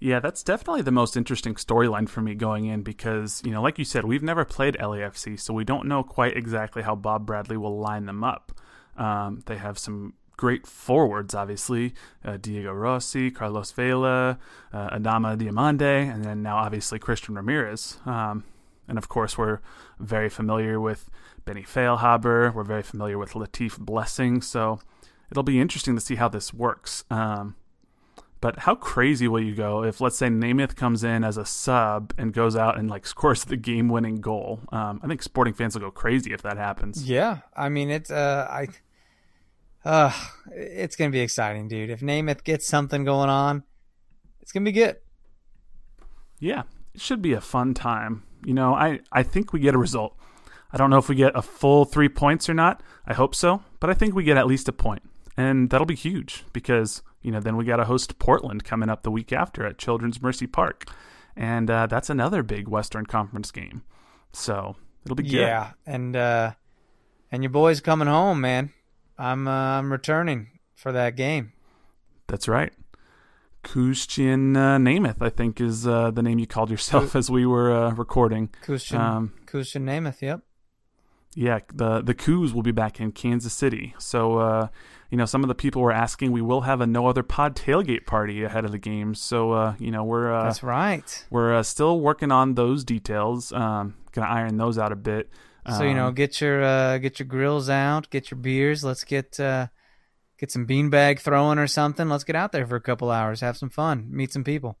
Yeah, 0.00 0.20
that's 0.20 0.42
definitely 0.42 0.82
the 0.82 0.90
most 0.90 1.16
interesting 1.16 1.54
storyline 1.54 2.08
for 2.08 2.20
me 2.20 2.34
going 2.34 2.64
in 2.64 2.82
because, 2.82 3.40
you 3.44 3.52
know, 3.52 3.62
like 3.62 3.78
you 3.78 3.84
said, 3.84 4.04
we've 4.04 4.22
never 4.22 4.44
played 4.44 4.76
LAFC, 4.78 5.38
so 5.38 5.54
we 5.54 5.64
don't 5.64 5.86
know 5.86 6.02
quite 6.02 6.36
exactly 6.36 6.82
how 6.82 6.94
Bob 6.94 7.24
Bradley 7.24 7.56
will 7.56 7.78
line 7.78 8.06
them 8.06 8.24
up. 8.24 8.52
Um, 8.96 9.42
they 9.46 9.56
have 9.56 9.78
some 9.78 10.14
great 10.36 10.66
forwards, 10.66 11.34
obviously 11.34 11.94
uh, 12.24 12.36
Diego 12.36 12.72
Rossi, 12.72 13.30
Carlos 13.30 13.70
Vela, 13.72 14.38
uh, 14.72 14.90
Adama 14.90 15.36
Diomande, 15.36 16.12
and 16.12 16.24
then 16.24 16.42
now 16.42 16.56
obviously 16.56 16.98
Christian 16.98 17.34
Ramirez. 17.34 17.98
Um, 18.04 18.44
and 18.88 18.98
of 18.98 19.08
course, 19.08 19.38
we're 19.38 19.60
very 19.98 20.28
familiar 20.28 20.80
with 20.80 21.08
Benny 21.44 21.62
Feilhaber. 21.62 22.52
We're 22.52 22.64
very 22.64 22.82
familiar 22.82 23.18
with 23.18 23.32
Latif 23.32 23.78
Blessing. 23.78 24.42
So 24.42 24.80
it'll 25.30 25.42
be 25.42 25.60
interesting 25.60 25.94
to 25.94 26.00
see 26.00 26.16
how 26.16 26.28
this 26.28 26.52
works. 26.52 27.04
Um, 27.10 27.56
but 28.44 28.58
how 28.58 28.74
crazy 28.74 29.26
will 29.26 29.40
you 29.40 29.54
go 29.54 29.84
if, 29.84 30.02
let's 30.02 30.18
say, 30.18 30.28
Nemeth 30.28 30.76
comes 30.76 31.02
in 31.02 31.24
as 31.24 31.38
a 31.38 31.46
sub 31.46 32.12
and 32.18 32.30
goes 32.30 32.56
out 32.56 32.78
and 32.78 32.90
like 32.90 33.06
scores 33.06 33.42
the 33.42 33.56
game-winning 33.56 34.20
goal? 34.20 34.60
Um, 34.70 35.00
I 35.02 35.06
think 35.06 35.22
sporting 35.22 35.54
fans 35.54 35.74
will 35.74 35.80
go 35.80 35.90
crazy 35.90 36.34
if 36.34 36.42
that 36.42 36.58
happens. 36.58 37.08
Yeah, 37.08 37.38
I 37.56 37.70
mean 37.70 37.88
it's 37.88 38.10
uh, 38.10 38.46
I, 38.50 38.68
uh, 39.88 40.12
it's 40.52 40.94
gonna 40.94 41.08
be 41.08 41.20
exciting, 41.20 41.68
dude. 41.68 41.88
If 41.88 42.00
Nemeth 42.00 42.44
gets 42.44 42.68
something 42.68 43.02
going 43.02 43.30
on, 43.30 43.62
it's 44.42 44.52
gonna 44.52 44.64
be 44.64 44.72
good. 44.72 44.98
Yeah, 46.38 46.64
it 46.94 47.00
should 47.00 47.22
be 47.22 47.32
a 47.32 47.40
fun 47.40 47.72
time. 47.72 48.24
You 48.44 48.52
know, 48.52 48.74
I 48.74 49.00
I 49.10 49.22
think 49.22 49.54
we 49.54 49.60
get 49.60 49.74
a 49.74 49.78
result. 49.78 50.18
I 50.70 50.76
don't 50.76 50.90
know 50.90 50.98
if 50.98 51.08
we 51.08 51.14
get 51.14 51.32
a 51.34 51.40
full 51.40 51.86
three 51.86 52.10
points 52.10 52.50
or 52.50 52.54
not. 52.54 52.82
I 53.06 53.14
hope 53.14 53.34
so, 53.34 53.62
but 53.80 53.88
I 53.88 53.94
think 53.94 54.14
we 54.14 54.22
get 54.22 54.36
at 54.36 54.46
least 54.46 54.68
a 54.68 54.72
point, 54.74 55.02
and 55.34 55.70
that'll 55.70 55.86
be 55.86 55.94
huge 55.94 56.44
because 56.52 57.00
you 57.24 57.32
know 57.32 57.40
then 57.40 57.56
we 57.56 57.64
got 57.64 57.76
to 57.78 57.84
host 57.84 58.18
Portland 58.20 58.62
coming 58.62 58.88
up 58.88 59.02
the 59.02 59.10
week 59.10 59.32
after 59.32 59.66
at 59.66 59.78
Children's 59.78 60.22
Mercy 60.22 60.46
Park, 60.46 60.86
and 61.34 61.68
uh, 61.70 61.86
that's 61.86 62.10
another 62.10 62.44
big 62.44 62.68
Western 62.68 63.06
Conference 63.06 63.50
game. 63.50 63.82
So 64.32 64.76
it'll 65.04 65.16
be 65.16 65.24
good. 65.24 65.32
Yeah, 65.32 65.72
and 65.86 66.14
uh, 66.14 66.52
and 67.32 67.42
your 67.42 67.50
boy's 67.50 67.80
coming 67.80 68.06
home, 68.06 68.40
man. 68.40 68.72
I'm 69.18 69.48
uh, 69.48 69.78
I'm 69.78 69.90
returning 69.90 70.50
for 70.74 70.92
that 70.92 71.16
game. 71.16 71.52
That's 72.28 72.46
right. 72.46 72.72
Kustian 73.64 74.56
uh, 74.56 74.76
Nemeth, 74.76 75.22
I 75.22 75.30
think, 75.30 75.60
is 75.60 75.86
uh, 75.86 76.10
the 76.10 76.22
name 76.22 76.38
you 76.38 76.46
called 76.46 76.70
yourself 76.70 77.16
as 77.16 77.30
we 77.30 77.46
were 77.46 77.72
uh, 77.72 77.90
recording. 77.92 78.50
Kustian, 78.62 78.98
um, 78.98 79.32
Kustian 79.46 79.84
Nemeth, 79.84 80.20
yep. 80.20 80.42
Yeah, 81.34 81.60
the 81.72 82.00
the 82.00 82.14
Coos 82.14 82.54
will 82.54 82.62
be 82.62 82.72
back 82.72 83.00
in 83.00 83.12
Kansas 83.12 83.52
City. 83.52 83.94
So, 83.98 84.38
uh, 84.38 84.68
you 85.10 85.18
know, 85.18 85.24
some 85.24 85.42
of 85.42 85.48
the 85.48 85.54
people 85.54 85.82
were 85.82 85.92
asking. 85.92 86.32
We 86.32 86.42
will 86.42 86.62
have 86.62 86.80
a 86.80 86.86
no 86.86 87.06
other 87.06 87.22
pod 87.22 87.56
tailgate 87.56 88.06
party 88.06 88.44
ahead 88.44 88.64
of 88.64 88.72
the 88.72 88.78
game. 88.78 89.14
So, 89.14 89.52
uh, 89.52 89.74
you 89.78 89.90
know, 89.90 90.04
we're 90.04 90.32
uh, 90.32 90.44
that's 90.44 90.62
right. 90.62 91.26
We're 91.30 91.54
uh, 91.56 91.62
still 91.62 92.00
working 92.00 92.30
on 92.30 92.54
those 92.54 92.84
details. 92.84 93.52
Um, 93.52 93.94
gonna 94.12 94.28
iron 94.28 94.56
those 94.56 94.78
out 94.78 94.92
a 94.92 94.96
bit. 94.96 95.30
Um, 95.66 95.78
so 95.78 95.84
you 95.84 95.94
know, 95.94 96.10
get 96.12 96.40
your 96.40 96.62
uh, 96.62 96.98
get 96.98 97.18
your 97.18 97.26
grills 97.26 97.68
out, 97.68 98.10
get 98.10 98.30
your 98.30 98.38
beers. 98.38 98.84
Let's 98.84 99.04
get 99.04 99.38
uh, 99.40 99.68
get 100.38 100.50
some 100.50 100.66
beanbag 100.66 101.20
throwing 101.20 101.58
or 101.58 101.66
something. 101.66 102.08
Let's 102.08 102.24
get 102.24 102.36
out 102.36 102.52
there 102.52 102.66
for 102.66 102.76
a 102.76 102.80
couple 102.80 103.10
hours, 103.10 103.40
have 103.40 103.56
some 103.56 103.70
fun, 103.70 104.08
meet 104.10 104.32
some 104.32 104.44
people. 104.44 104.78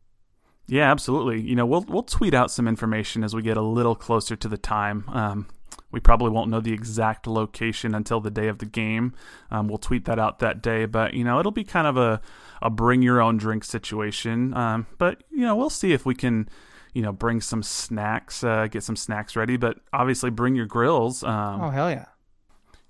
Yeah, 0.66 0.90
absolutely. 0.90 1.40
You 1.40 1.56
know, 1.56 1.66
we'll 1.66 1.84
we'll 1.88 2.02
tweet 2.02 2.34
out 2.34 2.50
some 2.50 2.68
information 2.68 3.24
as 3.24 3.34
we 3.34 3.42
get 3.42 3.56
a 3.56 3.62
little 3.62 3.94
closer 3.94 4.36
to 4.36 4.48
the 4.48 4.56
time. 4.56 5.04
Um, 5.08 5.46
we 5.94 6.00
probably 6.00 6.30
won't 6.30 6.50
know 6.50 6.60
the 6.60 6.72
exact 6.72 7.28
location 7.28 7.94
until 7.94 8.20
the 8.20 8.30
day 8.30 8.48
of 8.48 8.58
the 8.58 8.66
game. 8.66 9.14
Um, 9.52 9.68
we'll 9.68 9.78
tweet 9.78 10.06
that 10.06 10.18
out 10.18 10.40
that 10.40 10.60
day, 10.60 10.86
but 10.86 11.14
you 11.14 11.22
know, 11.22 11.38
it'll 11.38 11.52
be 11.52 11.62
kind 11.62 11.86
of 11.86 11.96
a 11.96 12.20
a 12.60 12.68
bring 12.68 13.00
your 13.00 13.22
own 13.22 13.36
drink 13.36 13.62
situation. 13.62 14.52
Um, 14.54 14.88
but 14.98 15.22
you 15.30 15.42
know, 15.42 15.54
we'll 15.54 15.70
see 15.70 15.92
if 15.92 16.04
we 16.04 16.14
can. 16.14 16.48
You 16.92 17.02
know, 17.02 17.10
bring 17.10 17.40
some 17.40 17.64
snacks, 17.64 18.44
uh, 18.44 18.68
get 18.68 18.84
some 18.84 18.94
snacks 18.94 19.34
ready, 19.34 19.56
but 19.56 19.78
obviously 19.92 20.30
bring 20.30 20.54
your 20.54 20.66
grills. 20.66 21.24
Um, 21.24 21.60
oh 21.60 21.70
hell 21.70 21.90
yeah! 21.90 22.04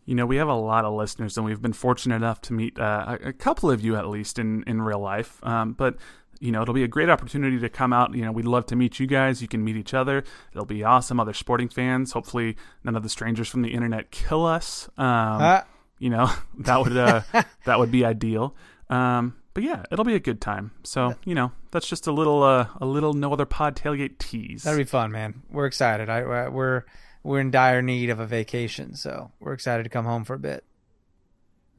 you 0.04 0.14
know, 0.14 0.26
we 0.26 0.36
have 0.36 0.48
a 0.48 0.54
lot 0.54 0.84
of 0.84 0.92
listeners, 0.92 1.38
and 1.38 1.46
we've 1.46 1.62
been 1.62 1.72
fortunate 1.72 2.16
enough 2.16 2.42
to 2.42 2.52
meet 2.52 2.78
uh, 2.78 3.16
a, 3.22 3.32
couple 3.32 3.70
of 3.70 3.82
you 3.82 3.96
at 3.96 4.08
least 4.08 4.38
in 4.38 4.62
in 4.64 4.82
real 4.82 4.98
life. 4.98 5.42
Um, 5.42 5.72
but 5.72 5.96
you 6.44 6.52
know, 6.52 6.60
it'll 6.60 6.74
be 6.74 6.84
a 6.84 6.88
great 6.88 7.08
opportunity 7.08 7.58
to 7.58 7.70
come 7.70 7.94
out. 7.94 8.14
You 8.14 8.22
know, 8.22 8.30
we'd 8.30 8.44
love 8.44 8.66
to 8.66 8.76
meet 8.76 9.00
you 9.00 9.06
guys. 9.06 9.40
You 9.40 9.48
can 9.48 9.64
meet 9.64 9.76
each 9.76 9.94
other. 9.94 10.24
It'll 10.52 10.66
be 10.66 10.84
awesome. 10.84 11.18
Other 11.18 11.32
sporting 11.32 11.70
fans. 11.70 12.12
Hopefully, 12.12 12.58
none 12.84 12.96
of 12.96 13.02
the 13.02 13.08
strangers 13.08 13.48
from 13.48 13.62
the 13.62 13.72
internet 13.72 14.10
kill 14.10 14.44
us. 14.44 14.86
Um, 14.98 15.40
uh. 15.40 15.60
You 15.98 16.10
know, 16.10 16.30
that 16.58 16.82
would 16.82 16.94
uh, 16.94 17.22
that 17.64 17.78
would 17.78 17.90
be 17.90 18.04
ideal. 18.04 18.54
Um, 18.90 19.36
but 19.54 19.62
yeah, 19.62 19.84
it'll 19.90 20.04
be 20.04 20.16
a 20.16 20.20
good 20.20 20.42
time. 20.42 20.72
So 20.82 21.14
you 21.24 21.34
know, 21.34 21.50
that's 21.70 21.88
just 21.88 22.06
a 22.08 22.12
little 22.12 22.42
uh, 22.42 22.66
a 22.78 22.84
little 22.84 23.14
no 23.14 23.32
other 23.32 23.46
pod 23.46 23.74
tailgate 23.74 24.18
tease. 24.18 24.64
That'd 24.64 24.76
be 24.76 24.84
fun, 24.84 25.12
man. 25.12 25.44
We're 25.50 25.66
excited. 25.66 26.10
I 26.10 26.48
we're 26.50 26.84
we're 27.22 27.40
in 27.40 27.52
dire 27.52 27.80
need 27.80 28.10
of 28.10 28.20
a 28.20 28.26
vacation, 28.26 28.96
so 28.96 29.32
we're 29.40 29.54
excited 29.54 29.84
to 29.84 29.88
come 29.88 30.04
home 30.04 30.24
for 30.24 30.34
a 30.34 30.38
bit. 30.38 30.62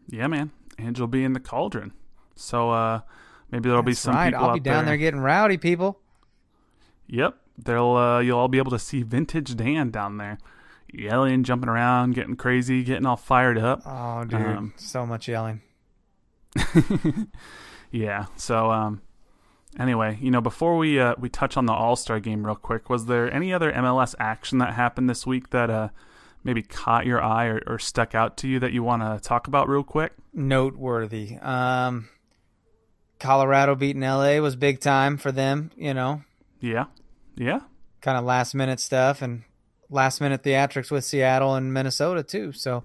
Yeah, 0.07 0.25
man. 0.25 0.49
You'll 0.79 1.05
be 1.05 1.23
in 1.23 1.33
the 1.33 1.39
cauldron. 1.39 1.93
So 2.35 2.71
uh 2.71 3.01
maybe 3.55 3.69
there'll 3.69 3.83
That's 3.83 3.99
be 3.99 4.01
some 4.01 4.15
right. 4.15 4.33
people 4.33 4.47
I'll 4.47 4.53
be 4.53 4.59
down 4.59 4.85
there. 4.85 4.91
there 4.91 4.97
getting 4.97 5.21
rowdy, 5.21 5.57
people. 5.57 5.99
Yep. 7.07 7.37
They'll 7.57 7.95
uh 7.95 8.19
you'll 8.19 8.37
all 8.39 8.49
be 8.49 8.57
able 8.57 8.71
to 8.71 8.79
see 8.79 9.01
vintage 9.01 9.55
Dan 9.55 9.91
down 9.91 10.17
there. 10.17 10.37
Yelling, 10.93 11.43
jumping 11.43 11.69
around, 11.69 12.15
getting 12.15 12.35
crazy, 12.35 12.83
getting 12.83 13.05
all 13.05 13.15
fired 13.15 13.57
up. 13.57 13.81
Oh 13.85 14.25
dude, 14.25 14.41
um, 14.41 14.73
so 14.75 15.05
much 15.05 15.27
yelling. 15.29 15.61
yeah. 17.91 18.25
So 18.35 18.71
um 18.71 19.01
anyway, 19.79 20.17
you 20.21 20.31
know, 20.31 20.41
before 20.41 20.77
we 20.77 20.99
uh, 20.99 21.15
we 21.17 21.29
touch 21.29 21.55
on 21.55 21.65
the 21.65 21.73
All 21.73 21.95
Star 21.95 22.19
game 22.19 22.45
real 22.45 22.55
quick, 22.55 22.89
was 22.89 23.05
there 23.05 23.33
any 23.33 23.53
other 23.53 23.71
MLS 23.71 24.15
action 24.19 24.57
that 24.57 24.73
happened 24.73 25.09
this 25.09 25.25
week 25.25 25.51
that 25.51 25.69
uh, 25.69 25.89
maybe 26.43 26.61
caught 26.61 27.05
your 27.05 27.23
eye 27.23 27.45
or, 27.45 27.63
or 27.67 27.79
stuck 27.79 28.13
out 28.13 28.35
to 28.37 28.49
you 28.49 28.59
that 28.59 28.73
you 28.73 28.83
want 28.83 29.01
to 29.01 29.25
talk 29.25 29.47
about 29.47 29.69
real 29.69 29.83
quick? 29.83 30.13
Noteworthy. 30.33 31.37
Um, 31.37 32.09
Colorado 33.19 33.75
beating 33.75 34.01
LA 34.01 34.39
was 34.39 34.55
big 34.55 34.79
time 34.79 35.17
for 35.17 35.31
them. 35.31 35.71
You 35.75 35.93
know. 35.93 36.23
Yeah. 36.59 36.85
Yeah. 37.35 37.61
Kind 38.01 38.17
of 38.17 38.23
last 38.25 38.53
minute 38.55 38.79
stuff 38.79 39.21
and 39.21 39.43
last 39.89 40.21
minute 40.21 40.43
theatrics 40.43 40.91
with 40.91 41.03
Seattle 41.03 41.55
and 41.55 41.73
Minnesota 41.73 42.23
too. 42.23 42.51
So. 42.51 42.83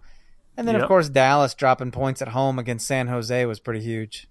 And 0.57 0.67
then, 0.69 0.75
Yep. 0.75 0.83
of 0.83 0.89
course, 0.89 1.09
Dallas 1.09 1.55
dropping 1.55 1.91
points 1.93 2.21
at 2.21 2.29
home 2.29 2.59
against 2.59 2.87
San 2.87 3.07
Jose 3.07 3.47
was 3.47 3.61
pretty 3.61 3.81
huge. 3.81 4.29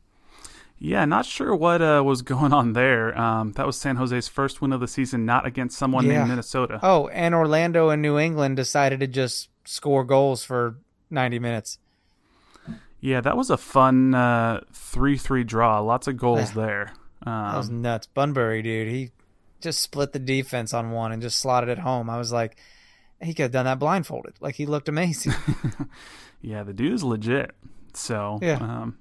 Yeah, 0.78 1.04
not 1.06 1.26
sure 1.26 1.56
what 1.56 1.82
uh, 1.82 2.04
was 2.06 2.22
going 2.22 2.54
on 2.54 2.74
there. 2.74 3.18
Um, 3.20 3.54
that 3.54 3.66
was 3.66 3.78
San 3.80 3.95
Jose's 3.95 4.28
first 4.28 4.62
win 4.62 4.72
of 4.72 4.80
the 4.80 4.88
season, 4.88 5.26
not 5.26 5.45
against 5.47 5.78
someone 5.78 6.06
Yeah. 6.06 6.20
named 6.20 6.30
Minnesota. 6.30 6.80
Oh, 6.84 7.08
and 7.08 7.34
Orlando 7.34 7.89
and 7.89 8.02
New 8.02 8.20
England 8.20 8.58
decided 8.58 9.00
to 9.00 9.08
just 9.08 9.50
score 9.66 10.04
goals 10.04 10.43
for 10.43 10.76
90 11.10 11.39
minutes. 11.39 11.80
Yeah, 13.02 13.22
that 13.22 13.38
was 13.38 13.50
a 13.50 13.58
fun 13.58 14.14
uh, 14.14 14.62
three-three 14.74 15.43
draw. 15.45 15.80
Lots 15.80 16.08
of 16.08 16.18
goals 16.18 16.52
there. 16.54 16.93
That 17.26 17.56
was 17.58 17.70
Um, 17.70 17.82
nuts. 17.82 18.08
Bunbury, 18.08 18.62
dude, 18.62 18.88
he 18.89 19.12
just 19.62 19.80
split 19.82 20.14
the 20.14 20.20
defense 20.20 20.74
on 20.74 20.91
one 20.91 21.12
and 21.12 21.22
just 21.22 21.39
slotted 21.39 21.70
it 21.70 21.80
home. 21.80 22.10
I 22.10 22.18
was 22.18 22.32
like, 22.32 22.58
he 23.22 23.34
could 23.34 23.43
have 23.43 23.52
done 23.52 23.66
that 23.66 23.80
blindfolded. 23.80 24.34
Like 24.39 24.56
he 24.56 24.66
looked 24.66 24.89
amazing. 24.89 25.34
yeah, 26.41 26.64
the 26.64 26.74
dude 26.74 26.93
is 26.93 27.04
legit. 27.04 27.52
So 27.93 28.39
Yeah. 28.41 28.58
um, 28.62 28.97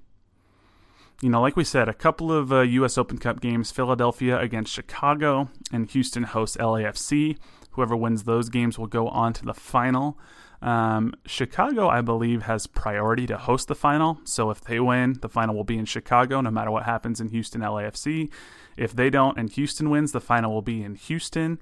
you 1.21 1.29
know, 1.31 1.41
like 1.41 1.57
we 1.57 1.65
said, 1.65 1.89
a 1.89 1.95
couple 1.95 2.31
of 2.33 2.53
uh, 2.53 2.61
U.S. 2.61 2.97
Open 2.99 3.19
Cup 3.19 3.41
games: 3.41 3.71
Philadelphia 3.73 4.39
against 4.39 4.73
Chicago, 4.73 5.49
and 5.73 5.89
Houston 5.91 6.23
hosts 6.23 6.57
LAFC. 6.57 7.37
Whoever 7.73 7.97
wins 7.97 8.25
those 8.25 8.49
games 8.49 8.79
will 8.79 8.87
go 8.87 9.09
on 9.09 9.33
to 9.35 9.45
the 9.45 9.55
final. 9.55 10.19
Um, 10.61 11.15
Chicago, 11.25 11.89
I 11.89 12.01
believe, 12.01 12.43
has 12.43 12.67
priority 12.67 13.27
to 13.29 13.37
host 13.39 13.69
the 13.69 13.75
final. 13.77 14.21
So 14.25 14.51
if 14.51 14.61
they 14.61 14.81
win, 14.81 15.19
the 15.21 15.29
final 15.29 15.55
will 15.55 15.65
be 15.65 15.79
in 15.79 15.85
Chicago, 15.85 16.41
no 16.41 16.51
matter 16.51 16.71
what 16.71 16.83
happens 16.85 17.21
in 17.21 17.29
Houston 17.29 17.61
LAFC. 17.61 18.31
If 18.77 18.95
they 18.95 19.11
don't 19.11 19.39
and 19.39 19.51
Houston 19.51 19.89
wins, 19.91 20.13
the 20.13 20.21
final 20.21 20.53
will 20.53 20.63
be 20.63 20.83
in 20.83 20.95
Houston. 20.97 21.61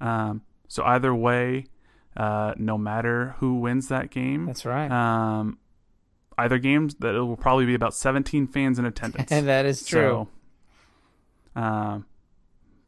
Um, 0.00 0.42
so 0.68 0.84
either 0.84 1.14
way, 1.14 1.66
uh, 2.16 2.54
no 2.56 2.78
matter 2.78 3.34
who 3.38 3.56
wins 3.56 3.88
that 3.88 4.10
game, 4.10 4.46
That's 4.46 4.64
right. 4.64 4.90
um, 4.90 5.58
either 6.38 6.58
games 6.58 6.94
that 6.96 7.14
it 7.14 7.20
will 7.20 7.36
probably 7.36 7.66
be 7.66 7.74
about 7.74 7.94
17 7.94 8.46
fans 8.46 8.78
in 8.78 8.86
attendance. 8.86 9.30
and 9.30 9.46
that 9.48 9.66
is 9.66 9.84
true. 9.84 10.28
So, 11.54 11.60
um, 11.60 12.06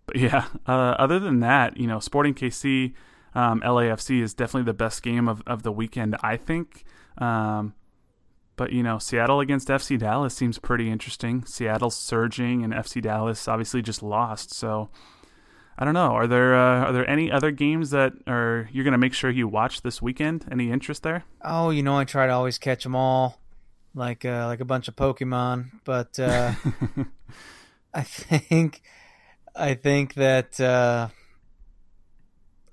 but 0.07 0.16
yeah, 0.16 0.46
uh, 0.66 0.94
other 0.98 1.18
than 1.18 1.40
that, 1.40 1.76
you 1.76 1.86
know, 1.86 1.98
Sporting 2.00 2.34
KC, 2.34 2.94
um, 3.34 3.60
LAFC 3.60 4.22
is 4.22 4.34
definitely 4.34 4.66
the 4.66 4.74
best 4.74 5.02
game 5.02 5.28
of, 5.28 5.42
of 5.46 5.62
the 5.62 5.72
weekend, 5.72 6.16
I 6.22 6.36
think. 6.36 6.84
Um, 7.18 7.74
but 8.56 8.72
you 8.72 8.82
know, 8.82 8.98
Seattle 8.98 9.40
against 9.40 9.68
FC 9.68 9.98
Dallas 9.98 10.34
seems 10.34 10.58
pretty 10.58 10.90
interesting. 10.90 11.44
Seattle's 11.44 11.96
surging, 11.96 12.62
and 12.62 12.72
FC 12.72 13.00
Dallas 13.00 13.48
obviously 13.48 13.82
just 13.82 14.02
lost. 14.02 14.54
So 14.54 14.90
I 15.78 15.84
don't 15.84 15.94
know. 15.94 16.12
Are 16.12 16.26
there 16.26 16.54
uh, 16.54 16.84
are 16.84 16.92
there 16.92 17.08
any 17.08 17.30
other 17.30 17.50
games 17.50 17.90
that 17.90 18.12
are 18.26 18.68
you're 18.70 18.84
gonna 18.84 18.98
make 18.98 19.14
sure 19.14 19.30
you 19.30 19.48
watch 19.48 19.82
this 19.82 20.02
weekend? 20.02 20.46
Any 20.50 20.70
interest 20.70 21.02
there? 21.02 21.24
Oh, 21.42 21.70
you 21.70 21.82
know, 21.82 21.96
I 21.96 22.04
try 22.04 22.26
to 22.26 22.32
always 22.32 22.58
catch 22.58 22.84
them 22.84 22.94
all, 22.94 23.40
like 23.94 24.24
uh, 24.24 24.46
like 24.46 24.60
a 24.60 24.66
bunch 24.66 24.88
of 24.88 24.96
Pokemon. 24.96 25.70
But 25.84 26.18
uh, 26.18 26.52
I 27.94 28.02
think, 28.02 28.82
I 29.56 29.74
think 29.74 30.14
that 30.14 30.60
uh, 30.60 31.08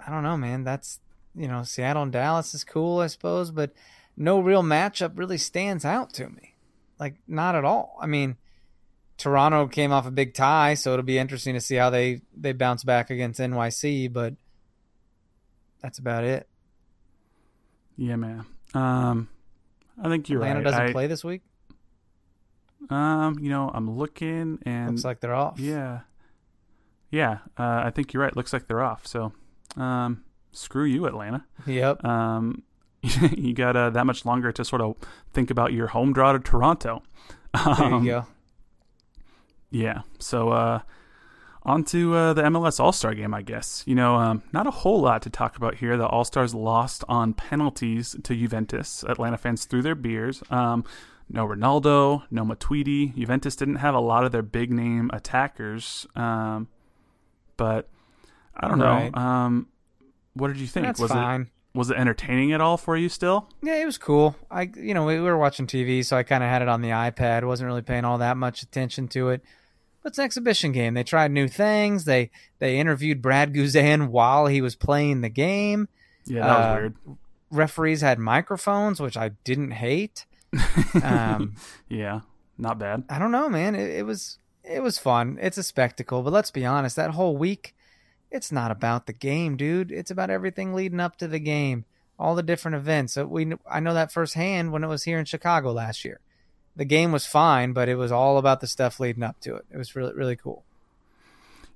I 0.10 0.12
don't 0.12 0.24
know, 0.24 0.38
man. 0.38 0.64
That's 0.64 1.00
you 1.36 1.48
know, 1.48 1.62
Seattle 1.64 2.02
and 2.04 2.12
Dallas 2.12 2.56
is 2.56 2.64
cool, 2.64 3.00
I 3.00 3.08
suppose, 3.08 3.52
but 3.52 3.72
no 4.18 4.40
real 4.40 4.64
matchup 4.64 5.18
really 5.18 5.38
stands 5.38 5.86
out 5.86 6.12
to 6.14 6.28
me. 6.28 6.56
Like 7.00 7.16
not 7.28 7.54
at 7.56 7.64
all. 7.64 7.96
I 8.02 8.08
mean, 8.08 8.36
Toronto 9.18 9.68
came 9.68 9.92
off 9.92 10.08
a 10.08 10.12
big 10.12 10.34
tie, 10.34 10.74
so 10.74 10.94
it'll 10.94 11.04
be 11.04 11.20
interesting 11.20 11.54
to 11.54 11.62
see 11.62 11.76
how 11.76 11.90
they 11.92 12.22
they 12.36 12.54
bounce 12.54 12.84
back 12.84 13.12
against 13.12 13.40
NYC. 13.40 14.12
But 14.12 14.34
that's 15.82 16.00
about 16.00 16.24
it. 16.24 16.48
Yeah, 17.96 18.16
man. 18.16 18.46
Um, 18.74 19.30
I 20.02 20.10
think 20.10 20.28
you're 20.30 20.40
Atlanta 20.40 20.60
right. 20.60 20.64
doesn't 20.64 20.82
I- 20.88 20.92
play 20.92 21.08
this 21.08 21.24
week. 21.24 21.42
Um, 22.90 23.38
you 23.40 23.50
know, 23.50 23.70
I'm 23.72 23.92
looking 23.98 24.58
and 24.66 24.92
Looks 24.92 25.04
like 25.06 25.20
they're 25.20 25.36
off. 25.36 25.60
yeah, 25.60 26.00
yeah. 27.12 27.40
Uh, 27.58 27.84
I 27.86 27.92
think 27.92 28.14
you're 28.14 28.24
right. 28.24 28.36
Looks 28.36 28.54
like 28.54 28.68
they're 28.68 28.82
off. 28.82 29.06
So, 29.06 29.34
um, 29.78 30.24
screw 30.52 30.86
you, 30.86 31.06
Atlanta. 31.06 31.46
Yep. 31.66 32.04
Um, 32.04 32.64
you 33.02 33.54
got 33.54 33.76
uh, 33.76 33.90
that 33.92 34.06
much 34.06 34.26
longer 34.26 34.52
to 34.52 34.66
sort 34.66 34.82
of 34.82 34.96
think 35.34 35.50
about 35.52 35.74
your 35.74 35.88
home 35.88 36.12
draw 36.14 36.34
to 36.34 36.40
Toronto. 36.40 37.04
There 37.54 37.74
Um, 37.86 38.04
you 38.04 38.12
go. 38.12 38.26
Yeah. 39.72 40.02
So, 40.20 40.50
uh, 40.50 40.80
on 41.64 41.84
to 41.86 42.16
uh, 42.16 42.34
the 42.34 42.42
MLS 42.44 42.80
All 42.80 42.92
Star 42.92 43.14
game, 43.14 43.34
I 43.34 43.42
guess. 43.42 43.84
You 43.86 43.94
know, 43.96 44.16
um, 44.16 44.44
not 44.52 44.66
a 44.66 44.72
whole 44.72 45.02
lot 45.02 45.22
to 45.24 45.30
talk 45.30 45.56
about 45.58 45.76
here. 45.76 45.98
The 45.98 46.08
All 46.08 46.24
Stars 46.24 46.54
lost 46.56 47.04
on 47.08 47.34
penalties 47.34 48.16
to 48.24 48.36
Juventus. 48.36 49.04
Atlanta 49.08 49.38
fans 49.38 49.66
threw 49.66 49.82
their 49.82 49.96
beers. 49.96 50.42
Um, 50.50 50.84
no 51.30 51.46
Ronaldo, 51.48 52.24
no 52.32 52.44
Matuidi. 52.44 53.14
Juventus 53.16 53.56
didn't 53.56 53.76
have 53.76 53.94
a 53.94 54.00
lot 54.00 54.24
of 54.24 54.32
their 54.32 54.42
big 54.42 54.72
name 54.72 55.12
attackers. 55.14 56.08
Um, 56.16 56.68
but 57.58 57.88
I 58.60 58.68
don't 58.68 58.80
Right. 58.80 59.14
know. 59.16 59.22
Um, 59.22 59.68
what 60.34 60.48
did 60.50 60.58
you 60.58 60.68
think? 60.68 60.86
That's 60.86 61.00
was 61.00 61.12
fine. 61.12 61.42
it 61.42 61.48
was 61.78 61.90
it 61.92 61.98
entertaining 61.98 62.52
at 62.52 62.62
all 62.62 62.78
for 62.78 62.98
you 62.98 63.10
still? 63.10 63.48
Yeah, 63.62 63.76
it 63.76 63.86
was 63.86 63.98
cool. 63.98 64.36
I, 64.50 64.70
you 64.76 64.94
know, 64.94 65.06
we, 65.06 65.16
we 65.16 65.22
were 65.22 65.38
watching 65.38 65.68
TV, 65.68 66.04
so 66.04 66.18
I 66.18 66.24
kind 66.24 66.44
of 66.44 66.50
had 66.50 66.62
it 66.62 66.68
on 66.68 66.82
the 66.82 66.90
iPad. 66.90 67.44
wasn't 67.46 67.68
really 67.68 67.82
paying 67.84 68.06
all 68.06 68.18
that 68.18 68.38
much 68.38 68.62
attention 68.64 69.08
to 69.10 69.30
it. 69.30 69.44
But 70.02 70.10
it's 70.12 70.18
an 70.18 70.26
exhibition 70.26 70.72
game. 70.72 70.94
They 70.94 71.04
tried 71.04 71.32
new 71.32 71.48
things. 71.48 72.06
They 72.06 72.32
they 72.60 72.80
interviewed 72.80 73.22
Brad 73.22 73.54
Guzan 73.56 74.10
while 74.10 74.48
he 74.48 74.62
was 74.62 74.76
playing 74.76 75.22
the 75.22 75.30
game. 75.30 75.88
Yeah, 76.26 76.46
that 76.48 76.58
was 76.58 76.66
Uh, 76.66 76.80
weird. 76.80 76.96
Referees 77.52 78.02
had 78.02 78.20
microphones, 78.20 79.00
which 79.00 79.18
I 79.18 79.30
didn't 79.44 79.72
hate. 79.72 80.26
Um, 81.04 81.56
Yeah, 81.90 82.22
not 82.58 82.78
bad. 82.80 83.04
I 83.10 83.20
don't 83.20 83.32
know, 83.32 83.50
man. 83.50 83.76
It, 83.76 83.90
it 83.90 84.06
was 84.06 84.38
it 84.64 84.82
was 84.84 84.98
fun. 85.00 85.38
It's 85.42 85.58
a 85.58 85.64
spectacle. 85.64 86.22
But 86.24 86.34
let's 86.34 86.52
be 86.52 86.66
honest, 86.66 86.96
that 86.96 87.12
whole 87.12 87.36
week, 87.38 87.76
it's 88.32 88.52
not 88.52 88.72
about 88.72 89.06
the 89.06 89.14
game, 89.14 89.58
dude. 89.58 89.92
It's 89.92 90.12
about 90.12 90.30
everything 90.30 90.74
leading 90.74 91.00
up 91.00 91.18
to 91.18 91.28
the 91.28 91.40
game, 91.40 91.86
all 92.18 92.36
the 92.36 92.44
different 92.44 92.76
events. 92.76 93.14
So 93.14 93.26
we 93.26 93.54
I 93.70 93.80
know 93.80 93.94
that 93.94 94.12
firsthand 94.12 94.72
when 94.72 94.84
it 94.84 94.88
was 94.88 95.04
here 95.04 95.20
in 95.20 95.26
Chicago 95.26 95.72
last 95.72 96.06
year. 96.06 96.20
The 96.76 96.86
game 96.86 97.12
was 97.12 97.26
fine, 97.26 97.74
but 97.74 97.90
it 97.90 97.96
was 97.96 98.12
all 98.12 98.38
about 98.38 98.62
the 98.62 98.68
stuff 98.68 99.00
leading 99.00 99.24
up 99.24 99.40
to 99.42 99.56
it. 99.56 99.66
It 99.72 99.78
was 99.78 99.96
really 99.96 100.14
really 100.14 100.36
cool. 100.36 100.64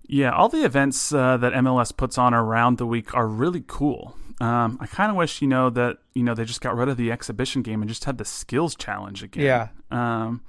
Yeah, 0.05 0.31
all 0.31 0.49
the 0.49 0.65
events 0.65 1.13
uh, 1.13 1.37
that 1.37 1.53
MLS 1.53 1.95
puts 1.95 2.17
on 2.17 2.33
around 2.33 2.77
the 2.77 2.85
week 2.85 3.15
are 3.15 3.27
really 3.27 3.63
cool. 3.65 4.15
Um, 4.41 4.77
I 4.81 4.87
kind 4.87 5.09
of 5.09 5.15
wish, 5.15 5.41
you 5.41 5.47
know, 5.47 5.69
that 5.69 5.97
you 6.13 6.23
know 6.23 6.33
they 6.33 6.45
just 6.45 6.61
got 6.61 6.75
rid 6.75 6.89
of 6.89 6.97
the 6.97 7.11
exhibition 7.11 7.61
game 7.61 7.81
and 7.81 7.89
just 7.89 8.03
had 8.03 8.17
the 8.17 8.25
skills 8.25 8.75
challenge 8.75 9.23
again. 9.23 9.45
Yeah. 9.45 9.67
Um, 9.91 10.41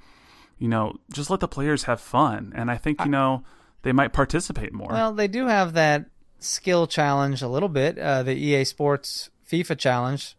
you 0.57 0.67
know, 0.67 0.97
just 1.11 1.29
let 1.29 1.39
the 1.39 1.47
players 1.47 1.83
have 1.83 1.99
fun, 1.99 2.53
and 2.55 2.69
I 2.69 2.77
think 2.77 3.03
you 3.03 3.11
know 3.11 3.43
they 3.85 3.91
might 3.91 4.13
participate 4.13 4.73
more. 4.73 4.89
Well, 4.89 5.13
they 5.13 5.27
do 5.27 5.45
have 5.45 5.73
that 5.73 6.07
skill 6.39 6.87
challenge 6.87 7.43
a 7.43 7.47
little 7.47 7.69
bit. 7.69 7.99
Uh, 7.99 8.23
the 8.23 8.33
EA 8.33 8.65
Sports 8.65 9.29
FIFA 9.47 9.77
challenge. 9.77 10.35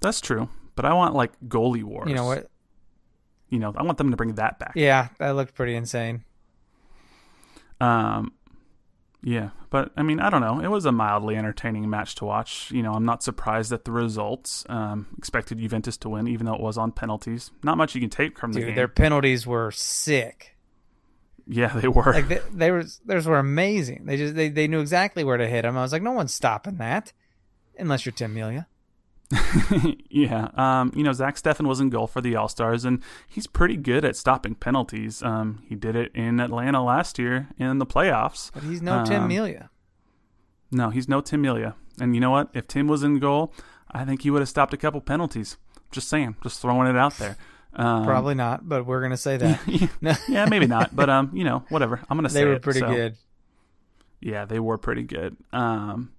That's 0.00 0.22
true, 0.22 0.48
but 0.74 0.86
I 0.86 0.94
want 0.94 1.14
like 1.14 1.32
goalie 1.46 1.84
wars. 1.84 2.08
You 2.08 2.14
know 2.14 2.24
what? 2.24 2.48
You 3.50 3.58
know, 3.58 3.74
I 3.76 3.82
want 3.82 3.98
them 3.98 4.10
to 4.12 4.16
bring 4.16 4.36
that 4.36 4.58
back. 4.58 4.72
Yeah, 4.76 5.08
that 5.18 5.36
looked 5.36 5.54
pretty 5.54 5.74
insane. 5.74 6.24
Um, 7.82 8.32
yeah, 9.22 9.50
but 9.68 9.92
I 9.94 10.02
mean, 10.02 10.18
I 10.18 10.30
don't 10.30 10.40
know. 10.40 10.60
It 10.60 10.68
was 10.68 10.86
a 10.86 10.92
mildly 10.92 11.36
entertaining 11.36 11.90
match 11.90 12.14
to 12.16 12.24
watch. 12.24 12.70
You 12.70 12.82
know, 12.82 12.94
I'm 12.94 13.04
not 13.04 13.22
surprised 13.22 13.74
at 13.74 13.84
the 13.84 13.92
results. 13.92 14.64
Um, 14.70 15.08
expected 15.18 15.58
Juventus 15.58 15.98
to 15.98 16.08
win, 16.08 16.26
even 16.26 16.46
though 16.46 16.54
it 16.54 16.62
was 16.62 16.78
on 16.78 16.92
penalties. 16.92 17.50
Not 17.62 17.76
much 17.76 17.94
you 17.94 18.00
can 18.00 18.08
take 18.08 18.38
from 18.38 18.52
the 18.54 18.60
game. 18.60 18.74
their 18.74 18.88
penalties 18.88 19.46
were 19.46 19.70
sick. 19.70 20.54
Yeah, 21.48 21.68
they 21.68 21.88
were. 21.88 22.12
like 22.12 22.28
they, 22.28 22.40
they 22.52 22.70
were 22.70 22.84
theirs 23.06 23.26
were 23.26 23.38
amazing. 23.38 24.04
They 24.04 24.16
just 24.18 24.34
they, 24.34 24.48
they 24.50 24.68
knew 24.68 24.80
exactly 24.80 25.24
where 25.24 25.38
to 25.38 25.46
hit 25.48 25.64
him. 25.64 25.76
I 25.78 25.82
was 25.82 25.92
like, 25.92 26.02
no 26.02 26.12
one's 26.12 26.34
stopping 26.34 26.76
that, 26.76 27.12
unless 27.78 28.04
you're 28.04 28.12
Tim 28.12 28.34
Melia. 28.34 28.66
yeah. 30.10 30.48
Um, 30.54 30.92
you 30.94 31.02
know, 31.02 31.12
Zach 31.12 31.36
Steffen 31.36 31.66
was 31.66 31.80
in 31.80 31.90
goal 31.90 32.06
for 32.06 32.20
the 32.20 32.36
All 32.36 32.48
Stars, 32.48 32.84
and 32.84 33.02
he's 33.26 33.46
pretty 33.46 33.76
good 33.76 34.04
at 34.04 34.16
stopping 34.16 34.54
penalties. 34.54 35.22
Um, 35.22 35.62
he 35.68 35.74
did 35.74 35.96
it 35.96 36.12
in 36.14 36.40
Atlanta 36.40 36.82
last 36.82 37.18
year 37.18 37.48
in 37.58 37.78
the 37.78 37.86
playoffs. 37.86 38.50
But 38.52 38.62
he's 38.62 38.82
no 38.82 39.04
Tim 39.04 39.22
Um, 39.22 39.28
Melia. 39.28 39.70
No, 40.70 40.90
he's 40.90 41.08
no 41.08 41.20
Tim 41.20 41.40
Melia. 41.42 41.74
And 42.00 42.14
you 42.14 42.20
know 42.20 42.30
what? 42.30 42.50
If 42.54 42.68
Tim 42.68 42.88
was 42.88 43.02
in 43.02 43.18
goal, 43.18 43.52
I 43.90 44.04
think 44.04 44.22
he 44.22 44.30
would 44.30 44.40
have 44.40 44.48
stopped 44.48 44.74
a 44.74 44.78
couple 44.78 45.00
penalties. 45.00 45.56
Just 45.90 46.08
saying, 46.08 46.36
just 46.42 46.60
throwing 46.60 46.88
it 46.88 46.96
out 46.96 47.16
there. 47.18 47.36
Um, 47.78 48.04
Probably 48.04 48.34
not, 48.34 48.68
but 48.68 48.86
we're 48.86 49.00
gonna 49.00 49.16
say 49.16 49.36
that 49.36 50.20
yeah, 50.28 50.46
maybe 50.46 50.66
not. 50.66 50.94
But 50.96 51.08
um, 51.08 51.30
you 51.32 51.44
know, 51.44 51.64
whatever. 51.68 52.00
I'm 52.10 52.18
gonna 52.18 52.28
say 52.28 52.40
they 52.40 52.46
were 52.46 52.54
it, 52.54 52.62
pretty 52.62 52.80
so. 52.80 52.88
good. 52.88 53.16
Yeah, 54.20 54.44
they 54.44 54.58
were 54.58 54.78
pretty 54.78 55.04
good. 55.04 55.36
Um, 55.52 56.10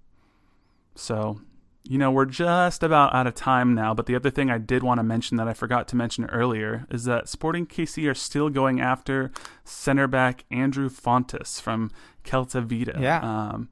so, 0.94 1.42
you 1.82 1.98
know, 1.98 2.10
we're 2.10 2.24
just 2.24 2.82
about 2.82 3.14
out 3.14 3.26
of 3.26 3.34
time 3.34 3.74
now. 3.74 3.92
But 3.92 4.06
the 4.06 4.14
other 4.16 4.30
thing 4.30 4.50
I 4.50 4.56
did 4.56 4.82
want 4.82 5.00
to 5.00 5.02
mention 5.02 5.36
that 5.36 5.48
I 5.48 5.52
forgot 5.52 5.86
to 5.88 5.96
mention 5.96 6.24
earlier 6.26 6.86
is 6.90 7.04
that 7.04 7.28
Sporting 7.28 7.66
KC 7.66 8.10
are 8.10 8.14
still 8.14 8.48
going 8.48 8.80
after 8.80 9.30
center 9.64 10.06
back 10.06 10.44
Andrew 10.50 10.88
Fontàs 10.88 11.60
from 11.60 11.90
Celta 12.24 12.64
Vigo. 12.64 12.98
Yeah. 12.98 13.20
Um, 13.20 13.68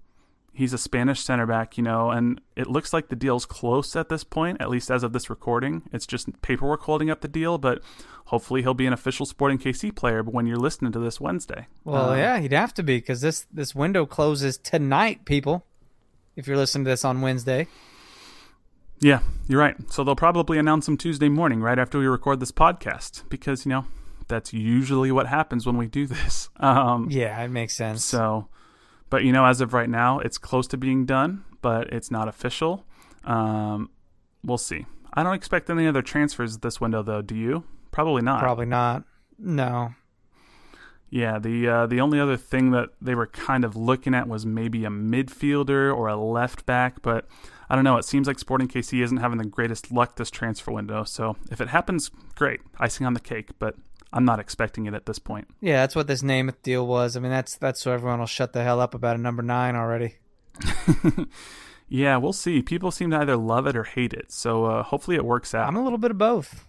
he's 0.59 0.73
a 0.73 0.79
Spanish 0.79 1.21
center 1.21 1.47
back, 1.47 1.79
you 1.79 1.85
know, 1.85 2.11
and 2.11 2.41
it 2.57 2.67
looks 2.67 2.93
like 2.93 3.09
the 3.09 3.17
deal's 3.17 3.47
close 3.47 3.95
at 3.97 4.09
this 4.09 4.25
point, 4.25 4.61
at 4.61 4.69
least 4.69 4.91
as 4.91 5.03
of 5.05 5.13
this 5.13 5.31
recording. 5.31 5.83
It's 5.93 6.07
just 6.07 6.29
paperwork 6.43 6.83
holding 6.83 7.11
up 7.11 7.21
the 7.21 7.29
deal, 7.29 7.59
but 7.59 7.81
hopefully 8.27 8.63
he'll 8.63 8.75
be 8.75 8.87
an 8.87 8.93
official 8.93 9.25
Sporting 9.25 9.59
KC 9.59 9.95
player 9.95 10.23
when 10.23 10.47
you're 10.47 10.57
listening 10.59 10.91
to 10.93 10.99
this 10.99 11.21
Wednesday. 11.21 11.69
Well, 11.85 12.11
Um, 12.11 12.19
yeah, 12.19 12.39
he'd 12.41 12.53
have 12.53 12.75
to 12.75 12.83
be 12.83 12.97
because 12.99 13.21
this 13.21 13.47
this 13.53 13.75
window 13.75 14.05
closes 14.05 14.59
tonight, 14.59 15.25
people. 15.25 15.65
If 16.37 16.47
you're 16.47 16.57
listening 16.57 16.85
to 16.85 16.91
this 16.91 17.05
on 17.05 17.21
Wednesday, 17.21 17.69
Yeah, 19.01 19.21
you're 19.47 19.61
right. 19.61 19.77
So 19.93 20.03
they'll 20.03 20.17
probably 20.17 20.59
announce 20.59 20.89
him 20.89 20.97
Tuesday 20.97 21.29
morning, 21.29 21.61
right 21.61 21.79
after 21.79 22.01
we 22.01 22.07
record 22.07 22.41
this 22.41 22.51
podcast, 22.53 23.23
because 23.29 23.65
you 23.65 23.71
know 23.71 23.85
that's 24.27 24.53
usually 24.53 25.13
what 25.13 25.29
happens 25.29 25.65
when 25.67 25.77
we 25.77 25.87
do 25.87 26.07
this. 26.07 26.49
Um, 26.61 27.07
yeah, 27.11 27.41
it 27.45 27.49
makes 27.49 27.75
sense. 27.77 28.05
So, 28.05 28.49
but 29.11 29.25
you 29.25 29.33
know, 29.33 29.45
as 29.45 29.61
of 29.61 29.73
right 29.73 29.89
now, 29.89 30.19
it's 30.19 30.39
close 30.39 30.67
to 30.69 30.77
being 30.77 31.07
done, 31.07 31.45
but 31.63 31.93
it's 31.93 32.11
not 32.11 32.29
official. 32.29 32.85
Um, 33.25 33.91
we'll 34.45 34.59
see. 34.59 34.87
I 35.15 35.23
don't 35.23 35.35
expect 35.35 35.71
any 35.71 35.87
other 35.87 36.03
transfers 36.03 36.59
this 36.59 36.81
window, 36.81 37.03
though. 37.03 37.23
Do 37.23 37.35
you? 37.35 37.65
Probably 37.91 38.23
not. 38.23 38.41
Probably 38.41 38.67
not. 38.67 39.05
No. 39.39 39.95
Yeah, 41.11 41.39
the 41.39 41.69
uh, 41.69 41.87
the 41.87 42.01
only 42.01 42.21
other 42.21 42.37
thing 42.37 42.71
that 42.73 42.91
they 43.01 43.15
were 43.15 43.27
kind 43.27 43.65
of 43.65 43.75
looking 43.75 44.15
at 44.15 44.29
was 44.29 44.45
maybe 44.45 44.85
a 44.85 44.91
midfielder 44.91 45.95
or 45.95 46.09
a 46.09 46.17
left 46.17 46.67
back, 46.67 47.01
but 47.01 47.27
I 47.71 47.75
don't 47.75 47.85
know. 47.85 47.97
It 47.97 48.05
seems 48.05 48.27
like 48.27 48.39
Sporting 48.39 48.69
KC 48.69 49.03
isn't 49.03 49.17
having 49.17 49.39
the 49.39 49.45
greatest 49.45 49.91
luck 49.91 50.17
this 50.17 50.31
transfer 50.31 50.71
window. 50.71 51.05
So 51.05 51.37
if 51.51 51.61
it 51.61 51.69
happens, 51.69 52.11
great, 52.35 52.61
icing 52.79 53.07
on 53.07 53.15
the 53.15 53.21
cake. 53.21 53.51
But 53.59 53.77
I'm 54.13 54.25
not 54.25 54.41
expecting 54.41 54.87
it 54.87 54.95
at 54.95 55.07
this 55.07 55.19
point. 55.19 55.49
Yeah, 55.61 55.81
that's 55.81 55.95
what 55.95 56.07
this 56.07 56.23
Nemeth 56.23 56.63
deal 56.63 56.87
was. 56.87 57.17
I 57.17 57.21
mean, 57.21 57.31
that's 57.31 57.57
that's 57.57 57.81
so 57.81 57.93
everyone 57.93 58.21
will 58.21 58.27
shut 58.27 58.53
the 58.53 58.63
hell 58.63 58.81
up 58.81 58.95
about 58.95 59.17
a 59.17 59.21
number 59.21 59.43
nine 59.43 59.77
already. 59.77 60.17
yeah, 61.89 62.17
we'll 62.17 62.33
see. 62.33 62.63
People 62.63 62.91
seem 62.91 63.11
to 63.11 63.19
either 63.19 63.37
love 63.37 63.67
it 63.67 63.77
or 63.77 63.85
hate 63.85 64.15
it. 64.15 64.33
So 64.33 64.65
uh, 64.65 64.83
hopefully 64.83 65.17
it 65.17 65.25
works 65.25 65.55
out. 65.55 65.69
I'm 65.69 65.77
a 65.77 65.85
little 65.85 65.99
bit 65.99 66.11
of 66.11 66.19
both 66.19 66.65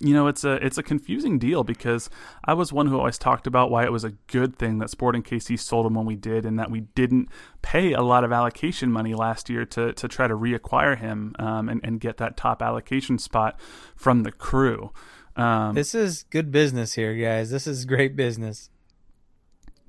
you 0.00 0.12
know 0.12 0.26
it's 0.26 0.44
a 0.44 0.52
it's 0.64 0.78
a 0.78 0.82
confusing 0.82 1.38
deal 1.38 1.64
because 1.64 2.10
I 2.44 2.54
was 2.54 2.72
one 2.72 2.86
who 2.86 2.98
always 2.98 3.18
talked 3.18 3.46
about 3.46 3.70
why 3.70 3.84
it 3.84 3.92
was 3.92 4.04
a 4.04 4.10
good 4.26 4.56
thing 4.56 4.78
that 4.78 4.90
Sporting 4.90 5.22
KC 5.22 5.58
sold 5.58 5.86
him 5.86 5.94
when 5.94 6.06
we 6.06 6.16
did, 6.16 6.44
and 6.44 6.58
that 6.58 6.70
we 6.70 6.80
didn't 6.80 7.28
pay 7.62 7.92
a 7.92 8.02
lot 8.02 8.24
of 8.24 8.32
allocation 8.32 8.90
money 8.90 9.14
last 9.14 9.48
year 9.48 9.64
to 9.66 9.92
to 9.92 10.08
try 10.08 10.26
to 10.26 10.34
reacquire 10.36 10.98
him 10.98 11.34
um, 11.38 11.68
and 11.68 11.80
and 11.84 12.00
get 12.00 12.18
that 12.18 12.36
top 12.36 12.60
allocation 12.60 13.18
spot 13.18 13.58
from 13.96 14.22
the 14.22 14.32
crew. 14.32 14.92
Um, 15.36 15.74
this 15.74 15.94
is 15.94 16.24
good 16.30 16.50
business 16.50 16.94
here, 16.94 17.14
guys. 17.14 17.50
This 17.50 17.66
is 17.66 17.84
great 17.84 18.16
business. 18.16 18.70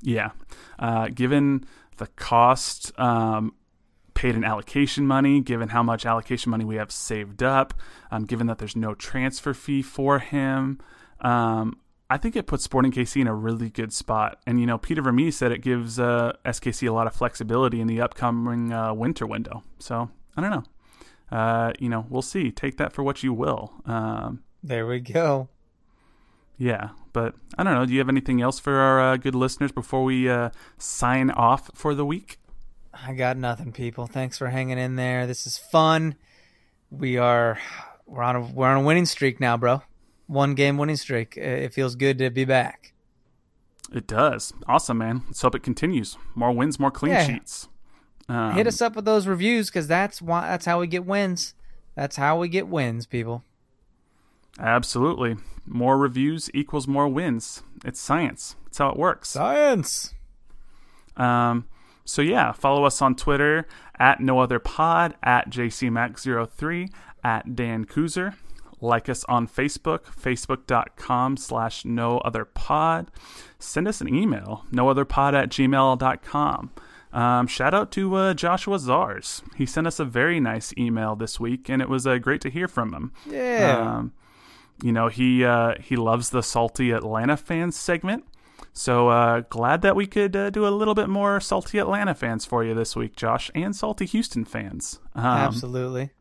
Yeah, 0.02 0.32
uh, 0.78 1.08
given 1.08 1.66
the 1.98 2.08
cost 2.08 2.98
um, 3.00 3.54
paid 4.14 4.36
in 4.36 4.44
allocation 4.44 5.06
money, 5.06 5.42
given 5.42 5.70
how 5.70 5.84
much 5.84 6.06
allocation 6.06 6.50
money 6.50 6.66
we 6.66 6.76
have 6.76 6.92
saved 6.92 7.44
up, 7.44 7.74
um, 8.12 8.26
given 8.26 8.48
that 8.48 8.58
there's 8.58 8.76
no 8.76 8.96
transfer 8.96 9.54
fee 9.54 9.82
for 9.82 10.20
him. 10.20 10.80
Um, 11.22 11.80
I 12.10 12.18
think 12.18 12.36
it 12.36 12.46
puts 12.46 12.64
Sporting 12.64 12.92
KC 12.92 13.22
in 13.22 13.28
a 13.28 13.34
really 13.34 13.70
good 13.70 13.92
spot. 13.92 14.40
And, 14.46 14.60
you 14.60 14.68
know, 14.68 14.78
Peter 14.78 15.02
Vermes 15.02 15.36
said 15.36 15.52
it 15.52 15.62
gives 15.62 16.00
uh, 16.00 16.34
SKC 16.46 16.88
a 16.88 16.92
lot 16.92 17.08
of 17.08 17.16
flexibility 17.16 17.82
in 17.82 17.88
the 17.88 18.00
upcoming 18.02 18.72
uh, 18.72 18.94
winter 18.94 19.26
window. 19.26 19.64
So, 19.80 20.10
I 20.38 20.42
don't 20.42 20.52
know. 20.52 20.64
Uh, 21.36 21.74
you 21.80 21.90
know, 21.90 22.06
we'll 22.08 22.22
see. 22.22 22.52
Take 22.52 22.78
that 22.78 22.94
for 22.94 23.02
what 23.02 23.24
you 23.24 23.34
will. 23.34 23.74
There 24.66 24.88
we 24.88 25.00
go. 25.00 25.48
Yeah, 26.58 26.90
but 27.14 27.36
I 27.56 27.64
don't 27.64 27.76
know. 27.76 27.86
Do 27.86 27.94
you 27.94 28.00
have 28.00 28.10
anything 28.10 28.42
else 28.42 28.58
for 28.58 28.74
our 28.74 29.00
uh, 29.00 29.18
good 29.18 29.36
listeners 29.36 29.72
before 29.72 30.04
we 30.04 30.28
uh, 30.28 30.50
sign 30.80 31.30
off 31.30 31.70
for 31.76 31.94
the 31.94 32.04
week? 32.04 32.40
I 32.92 33.14
got 33.14 33.38
nothing, 33.38 33.72
people. 33.72 34.08
Thanks 34.08 34.40
for 34.40 34.48
hanging 34.48 34.80
in 34.80 34.96
there. 34.96 35.28
This 35.28 35.46
is 35.46 35.60
fun. 35.60 36.16
We 36.90 37.16
are 37.18 37.60
we're 38.08 38.24
on 38.24 38.36
a 38.36 38.42
we're 38.42 38.68
on 38.68 38.78
a 38.78 38.82
winning 38.82 39.06
streak 39.06 39.40
now, 39.40 39.56
bro. 39.56 39.84
One 40.26 40.56
game 40.56 40.80
winning 40.80 40.96
streak. 40.96 41.38
It 41.38 41.72
feels 41.72 41.94
good 41.94 42.18
to 42.18 42.32
be 42.32 42.46
back. 42.46 42.94
It 43.94 44.08
does. 44.08 44.52
Awesome, 44.68 44.98
man. 44.98 45.22
Let's 45.28 45.44
hope 45.44 45.54
it 45.54 45.62
continues. 45.62 46.18
More 46.34 46.52
wins, 46.52 46.80
more 46.80 46.90
clean 46.90 47.14
yeah. 47.14 47.28
sheets. 47.28 47.68
Um, 48.28 48.54
Hit 48.54 48.66
us 48.66 48.82
up 48.82 48.96
with 48.96 49.06
those 49.06 49.28
reviews 49.28 49.70
because 49.70 49.88
that's 49.88 50.24
why 50.24 50.48
that's 50.48 50.66
how 50.66 50.80
we 50.80 50.88
get 50.88 51.06
wins. 51.06 51.54
That's 51.94 52.16
how 52.16 52.40
we 52.40 52.48
get 52.48 52.68
wins, 52.68 53.06
people. 53.06 53.44
Absolutely. 54.60 55.36
More 55.66 55.98
reviews 55.98 56.50
equals 56.54 56.88
more 56.88 57.08
wins. 57.08 57.64
It's 57.84 58.00
science. 58.00 58.56
That's 58.66 58.78
how 58.78 58.90
it 58.90 58.98
works. 58.98 59.30
Science. 59.30 60.14
Um, 61.18 61.66
so 62.04 62.22
yeah, 62.22 62.52
follow 62.52 62.84
us 62.84 63.02
on 63.02 63.16
Twitter 63.16 63.68
at 63.98 64.20
no 64.20 64.40
other 64.40 64.60
pod 64.60 65.16
at 65.24 65.50
jcmac03 65.50 66.90
at 67.24 67.56
Dan 67.56 67.86
Kuzer. 67.86 68.36
Like 68.82 69.10
us 69.10 69.24
on 69.26 69.48
Facebook, 69.48 70.02
facebook.com 70.04 71.38
slash 71.38 71.86
no 71.86 72.20
other 72.20 72.46
pod. 72.46 73.10
Send 73.58 73.88
us 73.88 74.02
an 74.02 74.14
email, 74.14 74.66
no 74.72 74.90
other 74.90 75.06
pod 75.06 75.34
at 75.34 75.50
gmail.com. 75.50 76.72
Um, 77.14 77.48
shout 77.48 77.74
out 77.74 77.92
to 77.94 78.14
uh, 78.16 78.34
Joshua 78.34 78.78
Zars. 78.78 79.42
He 79.56 79.66
sent 79.66 79.88
us 79.88 80.00
a 80.00 80.06
very 80.06 80.42
nice 80.42 80.74
email 80.78 81.16
this 81.16 81.40
week, 81.40 81.70
and 81.70 81.82
it 81.82 81.88
was 81.88 82.06
uh, 82.06 82.18
great 82.18 82.42
to 82.42 82.50
hear 82.50 82.68
from 82.68 82.94
him. 82.94 83.14
Yeah. 83.26 83.80
Um, 83.80 84.12
you 84.84 84.92
know, 84.92 85.08
he 85.08 85.44
uh, 85.44 85.76
he 85.82 85.96
loves 85.96 86.30
the 86.30 86.44
salty 86.44 86.92
Atlanta 86.92 87.38
fans 87.38 87.76
segment. 87.76 88.26
So 88.74 89.08
uh, 89.08 89.42
glad 89.50 89.82
that 89.84 89.96
we 89.96 90.06
could 90.06 90.36
uh, 90.36 90.50
do 90.50 90.68
a 90.68 90.70
little 90.70 90.96
bit 90.96 91.08
more 91.08 91.40
salty 91.40 91.78
Atlanta 91.78 92.14
fans 92.14 92.46
for 92.46 92.64
you 92.64 92.74
this 92.74 92.96
week, 92.96 93.16
Josh, 93.16 93.50
and 93.56 93.74
salty 93.76 94.06
Houston 94.06 94.44
fans. 94.44 95.00
Um, 95.14 95.26
Absolutely. 95.26 96.12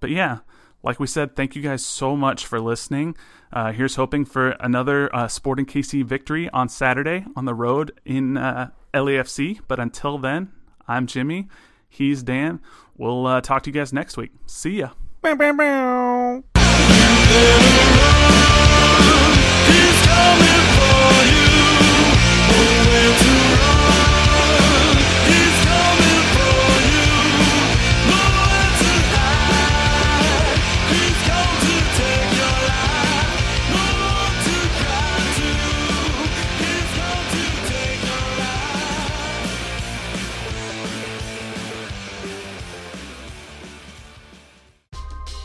But 0.00 0.10
yeah, 0.10 0.38
like 0.82 1.00
we 1.00 1.08
said, 1.08 1.34
thank 1.34 1.56
you 1.56 1.62
guys 1.62 1.84
so 1.84 2.16
much 2.16 2.46
for 2.46 2.60
listening. 2.60 3.16
Uh, 3.52 3.72
here's 3.72 3.96
hoping 3.96 4.24
for 4.24 4.50
another 4.60 5.14
uh, 5.14 5.26
Sporting 5.26 5.66
KC 5.66 6.04
victory 6.04 6.48
on 6.50 6.68
Saturday 6.68 7.24
on 7.34 7.44
the 7.44 7.54
road 7.54 7.98
in 8.04 8.36
uh, 8.36 8.70
LAFC. 8.94 9.60
But 9.66 9.80
until 9.80 10.18
then, 10.18 10.52
I'm 10.86 11.06
Jimmy. 11.06 11.48
He's 11.88 12.22
Dan. 12.22 12.60
We'll 12.96 13.26
uh, 13.26 13.40
talk 13.40 13.64
to 13.64 13.70
you 13.70 13.74
guys 13.74 13.92
next 13.92 14.16
week. 14.16 14.30
See 14.46 14.78
ya. 14.78 14.90
Bow, 15.22 15.34
bow, 15.34 15.52
bow. 15.52 16.17
Thank 17.30 17.92
you. 17.92 17.97